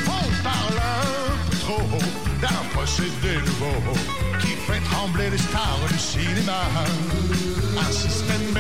On 0.08 0.44
parle 0.44 0.80
un 0.80 1.50
peu 1.50 1.58
trop 1.58 2.00
d'un 2.42 2.64
procédé 2.74 3.38
nouveau 3.46 3.94
qui 4.40 4.48
fait 4.68 4.82
trembler 4.92 5.30
les 5.30 5.38
stars 5.38 5.80
du 5.92 6.00
cinéma. 6.00 6.64
Un 7.80 7.92
système 7.92 8.56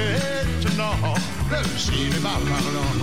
étonnant, 0.59 1.15
le 1.51 1.79
cinéma 1.79 2.31
parlant. 2.49 2.93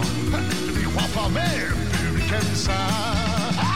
N'y 0.77 0.85
crois 0.85 1.09
pas, 1.15 1.29
mais 1.33 1.67
le 1.69 1.75
public 1.99 2.33
aime 2.33 2.55
ça. 2.55 3.70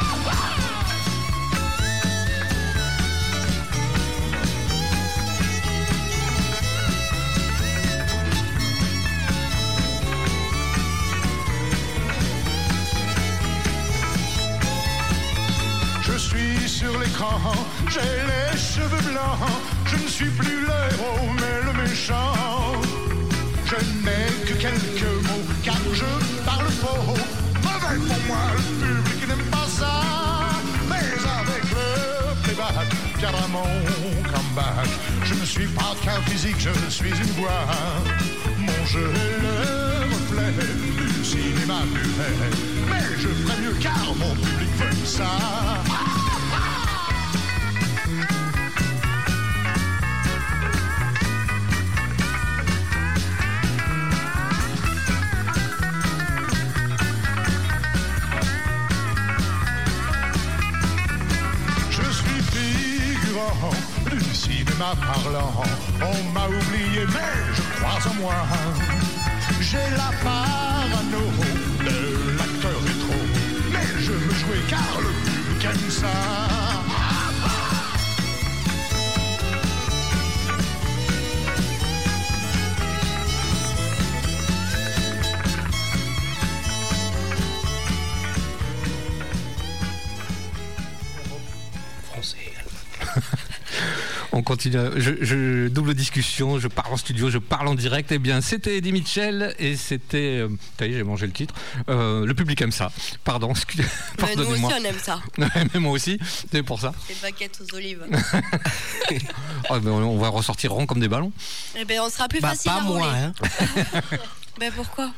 Suis 16.24 16.68
sur 16.68 16.98
l'écran, 16.98 17.38
j'ai 17.88 18.00
les 18.30 18.56
cheveux 18.56 19.04
blancs. 19.10 19.38
Je 19.86 19.96
ne 19.96 20.08
suis 20.08 20.30
plus 20.40 20.60
le 20.68 20.76
héros, 20.90 21.26
mais 21.40 21.56
le 21.66 21.72
méchant. 21.82 22.32
Je 23.66 23.76
n'ai 24.04 24.26
que 24.46 24.54
quelques 24.54 25.14
mots, 25.26 25.46
car 25.62 25.80
je 25.92 26.10
parle 26.44 26.68
faux. 26.82 27.14
Mauvais 27.66 27.98
pour 28.08 28.20
moi, 28.28 28.44
le 28.56 28.62
public 29.02 29.28
n'aime 29.28 29.46
pas 29.50 29.68
ça. 29.78 29.94
Mais 30.90 31.08
avec 31.40 31.64
le 31.78 31.88
playback, 32.42 32.88
viendra 33.18 33.46
mon 33.48 33.70
comeback. 34.30 34.88
Je 35.24 35.34
ne 35.34 35.44
suis 35.44 35.68
pas 35.68 35.94
qu'un 36.02 36.20
physique, 36.30 36.58
je 36.58 36.90
suis 36.90 37.10
une 37.10 37.32
voix. 37.38 37.66
Mon 38.58 38.80
jeu 38.86 39.08
est 39.24 39.42
le 39.46 39.56
reflet 40.14 40.52
du 40.98 41.24
cinéma 41.24 41.80
muet. 41.92 42.36
Mais 42.90 43.06
je 43.22 43.28
ferai 43.28 43.60
mieux 43.62 43.76
car 43.80 44.14
cinéma 64.84 64.94
parlant. 65.06 65.52
On 66.00 66.32
m'a 66.32 66.46
oublié, 66.46 67.06
mais 67.12 67.54
je 67.54 67.62
crois 67.76 68.10
en 68.10 68.14
moi. 68.14 68.34
J'ai 69.60 69.78
la 69.96 70.10
parano 70.22 71.24
de 71.80 72.36
l'acteur 72.38 72.80
rétro. 72.82 73.18
Mais 73.72 74.02
je 74.02 74.12
veux 74.12 74.34
jouer 74.34 74.60
car 74.68 75.00
le 75.00 75.10
public 75.24 75.64
aime 75.64 75.90
ça. 75.90 76.43
Continue. 94.44 94.76
Je, 94.96 95.12
je- 95.22 95.68
double 95.68 95.94
discussion. 95.94 96.58
Je 96.60 96.68
parle 96.68 96.92
en 96.92 96.96
studio, 96.96 97.30
je 97.30 97.38
parle 97.38 97.66
en 97.68 97.74
direct. 97.74 98.12
Eh 98.12 98.18
bien, 98.18 98.40
c'était 98.40 98.76
Eddie 98.76 98.92
Mitchell 98.92 99.54
et 99.58 99.76
c'était. 99.76 100.38
euh, 100.42 100.48
ça 100.78 100.86
y 100.86 100.92
est, 100.92 100.96
j'ai 100.98 101.02
mangé 101.02 101.26
le 101.26 101.32
titre. 101.32 101.54
Euh, 101.88 102.24
le 102.24 102.34
public 102.34 102.60
aime 102.62 102.70
ça. 102.72 102.92
Pardon, 103.24 103.50
excusez- 103.50 103.82
Mais 104.20 104.36
nous 104.36 104.42
aussi, 104.42 104.60
pardonnez-moi. 104.62 104.72
on 104.80 104.84
aime 104.84 104.98
ça. 105.02 105.20
Mais 105.74 105.80
moi 105.80 105.92
aussi, 105.92 106.18
c'est 106.52 106.62
pour 106.62 106.80
ça. 106.80 106.92
Les 107.08 107.16
baguettes 107.22 107.60
aux 107.60 107.74
olives. 107.76 108.04
Oh, 109.70 109.78
mais 109.82 109.90
on 109.90 110.14
on 110.14 110.18
va 110.18 110.28
ressortir 110.28 110.72
rond 110.72 110.86
comme 110.86 111.00
des 111.00 111.08
ballons. 111.08 111.32
Eh 111.76 111.84
ben, 111.84 112.00
on 112.04 112.10
sera 112.10 112.28
plus 112.28 112.40
Bah, 112.40 112.50
facile 112.50 112.70
pas 112.70 112.78
à 112.78 112.80
moi, 112.82 112.98
rouler. 112.98 113.18
hein, 113.18 113.32
Ben 114.60 114.72
pourquoi? 114.74 115.12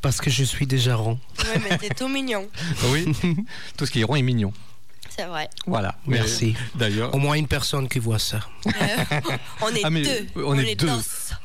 Parce 0.00 0.20
que 0.20 0.30
je 0.30 0.42
suis 0.42 0.66
déjà 0.66 0.96
rond. 0.96 1.18
Ouais, 1.38 1.60
mais 1.70 1.78
t'es 1.78 1.88
tout 1.94 2.08
mignon. 2.08 2.48
Oui, 2.88 3.06
tout 3.76 3.86
ce 3.86 3.90
qui 3.90 4.00
est 4.00 4.04
rond 4.04 4.16
est 4.16 4.22
mignon. 4.22 4.52
C'est 5.14 5.24
vrai. 5.26 5.48
Voilà. 5.66 5.94
Mais, 6.06 6.18
Merci. 6.18 6.54
D'ailleurs. 6.74 7.14
Au 7.14 7.18
moins 7.18 7.34
une 7.34 7.48
personne 7.48 7.88
qui 7.88 7.98
voit 7.98 8.18
ça. 8.18 8.40
On 9.60 9.68
est 9.68 9.80
Ah, 9.84 9.90
mais 9.90 10.02
deux. 10.02 10.26
On, 10.36 10.58
est, 10.58 10.74
deux. 10.74 10.86
dos. 10.86 11.00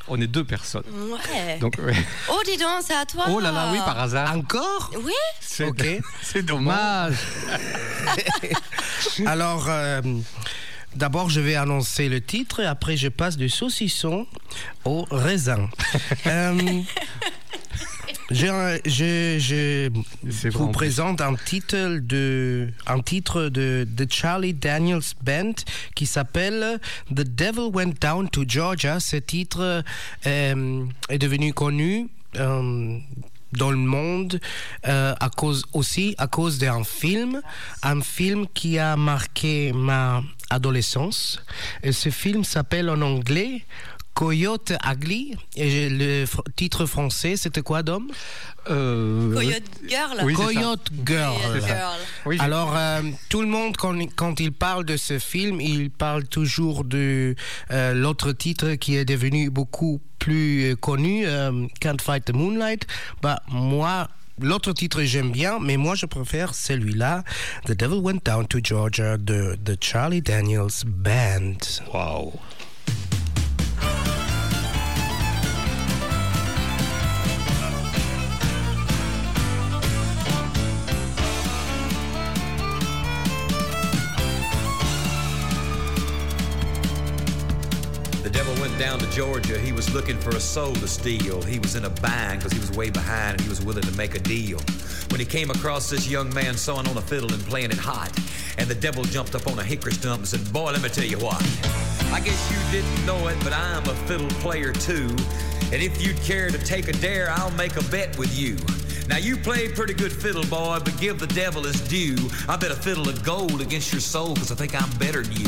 On 0.08 0.20
est 0.20 0.26
deux 0.26 0.44
personnes. 0.44 0.84
Ouais. 1.10 1.58
Donc, 1.58 1.76
ouais. 1.78 1.94
Oh, 2.30 2.40
dis 2.44 2.56
donc, 2.56 2.82
c'est 2.82 2.94
à 2.94 3.04
toi. 3.04 3.26
Oh 3.28 3.40
là 3.40 3.52
là, 3.52 3.70
oui, 3.72 3.78
par 3.78 3.98
hasard. 4.00 4.34
Encore? 4.34 4.90
Oui. 5.04 5.12
C'est 5.40 5.64
Ok. 5.64 5.84
c'est 6.22 6.42
dommage. 6.42 7.16
Alors, 9.26 9.66
euh, 9.68 10.00
d'abord, 10.94 11.28
je 11.28 11.40
vais 11.40 11.56
annoncer 11.56 12.08
le 12.08 12.20
titre 12.20 12.60
et 12.60 12.66
après, 12.66 12.96
je 12.96 13.08
passe 13.08 13.36
du 13.36 13.48
saucisson 13.48 14.26
au 14.84 15.06
raisin. 15.10 15.68
Euh, 16.26 16.82
je, 18.30 18.78
je- 18.86 19.90
je 20.24 20.48
vous 20.48 20.68
présente 20.68 21.20
un 21.20 21.34
titre 21.34 21.98
de, 22.00 22.68
un 22.86 23.00
titre 23.00 23.48
de, 23.48 23.86
de 23.88 24.06
Charlie 24.10 24.54
Daniels 24.54 25.00
Band 25.22 25.52
qui 25.94 26.06
s'appelle 26.06 26.78
The 27.10 27.22
Devil 27.22 27.70
Went 27.72 27.94
Down 28.00 28.28
to 28.28 28.44
Georgia. 28.46 29.00
Ce 29.00 29.16
titre 29.16 29.82
euh, 30.26 30.84
est 31.08 31.18
devenu 31.18 31.52
connu. 31.52 32.08
euh, 32.36 32.98
dans 33.52 33.70
le 33.70 33.78
monde 33.78 34.40
euh, 34.86 35.14
à 35.18 35.30
cause 35.30 35.64
aussi 35.72 36.14
à 36.18 36.26
cause 36.26 36.58
d'un 36.58 36.84
film, 36.84 37.40
un 37.82 38.02
film 38.02 38.44
qui 38.52 38.78
a 38.78 38.94
marqué 38.94 39.72
ma 39.72 40.22
adolescence. 40.50 41.42
Et 41.82 41.92
ce 41.92 42.10
film 42.10 42.44
s'appelle 42.44 42.90
en 42.90 43.00
anglais 43.00 43.64
Coyote 44.18 44.72
Ugly. 44.84 45.36
Et 45.54 45.88
le 45.88 46.24
fr- 46.24 46.42
titre 46.56 46.86
français, 46.86 47.36
c'était 47.36 47.62
quoi, 47.62 47.84
Dom? 47.84 48.08
Coyote 48.66 49.62
Girl. 49.88 50.34
Coyote 50.34 50.90
Girl. 51.06 51.36
Coyote 51.40 51.64
Girl. 51.64 52.40
Alors, 52.40 52.76
euh, 52.76 53.02
tout 53.28 53.40
le 53.42 53.46
monde, 53.46 53.76
quand, 53.76 53.96
quand 54.16 54.40
il 54.40 54.50
parle 54.50 54.84
de 54.84 54.96
ce 54.96 55.20
film, 55.20 55.60
il 55.60 55.90
parle 55.92 56.24
toujours 56.24 56.82
de 56.82 57.36
euh, 57.70 57.94
l'autre 57.94 58.32
titre 58.32 58.74
qui 58.74 58.96
est 58.96 59.04
devenu 59.04 59.50
beaucoup 59.50 60.00
plus 60.18 60.72
euh, 60.72 60.74
connu, 60.74 61.24
euh, 61.24 61.66
Can't 61.80 61.98
Fight 62.02 62.24
the 62.24 62.32
Moonlight. 62.34 62.88
Bah, 63.22 63.40
moi, 63.48 64.08
l'autre 64.40 64.72
titre, 64.72 65.02
j'aime 65.04 65.30
bien, 65.30 65.60
mais 65.60 65.76
moi, 65.76 65.94
je 65.94 66.06
préfère 66.06 66.54
celui-là, 66.54 67.22
The 67.66 67.72
Devil 67.72 68.00
Went 68.00 68.20
Down 68.24 68.48
to 68.48 68.58
Georgia, 68.62 69.16
de 69.16 69.56
de 69.64 69.76
Charlie 69.80 70.22
Daniels 70.22 70.84
Band. 70.84 71.58
Wow. 71.94 72.32
The 88.28 88.34
devil 88.34 88.52
went 88.60 88.78
down 88.78 88.98
to 88.98 89.10
Georgia. 89.10 89.58
He 89.58 89.72
was 89.72 89.94
looking 89.94 90.18
for 90.18 90.28
a 90.36 90.40
soul 90.40 90.74
to 90.74 90.86
steal. 90.86 91.40
He 91.40 91.58
was 91.58 91.76
in 91.76 91.86
a 91.86 91.88
bind 91.88 92.40
because 92.40 92.52
he 92.52 92.58
was 92.58 92.70
way 92.72 92.90
behind 92.90 93.32
and 93.32 93.40
he 93.40 93.48
was 93.48 93.64
willing 93.64 93.84
to 93.84 93.96
make 93.96 94.14
a 94.14 94.18
deal. 94.18 94.58
When 95.08 95.18
he 95.18 95.24
came 95.24 95.50
across 95.50 95.88
this 95.88 96.06
young 96.06 96.32
man 96.34 96.54
sawing 96.54 96.86
on 96.88 96.96
a 96.98 97.00
fiddle 97.00 97.32
and 97.32 97.42
playing 97.46 97.70
it 97.70 97.78
hot, 97.78 98.12
and 98.58 98.68
the 98.68 98.74
devil 98.74 99.04
jumped 99.04 99.34
up 99.34 99.46
on 99.46 99.58
a 99.58 99.64
hickory 99.64 99.92
stump 99.92 100.18
and 100.18 100.28
said, 100.28 100.52
Boy, 100.52 100.72
let 100.72 100.82
me 100.82 100.90
tell 100.90 101.06
you 101.06 101.18
what. 101.18 101.87
I 102.12 102.20
guess 102.20 102.50
you 102.50 102.58
didn't 102.72 103.06
know 103.06 103.28
it, 103.28 103.36
but 103.44 103.52
I'm 103.52 103.82
a 103.84 103.94
fiddle 104.06 104.28
player 104.40 104.72
too. 104.72 105.08
And 105.70 105.82
if 105.82 106.00
you'd 106.00 106.16
care 106.22 106.48
to 106.48 106.58
take 106.58 106.88
a 106.88 106.92
dare, 106.92 107.30
I'll 107.30 107.50
make 107.52 107.76
a 107.76 107.84
bet 107.84 108.16
with 108.18 108.36
you. 108.38 108.56
Now 109.08 109.16
you 109.16 109.36
play 109.36 109.68
pretty 109.68 109.94
good 109.94 110.12
fiddle, 110.12 110.44
boy, 110.44 110.78
but 110.84 110.98
give 110.98 111.18
the 111.18 111.26
devil 111.28 111.62
his 111.62 111.80
due. 111.88 112.16
I 112.48 112.56
bet 112.56 112.70
a 112.70 112.76
fiddle 112.76 113.08
of 113.08 113.22
gold 113.24 113.60
against 113.60 113.92
your 113.92 114.00
soul, 114.00 114.36
cause 114.36 114.52
I 114.52 114.54
think 114.54 114.80
I'm 114.80 114.90
better 114.98 115.22
than 115.22 115.32
you. 115.32 115.46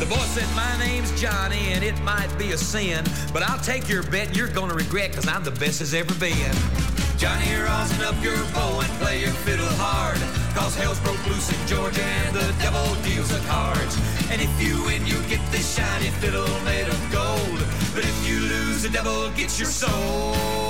The 0.00 0.06
boy 0.08 0.24
said, 0.34 0.48
My 0.56 0.78
name's 0.78 1.20
Johnny, 1.20 1.72
and 1.72 1.84
it 1.84 1.98
might 2.02 2.34
be 2.38 2.52
a 2.52 2.58
sin, 2.58 3.04
but 3.32 3.42
I'll 3.42 3.60
take 3.60 3.88
your 3.88 4.02
bet 4.04 4.34
you're 4.36 4.48
gonna 4.48 4.74
regret, 4.74 5.12
cause 5.12 5.28
I'm 5.28 5.44
the 5.44 5.52
best 5.52 5.80
as 5.80 5.94
ever 5.94 6.14
been. 6.14 6.54
Johnny, 7.16 7.54
rosin 7.54 8.02
up 8.02 8.16
your 8.22 8.36
bow 8.54 8.80
and 8.80 8.90
play 8.98 9.20
your 9.20 9.32
fiddle 9.44 9.68
hard, 9.78 10.18
cause 10.54 10.74
hell's 10.74 11.00
broke 11.00 11.24
loose 11.26 11.50
in 11.52 11.66
Georgia 11.66 12.02
and 12.02 12.34
the 12.34 12.54
devil 12.58 12.84
deals 13.02 13.28
the 13.28 13.40
cards. 13.46 13.96
And 14.30 14.40
if 14.40 14.52
you 14.62 14.82
win, 14.84 15.06
you 15.06 15.18
get 15.28 15.40
this 15.50 15.76
shiny 15.76 16.10
fiddle 16.20 16.48
made 16.64 16.88
of 16.88 17.00
gold, 17.12 17.60
but 17.94 18.04
if 18.04 18.28
you 18.28 18.40
lose, 18.40 18.82
the 18.82 18.90
devil 18.90 19.30
gets 19.30 19.58
your 19.58 19.68
soul. 19.68 20.69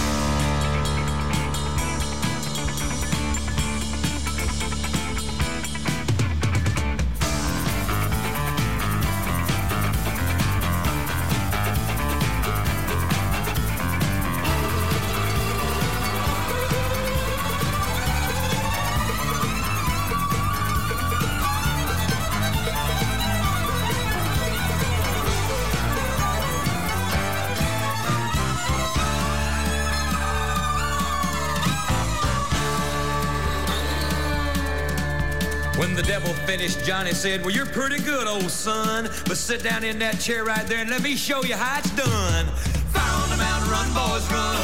Johnny 36.83 37.11
said, 37.13 37.41
Well, 37.45 37.53
you're 37.53 37.67
pretty 37.67 38.01
good, 38.01 38.27
old 38.27 38.49
son. 38.49 39.09
But 39.27 39.37
sit 39.37 39.61
down 39.61 39.83
in 39.83 39.99
that 39.99 40.19
chair 40.19 40.43
right 40.43 40.65
there 40.65 40.79
and 40.79 40.89
let 40.89 41.03
me 41.03 41.15
show 41.15 41.43
you 41.43 41.55
how 41.55 41.79
it's 41.79 41.91
done. 41.91 42.45
Fire 42.89 43.23
on 43.23 43.29
the 43.29 43.37
mountain, 43.37 43.69
run, 43.69 43.87
boys, 43.93 44.25
run. 44.31 44.57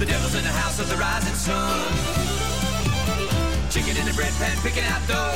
The 0.00 0.06
devil's 0.06 0.34
in 0.34 0.42
the 0.42 0.50
house 0.50 0.80
of 0.80 0.88
the 0.88 0.96
rising 0.96 1.34
sun. 1.34 1.86
Chicken 3.70 3.96
in 3.96 4.06
the 4.06 4.14
bread 4.14 4.32
pan, 4.34 4.56
picking 4.62 4.84
out 4.84 5.06
dough. 5.06 5.34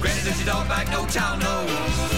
Granny, 0.00 0.22
does 0.22 0.38
your 0.38 0.46
dog 0.46 0.68
bite? 0.68 0.90
No 0.90 1.06
child 1.06 1.40
knows. 1.40 2.17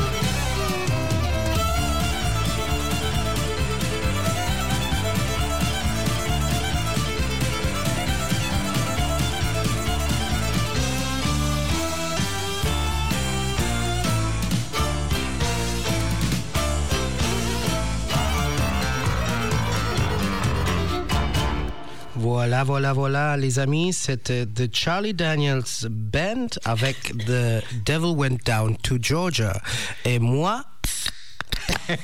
Voilà, 22.63 22.93
voilà, 22.93 22.93
voilà, 22.93 23.37
les 23.37 23.57
amis, 23.57 23.91
c'était 23.91 24.45
The 24.45 24.69
Charlie 24.71 25.15
Daniels 25.15 25.63
Band 25.89 26.45
avec 26.63 26.95
The 27.25 27.63
Devil 27.85 28.13
Went 28.15 28.37
Down 28.45 28.77
to 28.77 28.97
Georgia. 29.01 29.59
Et 30.05 30.19
moi, 30.19 30.63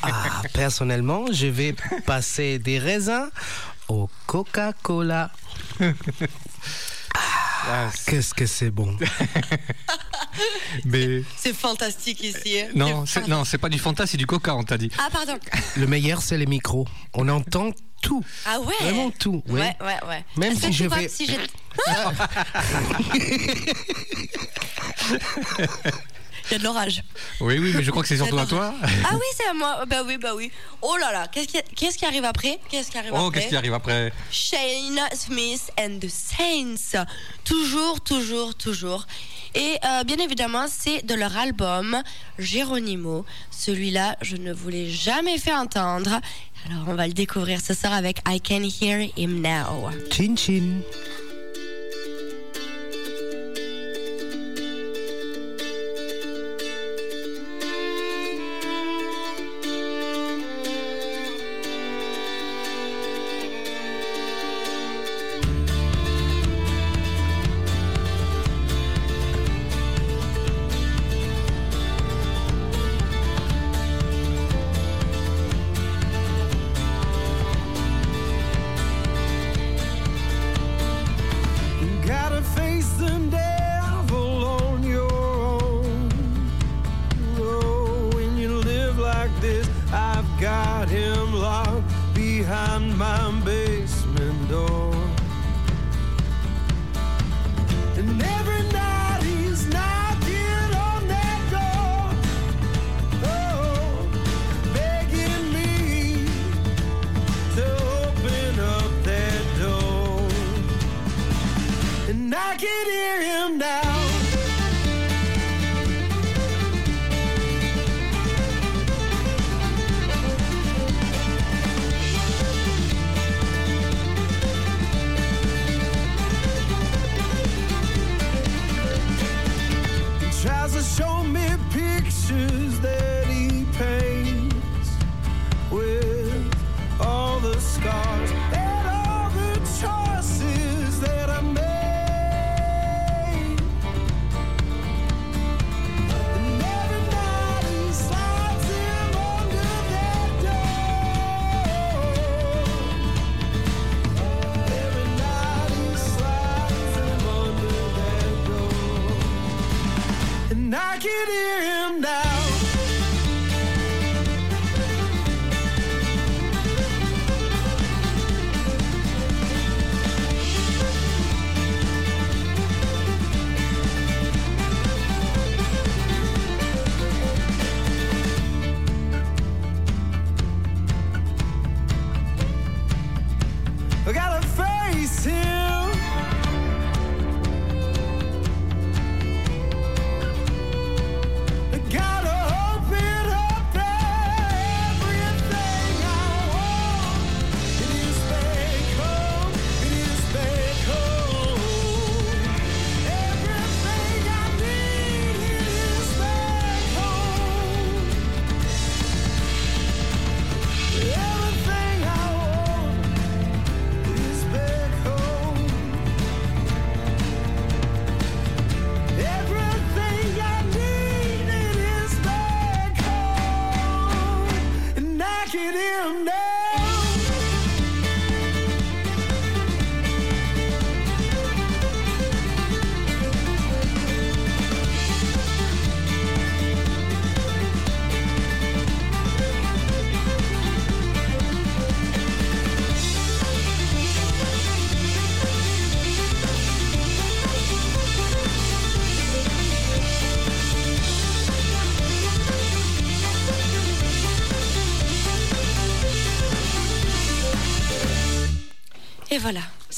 ah, 0.02 0.42
personnellement, 0.54 1.26
je 1.32 1.46
vais 1.46 1.76
passer 2.08 2.58
des 2.58 2.80
raisins 2.80 3.30
au 3.88 4.10
Coca-Cola. 4.26 5.32
Ah, 7.70 7.90
Qu'est-ce 8.08 8.34
que 8.34 8.48
c'est 8.48 8.72
bon. 8.72 8.98
Mais 10.86 11.22
C'est 11.36 11.54
fantastique 11.56 12.24
ici. 12.24 12.60
hein. 12.62 12.70
non, 12.76 13.06
c'est, 13.06 13.28
non, 13.28 13.44
c'est 13.46 13.58
pas 13.60 13.70
du 13.70 13.78
Fanta, 13.78 14.08
c'est 14.08 14.18
du 14.18 14.26
Coca, 14.26 14.56
on 14.56 14.64
t'a 14.64 14.78
dit. 14.78 14.90
Ah, 14.98 15.10
pardon. 15.12 15.38
Le 15.76 15.86
meilleur, 15.88 16.22
c'est 16.22 16.38
les 16.38 16.46
micros. 16.48 16.88
On 17.14 17.28
entend 17.30 17.72
tout. 18.02 18.24
Ah 18.46 18.60
ouais 18.60 18.74
Vraiment 18.82 19.12
tout. 19.12 19.42
oui. 19.48 19.60
Ouais, 19.62 19.76
ouais, 19.82 19.98
ouais. 20.08 20.26
Même 20.38 20.56
si 20.56 20.72
je 20.72 20.84
tu 20.84 20.88
vois 20.88 20.98
vais- 20.98 21.08
si 21.10 21.28
Il 26.50 26.54
y 26.54 26.56
a 26.56 26.60
de 26.60 26.64
l'orage. 26.64 27.04
Oui, 27.42 27.60
oui, 27.60 27.74
mais 27.76 27.84
je 27.84 27.92
crois 27.92 28.02
que 28.04 28.08
c'est 28.08 28.16
surtout 28.16 28.38
à 28.40 28.46
toi. 28.46 28.74
Ah 29.04 29.10
oui, 29.16 29.20
c'est 29.36 29.48
à 29.50 29.54
moi. 29.54 29.84
Bah 29.86 29.98
oui, 30.06 30.18
bah 30.18 30.32
oui. 30.34 30.50
Oh 30.82 30.96
là 30.98 31.12
là, 31.12 31.28
qu'est-ce 31.28 31.48
qui, 31.50 31.58
qu'est-ce 31.76 31.98
qui 31.98 32.06
arrive 32.06 32.24
après? 32.24 32.58
Qu'est-ce 32.70 32.90
qui 32.90 32.98
arrive 32.98 33.12
Oh, 33.14 33.18
après? 33.28 33.40
qu'est-ce 33.42 33.50
qui 33.50 33.56
arrive 33.58 33.74
après? 33.74 34.14
Shane 34.32 34.98
Smith 35.14 35.70
and 35.78 36.00
the 36.00 36.08
Saints. 36.08 37.04
Toujours, 37.44 38.00
toujours, 38.00 38.56
toujours. 38.56 39.06
Et 39.56 39.78
euh, 39.86 40.04
bien 40.06 40.18
évidemment, 40.20 40.68
c'est 40.70 41.06
de 41.06 41.16
leur 41.16 41.36
album 41.36 42.02
Geronimo. 42.40 43.26
Celui-là, 43.52 44.16
je 44.22 44.38
ne 44.38 44.54
vous 44.54 44.70
l'ai 44.70 44.90
jamais 44.90 45.38
fait 45.40 45.54
entendre. 45.54 46.22
Alors, 46.66 46.86
on 46.88 46.96
va 46.96 47.08
le 47.08 47.14
découvrir 47.14 47.62
ce 47.62 47.74
soir 47.74 47.94
avec 47.94 48.20
I 48.28 48.42
Can 48.42 48.64
Hear 48.64 49.10
Him 49.16 49.42
Now. 49.42 49.90
Chin 50.12 50.36
chin. 50.36 50.82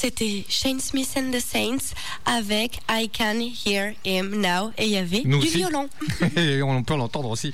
C'était 0.00 0.44
Shane 0.48 0.80
Smith 0.80 1.10
and 1.16 1.30
the 1.30 1.40
Saints 1.40 1.94
avec 2.24 2.80
I 2.90 3.10
Can 3.10 3.40
Hear 3.66 3.92
Him 4.04 4.40
Now. 4.40 4.72
Et 4.78 4.86
il 4.86 4.92
y 4.92 4.96
avait 4.96 5.20
Nous 5.26 5.40
du 5.40 5.46
aussi. 5.46 5.58
violon. 5.58 5.90
Et 6.36 6.62
on 6.62 6.82
peut 6.82 6.96
l'entendre 6.96 7.28
aussi. 7.28 7.52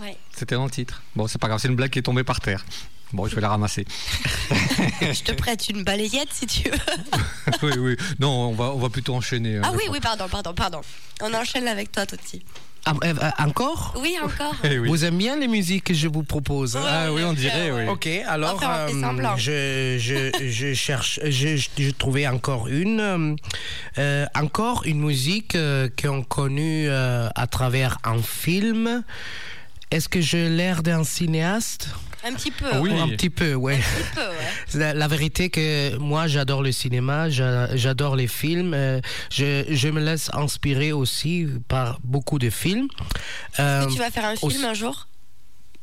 Ouais. 0.00 0.16
C'était 0.34 0.54
dans 0.54 0.64
le 0.64 0.70
titre. 0.70 1.02
Bon, 1.14 1.26
c'est 1.26 1.38
pas 1.38 1.48
grave, 1.48 1.60
c'est 1.60 1.68
une 1.68 1.76
blague 1.76 1.90
qui 1.90 1.98
est 1.98 2.02
tombée 2.02 2.24
par 2.24 2.40
terre. 2.40 2.64
Bon, 3.12 3.26
je 3.26 3.34
vais 3.34 3.40
la 3.42 3.48
ramasser. 3.50 3.84
Je 5.00 5.22
te 5.22 5.32
prête 5.32 5.68
une 5.68 5.84
balayette 5.84 6.28
si 6.32 6.46
tu 6.46 6.68
veux. 6.70 6.78
oui, 7.62 7.72
oui. 7.78 7.96
Non, 8.18 8.30
on 8.30 8.52
va, 8.52 8.64
on 8.72 8.78
va 8.78 8.88
plutôt 8.88 9.14
enchaîner. 9.14 9.56
hein, 9.58 9.62
Ah 9.64 9.72
oui, 9.72 9.82
oui, 9.90 9.98
pardon, 10.00 10.26
pardon, 10.30 10.54
pardon. 10.54 10.80
On 11.20 11.32
enchaîne 11.34 11.68
avec 11.68 11.92
toi, 11.92 12.06
Toti. 12.06 12.42
Ah, 12.84 12.94
euh, 13.04 13.14
euh, 13.22 13.30
encore? 13.38 13.94
Oui, 14.00 14.16
encore. 14.22 14.56
Eh 14.64 14.78
oui. 14.78 14.88
Vous 14.88 15.04
aimez 15.04 15.18
bien 15.18 15.36
les 15.36 15.46
musiques 15.46 15.84
que 15.84 15.94
je 15.94 16.08
vous 16.08 16.24
propose 16.24 16.76
hein? 16.76 16.82
Ah 16.84 17.12
oui, 17.12 17.22
on 17.22 17.32
dirait, 17.32 17.70
oui. 17.70 17.86
Ok, 17.88 18.08
alors 18.26 18.54
Enfin, 18.54 18.88
semblant. 18.88 19.36
je, 19.36 19.98
je, 20.00 20.48
je 20.50 20.74
cherche, 20.74 21.20
je, 21.24 21.56
je, 21.78 21.90
trouvais 21.90 22.26
encore 22.26 22.66
une, 22.66 22.98
euh, 23.00 23.36
euh, 23.98 24.26
encore 24.34 24.82
une 24.84 24.98
musique 25.00 25.54
euh, 25.54 25.88
qu'on 26.00 26.22
connu 26.24 26.88
euh, 26.88 27.28
à 27.36 27.46
travers 27.46 27.98
un 28.04 28.20
film. 28.20 29.04
Est-ce 29.92 30.08
que 30.08 30.20
j'ai 30.20 30.48
l'air 30.48 30.82
d'un 30.82 31.04
cinéaste? 31.04 31.88
Un 32.24 32.32
petit 32.34 32.50
peu. 32.50 32.76
Oui. 32.78 32.90
ouais. 32.90 33.00
Un 33.00 33.08
petit 33.08 33.30
peu, 33.30 33.54
ouais. 33.54 33.74
Un 33.74 33.78
petit 33.78 34.14
peu, 34.14 34.20
ouais. 34.20 34.36
La, 34.74 34.94
la 34.94 35.08
vérité 35.08 35.50
que 35.50 35.96
moi 35.98 36.26
j'adore 36.28 36.62
le 36.62 36.72
cinéma, 36.72 37.28
j'a- 37.28 37.74
j'adore 37.76 38.16
les 38.16 38.28
films, 38.28 38.72
euh, 38.74 39.00
je, 39.30 39.64
je 39.68 39.88
me 39.88 40.00
laisse 40.00 40.30
inspirer 40.32 40.92
aussi 40.92 41.46
par 41.68 41.98
beaucoup 42.04 42.38
de 42.38 42.48
films. 42.50 42.88
Euh, 43.58 43.80
Est-ce 43.80 43.88
que 43.88 43.92
tu 43.92 43.98
vas 43.98 44.10
faire 44.10 44.24
un 44.24 44.36
film 44.36 44.50
aussi- 44.52 44.64
un 44.64 44.74
jour? 44.74 45.08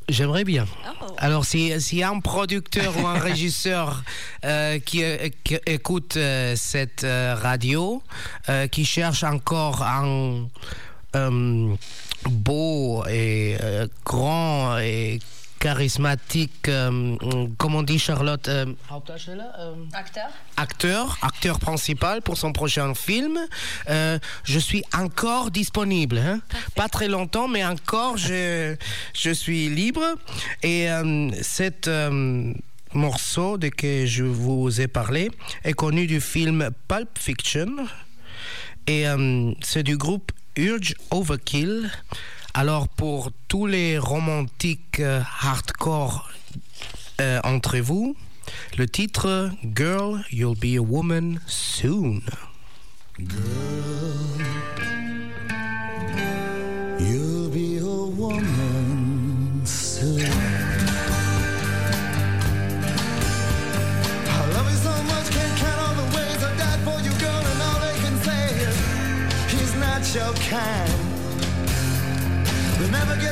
J'aimerais 0.08 0.42
bien. 0.42 0.66
Oh. 1.02 1.06
Alors, 1.18 1.44
si- 1.44 1.80
s'il 1.80 1.98
y 1.98 2.02
a 2.02 2.10
un 2.10 2.18
producteur 2.18 2.92
ou 3.00 3.06
un 3.06 3.18
régisseur 3.30 4.02
euh, 4.44 4.80
qui, 4.80 5.04
qui 5.44 5.56
écoute 5.66 6.16
euh, 6.16 6.54
cette 6.56 7.04
euh, 7.04 7.36
radio, 7.40 8.02
euh, 8.48 8.66
qui 8.66 8.84
cherche 8.84 9.22
encore 9.22 9.84
un, 9.84 10.48
euh, 11.14 11.74
beau 12.28 13.04
et 13.08 13.56
euh, 13.60 13.86
grand 14.04 14.78
et 14.78 15.20
charismatique, 15.60 16.68
euh, 16.68 17.16
comme 17.58 17.74
on 17.76 17.82
dit 17.84 17.98
Charlotte, 17.98 18.48
euh, 18.48 18.66
Acteur 19.92 20.30
acteur, 20.56 21.18
acteur 21.22 21.58
principal 21.58 22.22
pour 22.22 22.36
son 22.36 22.52
prochain 22.52 22.94
film. 22.94 23.38
Euh, 23.88 24.18
je 24.44 24.58
suis 24.58 24.82
encore 24.94 25.50
disponible. 25.50 26.18
hein. 26.18 26.40
Pas 26.74 26.88
très 26.88 27.08
longtemps, 27.08 27.46
mais 27.46 27.64
encore 27.64 28.16
je, 28.16 28.74
je 29.14 29.30
suis 29.30 29.68
libre. 29.68 30.04
Et 30.62 30.90
euh, 30.90 31.30
cet 31.42 31.88
euh, 31.88 32.52
morceau 32.94 33.56
de 33.58 33.68
que 33.68 34.06
je 34.06 34.24
vous 34.24 34.80
ai 34.80 34.88
parlé 34.88 35.30
est 35.64 35.74
connu 35.74 36.06
du 36.06 36.20
film 36.20 36.70
Pulp 36.88 37.10
Fiction. 37.18 37.70
Et 38.86 39.06
euh, 39.06 39.52
c'est 39.62 39.82
du 39.82 39.96
groupe 39.96 40.32
Urge 40.56 40.94
Overkill. 41.10 41.90
Alors 42.54 42.88
pour 42.88 43.30
tous 43.46 43.66
les 43.66 43.98
romantiques 43.98 44.98
euh, 45.00 45.22
hardcore 45.40 46.28
euh, 47.20 47.40
entre 47.44 47.78
vous, 47.78 48.16
le 48.76 48.88
titre 48.88 49.50
Girl, 49.76 50.24
You'll 50.32 50.58
Be 50.58 50.76
a 50.76 50.82
Woman 50.82 51.40
Soon. 51.46 52.22
You'll 56.98 57.48
be 57.50 57.78
a 57.78 57.84
woman 57.84 59.62
soon. 59.64 60.20
I 64.26 64.46
love 64.54 64.70
you 64.70 64.76
so 64.76 64.90
much, 65.04 65.30
can't 65.30 65.56
count 65.58 65.80
all 65.80 65.94
the 65.94 66.16
ways 66.16 66.42
I 66.42 66.56
died 66.56 66.80
for 66.84 67.00
you, 67.00 67.12
girl, 67.20 67.42
and 67.44 67.62
all 67.62 67.80
they 67.80 67.96
can 68.00 68.16
say 68.22 68.50
is 68.66 68.76
he's 69.52 69.74
not 69.76 70.14
your 70.14 70.34
kind. 70.48 70.99
They 73.00 73.30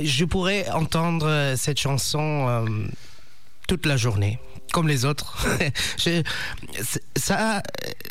je 0.00 0.24
pourrais 0.24 0.68
entendre 0.70 1.54
cette 1.56 1.78
chanson 1.78 2.46
euh, 2.48 2.86
toute 3.68 3.86
la 3.86 3.96
journée, 3.96 4.38
comme 4.72 4.88
les 4.88 5.04
autres. 5.04 5.46
Ça, 7.16 7.62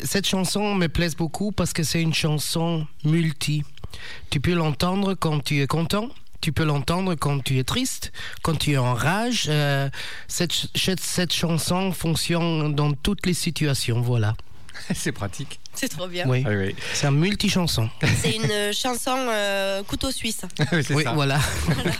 cette 0.02 0.26
chanson 0.26 0.74
me 0.74 0.88
plaise 0.88 1.16
beaucoup 1.16 1.52
parce 1.52 1.72
que 1.72 1.82
c'est 1.82 2.02
une 2.02 2.14
chanson 2.14 2.86
multi. 3.04 3.62
Tu 4.30 4.40
peux 4.40 4.54
l'entendre 4.54 5.14
quand 5.14 5.42
tu 5.42 5.62
es 5.62 5.66
content. 5.66 6.08
Tu 6.40 6.52
peux 6.52 6.64
l'entendre 6.64 7.14
quand 7.14 7.42
tu 7.42 7.58
es 7.58 7.64
triste, 7.64 8.12
quand 8.42 8.58
tu 8.58 8.72
es 8.72 8.76
en 8.76 8.92
rage. 8.92 9.46
Euh, 9.48 9.88
cette, 10.28 10.52
cette 10.74 11.32
chanson 11.32 11.90
fonctionne 11.92 12.74
dans 12.74 12.92
toutes 12.92 13.24
les 13.24 13.32
situations, 13.32 14.02
voilà. 14.02 14.34
C'est 14.94 15.12
pratique. 15.12 15.58
C'est 15.80 15.88
trop 15.88 16.06
bien. 16.08 16.24
Oui, 16.28 16.44
Ah 16.46 16.50
oui. 16.50 16.74
c'est 16.92 17.06
un 17.06 17.10
multi-chanson. 17.10 17.88
C'est 18.18 18.32
une 18.36 18.50
euh, 18.50 18.72
chanson 18.72 19.16
euh, 19.16 19.82
couteau 19.82 20.10
suisse. 20.10 20.42
Oui, 20.72 20.82
c'est 20.84 20.94
Oui, 20.94 21.02
ça. 21.04 21.12
voilà. 21.12 21.38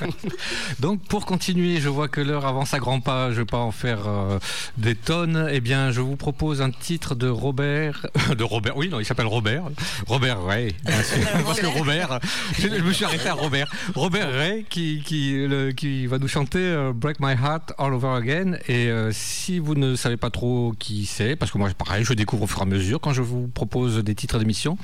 Donc 0.80 1.01
pour 1.02 1.26
continuer, 1.26 1.80
je 1.80 1.88
vois 1.88 2.09
que 2.09 2.20
l'heure 2.20 2.46
avance 2.46 2.74
à 2.74 2.78
grands 2.78 3.01
pas, 3.01 3.30
je 3.30 3.36
vais 3.36 3.44
pas 3.44 3.59
en 3.59 3.70
faire 3.72 4.06
euh, 4.06 4.38
des 4.78 4.94
tonnes. 4.94 5.48
Eh 5.52 5.60
bien, 5.60 5.90
je 5.90 6.01
vous 6.01 6.16
propose 6.16 6.62
un 6.62 6.70
titre 6.70 7.14
de 7.14 7.28
Robert, 7.28 8.06
de 8.36 8.44
Robert. 8.44 8.76
Oui, 8.76 8.88
non, 8.88 9.01
il 9.01 9.05
s'appelle 9.05 9.26
Robert. 9.26 9.64
Robert 10.06 10.44
Ray, 10.44 10.74
bien 10.84 11.02
sûr. 11.02 11.18
parce 11.44 11.60
que 11.60 11.66
Robert, 11.66 12.20
je, 12.59 12.68
je 12.68 12.82
me 12.82 12.92
suis 12.92 13.05
arrêté 13.05 13.28
à 13.28 13.34
Robert. 13.34 13.70
Robert 13.94 14.32
Ray 14.32 14.64
qui 14.68 15.02
qui, 15.05 15.32
le- 15.46 15.72
qui 15.72 16.06
va 16.06 16.18
nous 16.18 16.28
chanter 16.28 16.59
euh, 16.60 16.92
Break 16.94 17.18
My 17.20 17.32
Heart 17.32 17.72
All 17.78 17.94
Over 17.94 18.09
Again. 18.16 18.56
Et 18.68 18.88
euh, 18.88 19.10
si 19.12 19.59
vous 19.59 19.74
ne 19.74 19.96
savez 19.96 20.16
pas 20.16 20.30
trop 20.30 20.74
qui 20.78 21.06
c'est, 21.06 21.36
parce 21.36 21.51
que 21.51 21.59
moi, 21.59 21.68
pareil, 21.76 22.05
je 22.05 22.12
découvre 22.14 22.44
au 22.44 22.46
fur 22.46 22.60
et 22.60 22.62
à 22.62 22.66
mesure 22.66 23.01
quand 23.01 23.12
je 23.12 23.22
vous 23.22 23.48
propose 23.48 23.64
propose 23.65 24.05
des 24.05 24.15
titres 24.15 24.39
d'émission. 24.39 24.77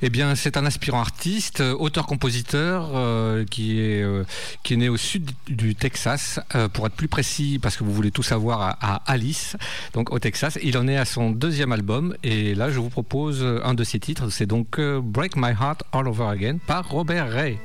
Eh 0.00 0.08
bien, 0.08 0.34
c'est 0.34 0.56
un 0.56 0.64
aspirant 0.64 1.00
artiste, 1.00 1.60
euh, 1.60 1.74
auteur-compositeur, 1.78 2.92
euh, 2.94 3.44
qui, 3.44 3.80
est, 3.80 4.02
euh, 4.02 4.24
qui 4.62 4.74
est 4.74 4.76
né 4.78 4.88
au 4.88 4.96
sud 4.96 5.30
du 5.46 5.74
Texas, 5.74 6.40
pour 6.72 6.86
être 6.86 6.94
plus 6.94 7.08
précis, 7.08 7.58
parce 7.60 7.76
que 7.76 7.84
vous 7.84 7.92
voulez 7.92 8.10
tout 8.10 8.22
savoir, 8.22 8.62
à, 8.62 8.70
à 8.80 9.12
Alice, 9.12 9.56
donc 9.92 10.10
au 10.10 10.18
Texas. 10.18 10.58
Il 10.62 10.78
en 10.78 10.88
est 10.88 10.96
à 10.96 11.04
son 11.04 11.30
deuxième 11.30 11.72
album, 11.72 12.14
et 12.22 12.54
là, 12.54 12.70
je 12.70 12.78
vous 12.78 12.88
propose 12.88 13.44
un 13.70 13.74
de 13.74 13.84
ses 13.84 14.00
titres. 14.00 14.30
C'est 14.30 14.46
donc 14.46 14.80
Break 14.80 15.36
My 15.36 15.50
Heart 15.50 15.82
All 15.92 16.08
Over 16.08 16.28
Again 16.28 16.58
par 16.66 16.88
Robert 16.88 17.30
Ray. 17.30 17.58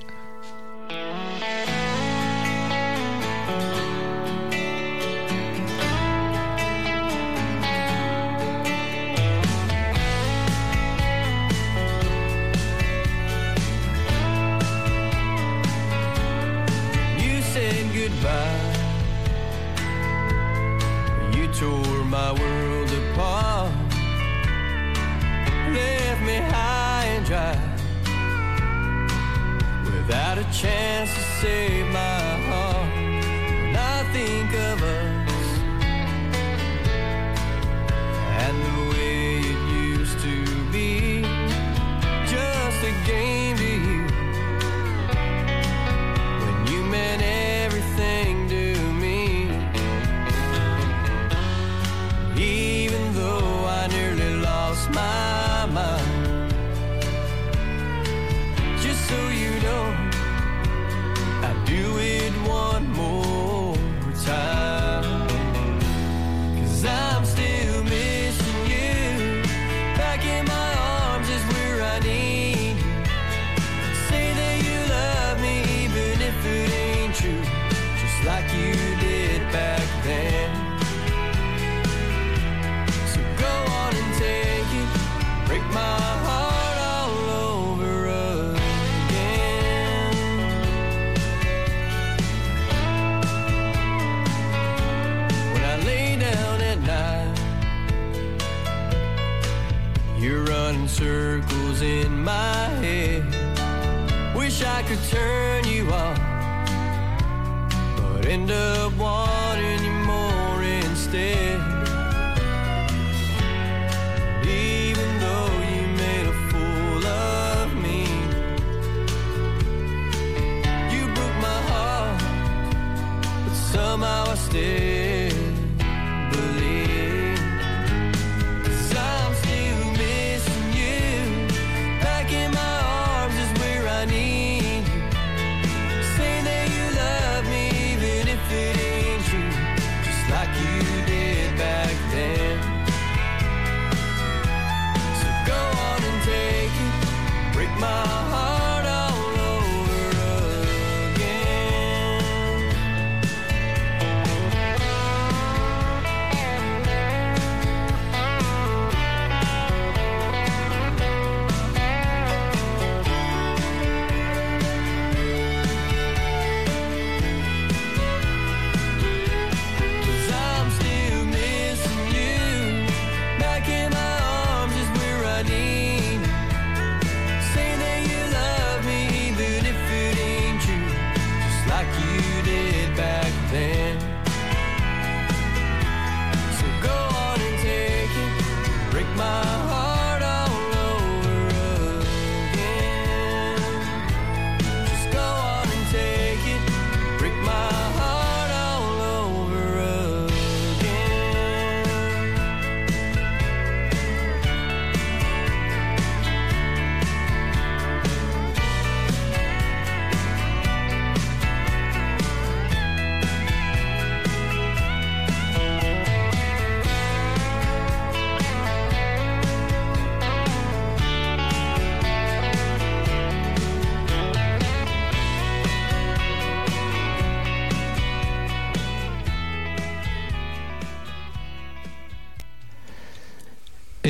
Chance 30.54 31.12
to 31.16 31.22
save 31.42 31.88
my 31.88 32.38
heart. 32.48 32.73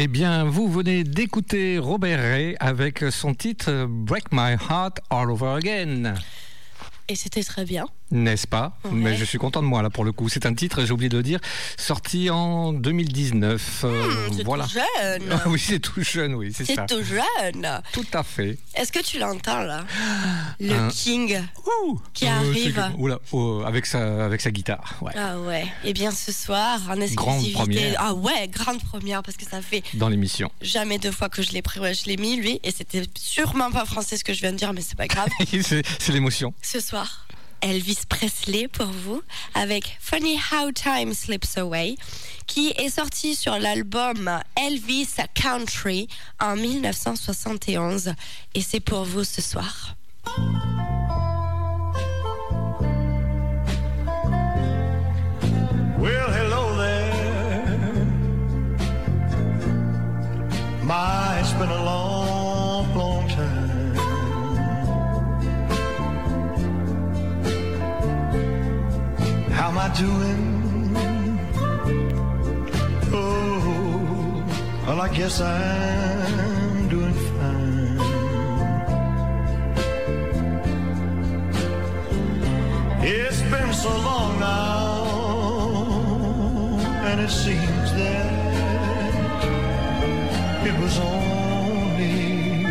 Eh 0.05 0.09
bien, 0.09 0.43
vous 0.43 0.69
venez 0.69 1.05
d'écouter 1.05 1.77
Robert 1.77 2.19
Ray 2.19 2.57
avec 2.59 3.05
son 3.09 3.33
titre 3.33 3.85
Break 3.87 4.33
My 4.33 4.57
Heart 4.69 4.99
All 5.09 5.31
Over 5.31 5.55
Again. 5.55 6.15
Et 7.07 7.15
c'était 7.15 7.41
très 7.41 7.63
bien. 7.63 7.85
N'est-ce 8.13 8.45
pas 8.47 8.77
Mais 8.91 9.15
je 9.17 9.25
suis 9.25 9.39
content 9.39 9.61
de 9.63 9.67
moi 9.67 9.81
là 9.81 9.89
pour 9.89 10.05
le 10.05 10.11
coup. 10.11 10.29
C'est 10.29 10.45
un 10.45 10.53
titre, 10.53 10.85
j'ai 10.85 10.91
oublié 10.91 11.09
de 11.09 11.17
le 11.17 11.23
dire, 11.23 11.39
sorti 11.77 12.29
en 12.29 12.71
2019. 12.73 13.81
euh, 13.85 14.03
Hmm, 14.29 14.33
c'est 14.37 14.43
voilà. 14.43 14.65
tout 14.65 14.69
jeune. 14.71 15.23
Ah 15.31 15.41
oui, 15.47 15.59
c'est 15.59 15.79
tout 15.79 16.03
jeune, 16.03 16.35
oui, 16.35 16.53
c'est 16.55 16.65
C'est 16.65 16.75
ça. 16.75 16.85
tout 16.85 17.01
jeune. 17.03 17.81
Tout 17.91 18.05
à 18.13 18.21
fait. 18.23 18.57
Est-ce 18.75 18.91
que 18.91 18.99
tu 19.03 19.17
l'entends 19.19 19.61
là 19.63 19.83
Le 20.59 20.73
Un- 20.73 20.89
King 20.89 21.39
qui 22.13 22.25
Euh, 22.25 22.29
arrive. 22.29 22.75
c'est- 22.75 22.97
oula, 23.01 23.19
oh, 23.31 23.63
avec 23.65 23.85
sa 23.85 24.25
avec 24.25 24.41
sa 24.41 24.51
guitare. 24.51 24.95
Ouais. 25.01 25.13
Ah 25.15 25.39
ouais. 25.39 25.65
Et 25.83 25.93
bien 25.93 26.11
ce 26.11 26.31
soir, 26.31 26.79
en 26.89 26.99
exclusivité. 27.01 27.53
première. 27.53 27.95
Ah 27.97 28.13
ouais, 28.13 28.47
grande 28.47 28.81
première 28.83 29.23
parce 29.23 29.37
que 29.37 29.45
ça 29.45 29.61
fait 29.61 29.83
Dans 29.95 30.09
l'émission. 30.09 30.51
jamais 30.61 30.99
deux 30.99 31.11
fois 31.11 31.29
que 31.29 31.41
je 31.41 31.51
l'ai 31.51 31.61
pris. 31.63 31.79
Ouais, 31.79 31.93
je 31.95 32.05
l'ai 32.05 32.17
mis 32.17 32.35
lui 32.37 32.59
et 32.63 32.71
c'était 32.71 33.03
sûrement 33.17 33.71
pas 33.71 33.85
français 33.85 34.17
ce 34.17 34.23
que 34.23 34.33
je 34.33 34.41
viens 34.41 34.51
de 34.51 34.57
dire, 34.57 34.71
mais 34.73 34.81
c'est 34.81 34.97
pas 34.97 35.07
grave. 35.07 35.29
c'est 35.63 35.81
c'est 35.99 36.11
l'émotion. 36.11 36.53
ce 36.61 36.79
soir, 36.79 37.25
Elvis 37.63 37.99
Presley 38.07 38.67
pour 38.67 38.87
vous 38.87 39.23
avec 39.55 39.97
Funny 40.01 40.37
How 40.51 40.71
Time 40.73 41.13
Slips 41.13 41.57
Away 41.57 41.95
qui 42.45 42.73
est 42.77 42.89
sorti 42.89 43.35
sur 43.35 43.57
l'album 43.57 44.29
Elvis 44.55 45.15
Country 45.33 46.09
en 46.41 46.57
1971 46.57 48.13
et 48.53 48.61
c'est 48.61 48.81
pour 48.81 49.05
vous 49.05 49.23
ce 49.23 49.41
soir. 49.41 49.95
Doing? 69.95 70.95
Oh, 73.13 74.43
well, 74.87 75.01
I 75.01 75.09
guess 75.13 75.39
I'm 75.39 76.89
doing 76.89 77.13
fine. 77.13 77.99
It's 83.05 83.41
been 83.41 83.73
so 83.73 83.89
long 83.89 84.39
now, 84.39 85.03
and 87.09 87.21
it 87.21 87.29
seems 87.29 87.93
that 87.93 88.33
it 90.65 90.79
was 90.79 90.97
only 90.99 92.63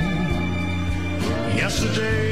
yesterday. 1.57 2.32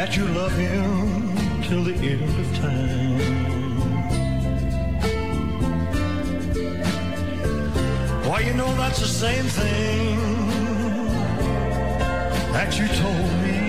that 0.00 0.16
you 0.16 0.24
love 0.28 0.56
him 0.56 1.36
till 1.64 1.84
the 1.84 1.92
end 1.92 2.22
of 2.42 2.56
time. 2.56 3.20
Why, 8.26 8.40
you 8.40 8.54
know 8.54 8.74
that's 8.76 9.00
the 9.00 9.12
same 9.24 9.44
thing 9.44 10.16
that 12.56 12.78
you 12.78 12.86
told 13.04 13.30
me. 13.44 13.60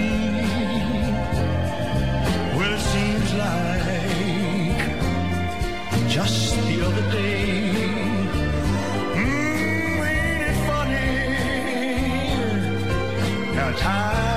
Well, 2.56 2.74
it 2.80 2.84
seems 2.94 3.30
like 3.44 3.92
just 6.08 6.56
the 6.70 6.78
other 6.88 7.06
day. 7.12 7.52
Mm, 9.20 10.00
ain't 10.08 10.44
it 10.50 10.58
funny 10.70 11.12
time 13.78 14.31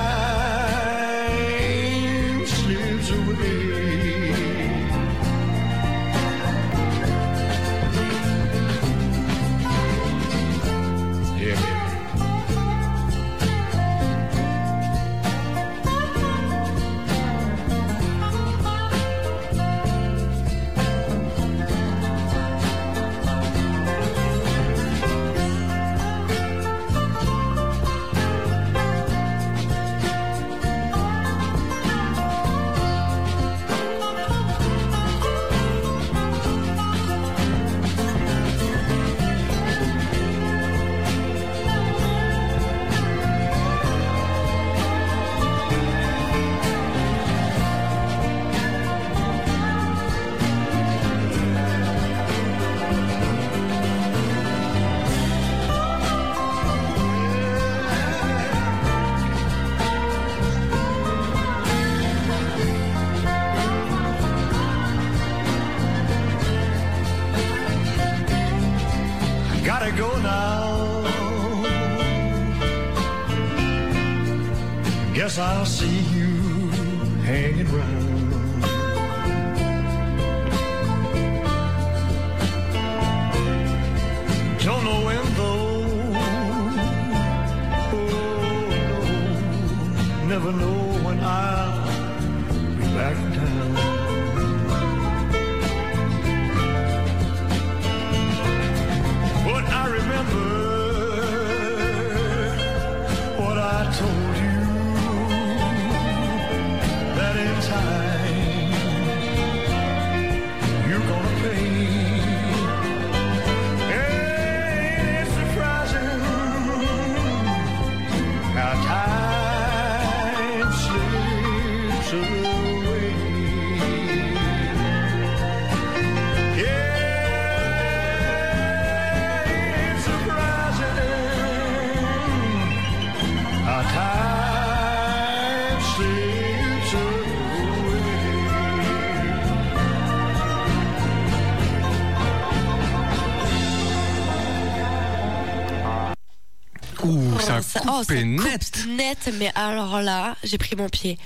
oh, 148.00 148.02
ça 148.04 148.14
net. 148.14 148.40
coupe 148.40 148.86
net, 148.88 149.30
mais 149.38 149.50
alors 149.54 150.00
là, 150.02 150.36
j'ai 150.44 150.58
pris 150.58 150.76
mon 150.76 150.88
pied. 150.88 151.18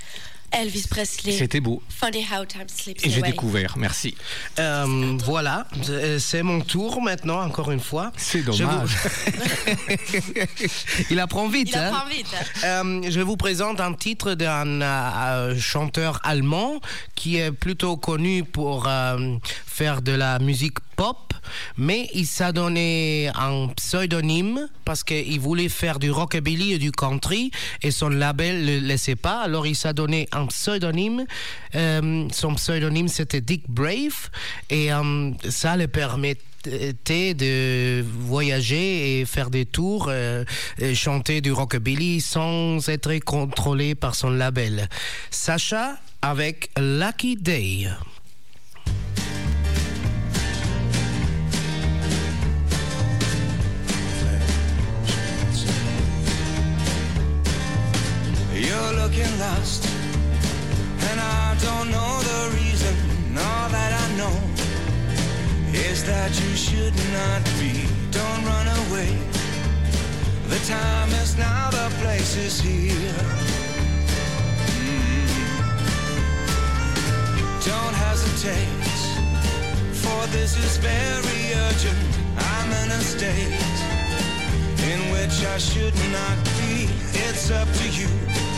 Elvis 0.50 0.86
Presley. 0.88 1.36
C'était 1.36 1.60
beau. 1.60 1.82
Funny 1.90 2.24
How 2.32 2.42
Time 2.46 2.64
Slips 2.74 3.04
Et 3.04 3.10
j'ai 3.10 3.20
découvert, 3.20 3.76
merci. 3.76 4.16
Euh, 4.58 5.18
voilà, 5.22 5.66
Euh, 5.90 6.18
c'est 6.18 6.42
mon 6.42 6.62
tour 6.62 7.02
maintenant, 7.02 7.42
encore 7.42 7.70
une 7.70 7.80
fois. 7.80 8.12
C'est 8.16 8.40
dommage. 8.40 8.88
vous- 8.88 9.84
Il 11.10 11.20
apprend 11.20 11.48
vite. 11.48 11.68
Il 11.72 11.76
hein. 11.76 11.92
apprend 11.92 12.08
vite. 12.08 12.34
Euh, 12.64 13.02
je 13.10 13.20
vous 13.20 13.36
présente 13.36 13.78
un 13.80 13.92
titre 13.92 14.32
d'un 14.32 14.80
euh, 14.80 15.54
chanteur 15.58 16.18
allemand 16.24 16.80
qui 17.14 17.36
est 17.36 17.52
plutôt 17.52 17.98
connu 17.98 18.42
pour 18.42 18.86
euh, 18.88 19.36
faire 19.66 20.00
de 20.00 20.12
la 20.12 20.38
musique 20.38 20.78
pop, 20.98 21.32
mais 21.76 22.10
il 22.12 22.26
s'est 22.26 22.52
donné 22.52 23.30
un 23.36 23.68
pseudonyme 23.68 24.68
parce 24.84 25.04
qu'il 25.04 25.38
voulait 25.38 25.68
faire 25.68 26.00
du 26.00 26.10
rockabilly 26.10 26.72
et 26.72 26.78
du 26.78 26.90
country 26.90 27.52
et 27.82 27.92
son 27.92 28.08
label 28.08 28.64
ne 28.64 28.80
le 28.80 28.86
laissait 28.86 29.14
pas. 29.14 29.40
Alors 29.40 29.64
il 29.68 29.76
s'est 29.76 29.94
donné 29.94 30.28
un 30.32 30.46
pseudonyme. 30.46 31.24
Euh, 31.76 32.26
son 32.32 32.54
pseudonyme 32.56 33.06
c'était 33.06 33.40
Dick 33.40 33.62
Brave 33.68 34.28
et 34.70 34.92
euh, 34.92 35.30
ça 35.48 35.76
le 35.76 35.86
permettait 35.86 37.34
de 37.34 38.04
voyager 38.26 39.20
et 39.20 39.24
faire 39.24 39.50
des 39.50 39.66
tours, 39.66 40.08
euh, 40.10 40.44
chanter 40.94 41.40
du 41.40 41.52
rockabilly 41.52 42.20
sans 42.20 42.88
être 42.88 43.16
contrôlé 43.20 43.94
par 43.94 44.16
son 44.16 44.30
label. 44.30 44.88
Sacha 45.30 45.96
avec 46.22 46.70
Lucky 46.76 47.36
Day. 47.36 47.86
Looking 59.02 59.38
lost, 59.38 59.86
and 61.08 61.20
I 61.20 61.56
don't 61.62 61.88
know 61.90 62.12
the 62.30 62.40
reason. 62.58 62.94
All 63.36 63.68
that 63.76 63.92
I 64.04 64.06
know 64.20 64.36
is 65.72 66.02
that 66.04 66.30
you 66.42 66.52
should 66.66 66.96
not 67.18 67.42
be. 67.60 67.72
Don't 68.10 68.42
run 68.52 68.66
away. 68.82 69.12
The 70.52 70.60
time 70.66 71.10
is 71.22 71.36
now, 71.36 71.70
the 71.70 71.88
place 72.02 72.36
is 72.36 72.60
here. 72.60 73.14
Mm. 74.82 75.28
Don't 77.70 77.96
hesitate, 78.06 78.88
for 80.02 80.20
this 80.36 80.52
is 80.64 80.76
very 80.78 81.42
urgent. 81.68 82.00
I'm 82.50 82.70
in 82.82 82.88
a 82.90 83.02
state 83.14 83.62
in 84.90 85.00
which 85.14 85.36
I 85.54 85.58
should 85.58 85.96
not 86.18 86.36
be. 86.58 86.88
It's 87.26 87.50
up 87.50 87.68
to 87.80 87.88
you 87.98 88.57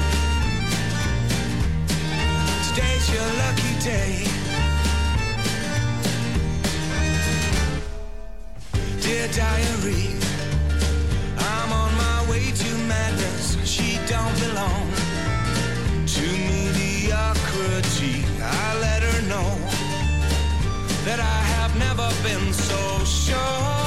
Today's 2.73 3.13
your 3.13 3.29
lucky 3.43 3.73
day. 3.81 4.23
Dear 9.01 9.27
diary, 9.27 10.07
I'm 11.37 11.73
on 11.73 11.93
my 11.97 12.25
way 12.29 12.49
to 12.49 12.77
madness. 12.87 13.57
She 13.69 13.99
don't 14.07 14.39
belong 14.39 14.89
to 16.15 16.21
mediocrity. 16.47 18.23
I 18.41 18.79
let 18.79 19.03
her 19.03 19.21
know 19.27 19.51
that 21.03 21.19
I 21.19 21.39
have 21.55 21.75
never 21.77 22.09
been 22.23 22.53
so 22.53 23.03
sure. 23.03 23.80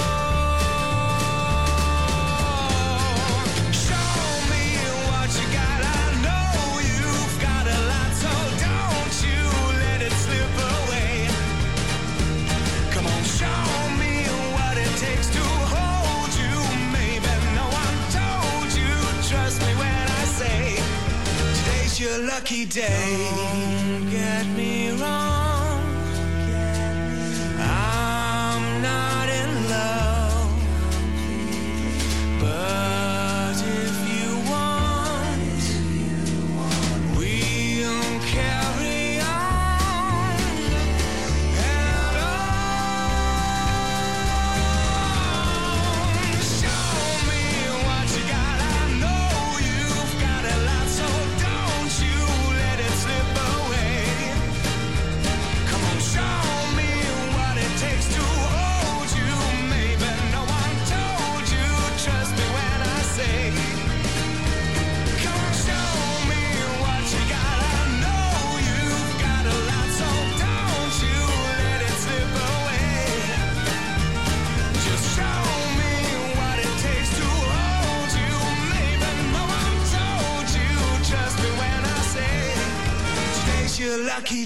Your 22.05 22.19
lucky 22.27 22.67
day. 22.67 23.17
Don't 23.87 24.11
get 24.11 24.47
me 24.57 24.84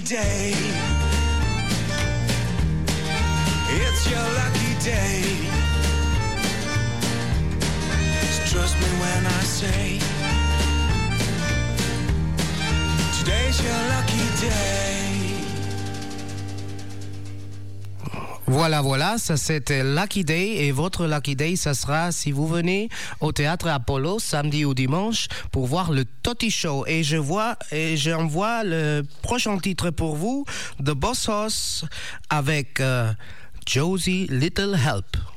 day. 0.09 0.58
Ça 19.17 19.37
c'était 19.37 19.83
Lucky 19.83 20.23
Day 20.23 20.65
et 20.65 20.71
votre 20.71 21.07
Lucky 21.07 21.35
Day, 21.35 21.55
ça 21.55 21.73
sera 21.73 22.11
si 22.11 22.31
vous 22.31 22.47
venez 22.47 22.89
au 23.19 23.31
théâtre 23.31 23.67
Apollo 23.67 24.19
samedi 24.19 24.65
ou 24.65 24.73
dimanche 24.73 25.27
pour 25.51 25.65
voir 25.65 25.91
le 25.91 26.05
Totti 26.05 26.51
Show. 26.51 26.85
Et 26.85 27.03
je 27.03 27.17
vois 27.17 27.57
et 27.71 27.97
j'envoie 27.97 28.63
le 28.63 29.03
prochain 29.21 29.57
titre 29.57 29.89
pour 29.89 30.15
vous, 30.15 30.45
The 30.79 30.91
Boss 30.91 31.27
Hoss 31.27 31.85
avec 32.29 32.79
euh, 32.79 33.11
Josie 33.65 34.27
Little 34.29 34.75
Help. 34.75 35.28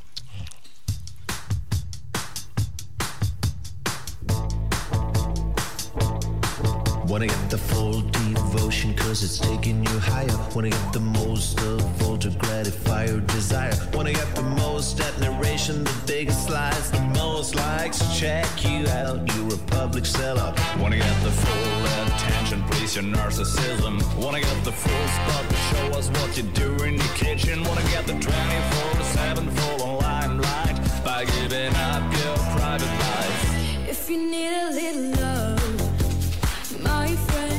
Wanna 7.12 7.26
get 7.26 7.50
the 7.50 7.58
full 7.58 8.00
devotion 8.00 8.94
cause 8.94 9.22
it's 9.22 9.38
taking 9.38 9.84
you 9.84 9.98
higher. 9.98 10.34
Wanna 10.54 10.70
get 10.70 10.92
the 10.94 11.00
most 11.00 11.60
of 11.60 12.02
all 12.02 12.16
to 12.16 12.30
gratify 12.30 13.04
your 13.04 13.20
desire. 13.20 13.74
Wanna 13.92 14.14
get 14.14 14.34
the 14.34 14.40
most 14.40 14.98
admiration, 14.98 15.84
the 15.84 15.94
biggest 16.06 16.46
slides, 16.46 16.90
the 16.90 17.02
most 17.22 17.54
likes. 17.54 17.98
Check 18.18 18.48
you 18.64 18.88
out, 18.88 19.20
you're 19.36 19.52
a 19.52 19.58
public 19.76 20.04
sellout. 20.04 20.56
Wanna 20.80 20.96
get 20.96 21.22
the 21.22 21.30
full 21.30 21.84
attention, 22.06 22.62
please 22.70 22.96
your 22.96 23.04
narcissism. 23.04 24.00
Wanna 24.16 24.40
get 24.40 24.64
the 24.64 24.72
full 24.72 25.08
spot 25.18 25.44
to 25.50 25.56
show 25.68 25.98
us 25.98 26.08
what 26.08 26.34
you 26.38 26.44
do 26.44 26.82
in 26.84 26.96
the 26.96 27.10
kitchen. 27.14 27.62
Wanna 27.64 27.82
get 27.90 28.06
the 28.06 28.14
24-7 28.14 29.50
full 29.50 29.82
on 29.82 29.98
limelight 29.98 30.80
by 31.04 31.26
giving 31.26 31.76
up 31.76 32.04
your 32.24 32.38
private 32.56 32.94
life. 33.06 33.86
If 33.86 34.08
you 34.08 34.16
need 34.16 34.54
a 34.64 34.70
little 34.70 35.20
love, 35.20 35.81
my 37.14 37.51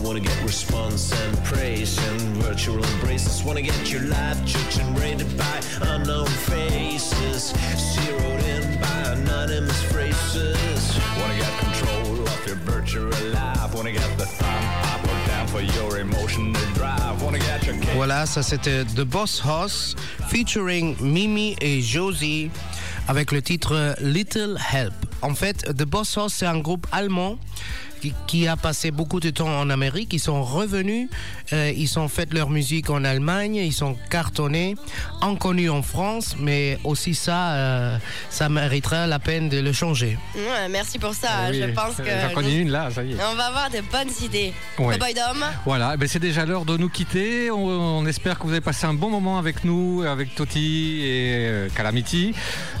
Wanna 0.00 0.20
get 0.20 0.42
response 0.42 1.12
and 1.12 1.44
praise 1.44 1.98
and 2.08 2.20
virtual 2.42 2.82
embraces. 2.84 3.42
Wanna 3.44 3.62
get 3.62 3.90
your 3.90 4.02
life 4.02 4.38
judged 4.44 4.78
and 4.80 4.98
rated 4.98 5.36
by 5.36 5.60
unknown 5.82 6.26
faces. 6.26 7.52
Zeroed 7.76 8.42
in 8.44 8.80
by 8.80 9.12
anonymous 9.12 9.82
phrases. 9.92 10.98
Wanna 11.18 11.36
get 11.36 11.52
control 11.58 12.22
of 12.26 12.46
your 12.46 12.56
virtual 12.56 13.10
life. 13.32 13.74
Wanna 13.74 13.92
get 13.92 14.08
the 14.16 14.26
thumb 14.26 14.64
up 14.92 15.04
or 15.04 15.26
down 15.26 15.46
for 15.48 15.60
your 15.60 15.98
emotional 15.98 16.52
drive. 16.74 17.20
Wanna 17.22 17.38
get 17.38 17.66
your 17.66 17.76
cake. 17.76 17.94
Voilà, 17.94 18.26
ça 18.26 18.42
c'était 18.42 18.84
The 18.84 19.04
Boss 19.04 19.40
House 19.44 19.96
featuring 20.28 20.96
Mimi 21.00 21.56
et 21.60 21.80
Josie 21.80 22.50
avec 23.08 23.32
le 23.32 23.42
titre 23.42 23.96
Little 24.00 24.58
Help. 24.72 24.94
En 25.22 25.34
fait, 25.34 25.64
The 25.76 25.84
Boss 25.84 26.16
House, 26.16 26.34
c'est 26.34 26.46
un 26.46 26.58
groupe 26.58 26.86
allemand 26.92 27.38
qui, 28.00 28.14
qui 28.26 28.46
a 28.48 28.56
passé 28.56 28.90
beaucoup 28.90 29.20
de 29.20 29.30
temps 29.30 29.48
en 29.60 29.70
Amérique. 29.70 30.12
Ils 30.12 30.18
sont 30.20 30.42
revenus, 30.42 31.08
euh, 31.52 31.72
ils 31.76 31.98
ont 31.98 32.08
fait 32.08 32.32
leur 32.32 32.50
musique 32.50 32.90
en 32.90 33.04
Allemagne, 33.04 33.56
ils 33.56 33.72
sont 33.72 33.96
cartonnés, 34.10 34.76
inconnus 35.20 35.70
en 35.70 35.82
France, 35.82 36.36
mais 36.38 36.78
aussi 36.84 37.14
ça, 37.14 37.52
euh, 37.52 37.98
ça 38.30 38.48
mériterait 38.48 39.06
la 39.06 39.18
peine 39.18 39.48
de 39.48 39.58
le 39.60 39.72
changer. 39.72 40.18
Ouais, 40.34 40.68
merci 40.70 40.98
pour 40.98 41.14
ça. 41.14 41.28
Eh 41.48 41.50
oui, 41.52 41.62
Je 41.68 41.72
pense 41.72 41.96
que 41.96 42.04
J'en 42.34 42.40
une 42.48 42.70
là, 42.70 42.90
ça 42.90 43.02
y 43.04 43.12
est. 43.12 43.16
on 43.32 43.34
va 43.34 43.46
avoir 43.46 43.70
de 43.70 43.80
bonnes 43.92 44.12
idées. 44.24 44.52
Ouais. 44.78 44.94
Cowboy 44.98 45.14
Dom, 45.14 45.44
Voilà, 45.64 45.96
ben 45.96 46.08
c'est 46.08 46.18
déjà 46.18 46.44
l'heure 46.46 46.64
de 46.64 46.76
nous 46.76 46.88
quitter. 46.88 47.50
On, 47.50 47.56
on 47.66 48.06
espère 48.06 48.38
que 48.38 48.44
vous 48.44 48.52
avez 48.52 48.60
passé 48.60 48.86
un 48.86 48.94
bon 48.94 49.10
moment 49.10 49.38
avec 49.38 49.64
nous, 49.64 50.02
avec 50.06 50.34
Toti 50.34 51.00
et 51.02 51.46
euh, 51.48 51.68
Calamity. 51.74 52.32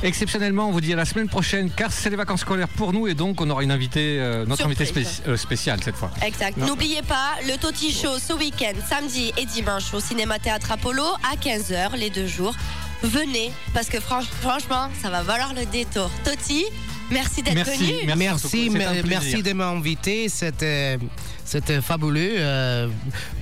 Exceptionnellement, 0.02 0.68
on 0.68 0.72
vous 0.72 0.80
dit 0.80 0.92
à 0.92 0.96
la 0.96 1.04
semaine 1.04 1.28
prochaine, 1.28 1.70
car 1.70 1.90
c'est 1.92 2.10
les 2.10 2.16
vacances 2.16 2.40
scolaires 2.40 2.68
pour 2.68 2.92
nous 2.92 3.06
et 3.08 3.14
donc 3.14 3.40
on 3.40 3.50
aura 3.50 3.62
une 3.62 3.70
invitée, 3.72 4.18
euh, 4.20 4.46
notre 4.46 4.64
invité 4.64 4.84
Surprise. 4.84 5.06
spéci- 5.07 5.07
euh, 5.26 5.36
spéciale 5.36 5.80
cette 5.82 5.96
fois. 5.96 6.10
Exact. 6.22 6.56
N'oubliez 6.58 7.02
pas, 7.02 7.32
le 7.46 7.56
Toti 7.56 7.92
Show 7.92 8.18
ce 8.18 8.32
week-end, 8.32 8.74
samedi 8.88 9.32
et 9.36 9.46
dimanche 9.46 9.92
au 9.94 10.00
Cinéma 10.00 10.38
Théâtre 10.38 10.72
Apollo 10.72 11.04
à 11.30 11.36
15h 11.36 11.96
les 11.96 12.10
deux 12.10 12.26
jours. 12.26 12.54
Venez, 13.02 13.52
parce 13.74 13.88
que 13.88 13.98
franch- 13.98 14.26
franchement, 14.40 14.88
ça 15.00 15.08
va 15.10 15.22
valoir 15.22 15.54
le 15.54 15.64
détour. 15.66 16.10
Toti, 16.24 16.64
merci 17.10 17.42
d'être 17.42 17.64
venu. 17.64 17.94
merci, 18.16 19.42
de 19.42 19.52
m'inviter. 19.52 20.28
C'était, 20.28 20.98
c'était 21.44 21.80
fabuleux. 21.80 22.34
Euh, 22.38 22.88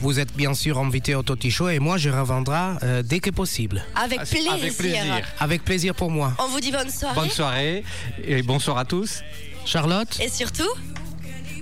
vous 0.01 0.21
êtes 0.21 0.35
bien 0.37 0.53
sûr 0.53 0.79
invité 0.79 1.15
au 1.15 1.23
Toti 1.23 1.51
Show 1.51 1.71
et 1.71 1.79
moi 1.79 1.97
je 1.97 2.11
reviendrai 2.11 2.77
euh, 2.83 3.03
dès 3.03 3.21
que 3.21 3.31
possible. 3.31 3.83
Avec 3.95 4.21
plaisir. 4.25 4.53
Avec 4.53 4.77
plaisir. 4.77 5.03
Avec 5.41 5.65
plaisir 5.65 5.95
pour 5.95 6.11
moi. 6.11 6.35
On 6.39 6.49
vous 6.49 6.61
dit 6.61 6.71
bonne 6.71 6.91
soirée. 6.91 7.15
Bonne 7.15 7.31
soirée 7.31 7.85
et 8.25 8.43
bonsoir 8.43 8.77
à 8.77 8.85
tous. 8.85 9.23
Charlotte? 9.65 10.21
Et 10.21 10.29
surtout, 10.29 10.69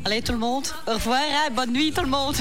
Allez 0.07 0.21
tout 0.23 0.33
le 0.33 0.39
monde, 0.39 0.67
au 0.87 0.93
revoir, 0.93 1.19
hein, 1.21 1.49
bonne 1.53 1.73
nuit 1.73 1.91
tout 1.93 2.03
le 2.03 2.09
monde. 2.09 2.37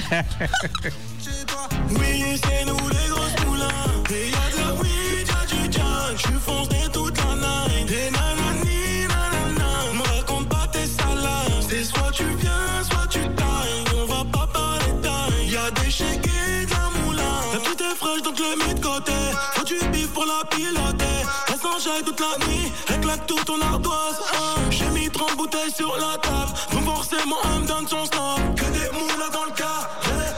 Oui, 1.91 2.40
c'est 2.44 2.65
nous 2.65 2.76
les 2.90 3.10
grosses 3.10 3.45
moulins. 3.48 3.68
Et 4.10 4.30
y'a 4.31 4.52
de 4.52 4.57
la 4.68 4.73
weed, 4.81 5.27
y'a 5.27 5.45
du 5.45 5.72
junk. 5.72 6.18
J'suis 6.18 6.34
foncé 6.45 6.76
toute 6.91 7.18
la 7.18 7.35
night. 7.35 7.90
Et 7.90 8.11
nanani, 8.11 9.07
nanana. 9.07 9.94
Me 9.94 10.02
raconte 10.18 10.49
pas 10.49 10.68
tes 10.73 10.85
salades. 10.88 11.64
C'est 11.69 11.85
soit 11.85 12.11
tu 12.11 12.26
viens, 12.41 12.84
soit 12.90 13.07
tu 13.10 13.19
tailles. 13.19 13.84
On 13.95 14.06
va 14.14 14.26
pas 14.26 14.48
parler 14.48 14.94
taille. 15.02 15.49
Y'a 15.52 15.72
des 15.72 15.90
chèques 15.90 16.27
et 16.27 16.65
de 16.65 16.72
la 16.72 16.90
moulin. 17.06 17.23
La 17.53 17.60
petite 17.60 17.80
est 17.81 17.95
fraîche, 17.95 18.22
donc 18.23 18.40
le 18.40 18.57
mets 18.68 18.73
de 18.73 18.81
côté. 18.81 19.14
Faut 19.53 19.64
du 19.64 19.80
bif 19.90 20.07
pour 20.10 20.26
la 20.26 20.44
piloter. 20.49 21.06
Elle 21.48 21.60
s'enjaille 21.60 22.03
toute 22.03 22.19
la 22.19 22.45
nuit. 22.45 22.72
Elle 22.90 22.99
claque 22.99 23.26
tout 23.26 23.40
ton 23.45 23.61
ardoise. 23.61 24.19
hein. 24.34 24.69
J'ai 25.14 25.19
mis 25.19 25.26
30 25.26 25.38
bouteilles 25.38 25.72
sur 25.72 25.95
la 25.98 26.18
table. 26.18 26.53
Donc 26.72 26.85
forcément, 26.85 27.35
elle 27.44 27.61
me 27.61 27.68
donne 27.68 27.88
son 27.88 28.06
snap. 28.06 28.56
Que 28.56 28.65
des 28.65 28.90
moulins 28.91 29.30
dans 29.31 29.45
le 29.45 29.52
cas. 29.52 29.90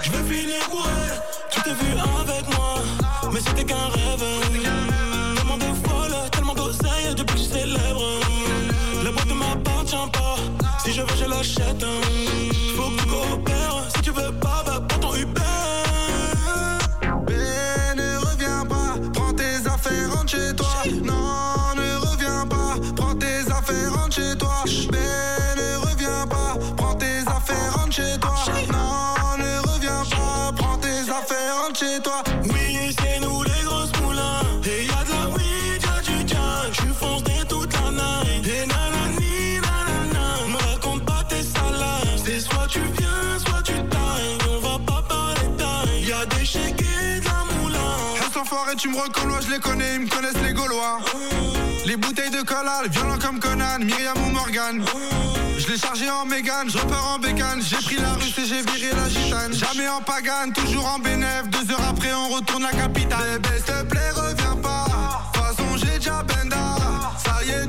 Je 0.01 0.11
vais 0.11 0.33
finir 0.33 0.69
bourré. 0.69 0.89
Tu 1.49 1.61
t'es 1.61 1.73
vu 1.73 1.91
avec 1.91 2.57
moi, 2.57 2.75
mais 3.31 3.39
c'était 3.39 3.63
qu'un 3.63 3.87
rêve. 3.89 4.23
Tellement 5.35 5.57
de 5.57 5.87
folle, 5.87 6.29
tellement 6.31 6.53
d'oseille 6.55 7.15
depuis 7.15 7.35
que 7.35 7.41
je 7.41 7.59
célèbre. 7.59 8.03
La 9.03 9.11
boîte 9.11 9.27
ne 9.27 9.33
m'appartient 9.33 9.95
pas. 10.13 10.35
Si 10.83 10.93
je 10.93 11.01
veux, 11.01 11.15
je 11.17 11.25
l'achète. 11.25 11.85
tu 48.77 48.89
me 48.89 48.97
reconnois, 48.97 49.39
je 49.41 49.51
les 49.51 49.59
connais, 49.59 49.95
ils 49.95 50.01
me 50.01 50.09
connaissent 50.09 50.41
les 50.43 50.53
Gaulois. 50.53 50.99
Les 51.85 51.95
bouteilles 51.95 52.31
de 52.31 52.41
collal, 52.41 52.89
violents 52.89 53.17
comme 53.19 53.39
Conan, 53.39 53.79
Myriam 53.79 54.17
ou 54.25 54.31
Morgan. 54.31 54.83
Je 55.57 55.67
l'ai 55.67 55.77
chargé 55.77 56.09
en 56.09 56.25
mégane, 56.25 56.69
je 56.69 56.77
repars 56.77 57.15
en 57.15 57.19
bécane. 57.19 57.61
J'ai 57.61 57.77
pris 57.77 57.97
la 57.97 58.13
russe 58.13 58.37
et 58.37 58.45
j'ai 58.45 58.61
viré 58.61 58.93
la 58.95 59.07
gitane. 59.07 59.53
Jamais 59.53 59.87
en 59.87 60.01
pagane, 60.01 60.51
toujours 60.51 60.87
en 60.93 60.99
bénéf. 60.99 61.47
Deux 61.47 61.71
heures 61.71 61.87
après, 61.89 62.13
on 62.13 62.29
retourne 62.29 62.63
la 62.63 62.71
capitale. 62.71 63.39
Bébé, 63.41 63.55
s'il 63.55 63.65
te 63.65 63.83
plaît, 63.83 64.11
reviens 64.11 64.57
pas. 64.57 64.85
De 64.85 65.39
toute 65.39 65.45
façon, 65.45 65.77
j'ai 65.77 65.97
déjà 65.97 66.23
benda. 66.23 66.75
Ça 67.23 67.43
y 67.45 67.51
est, 67.51 67.63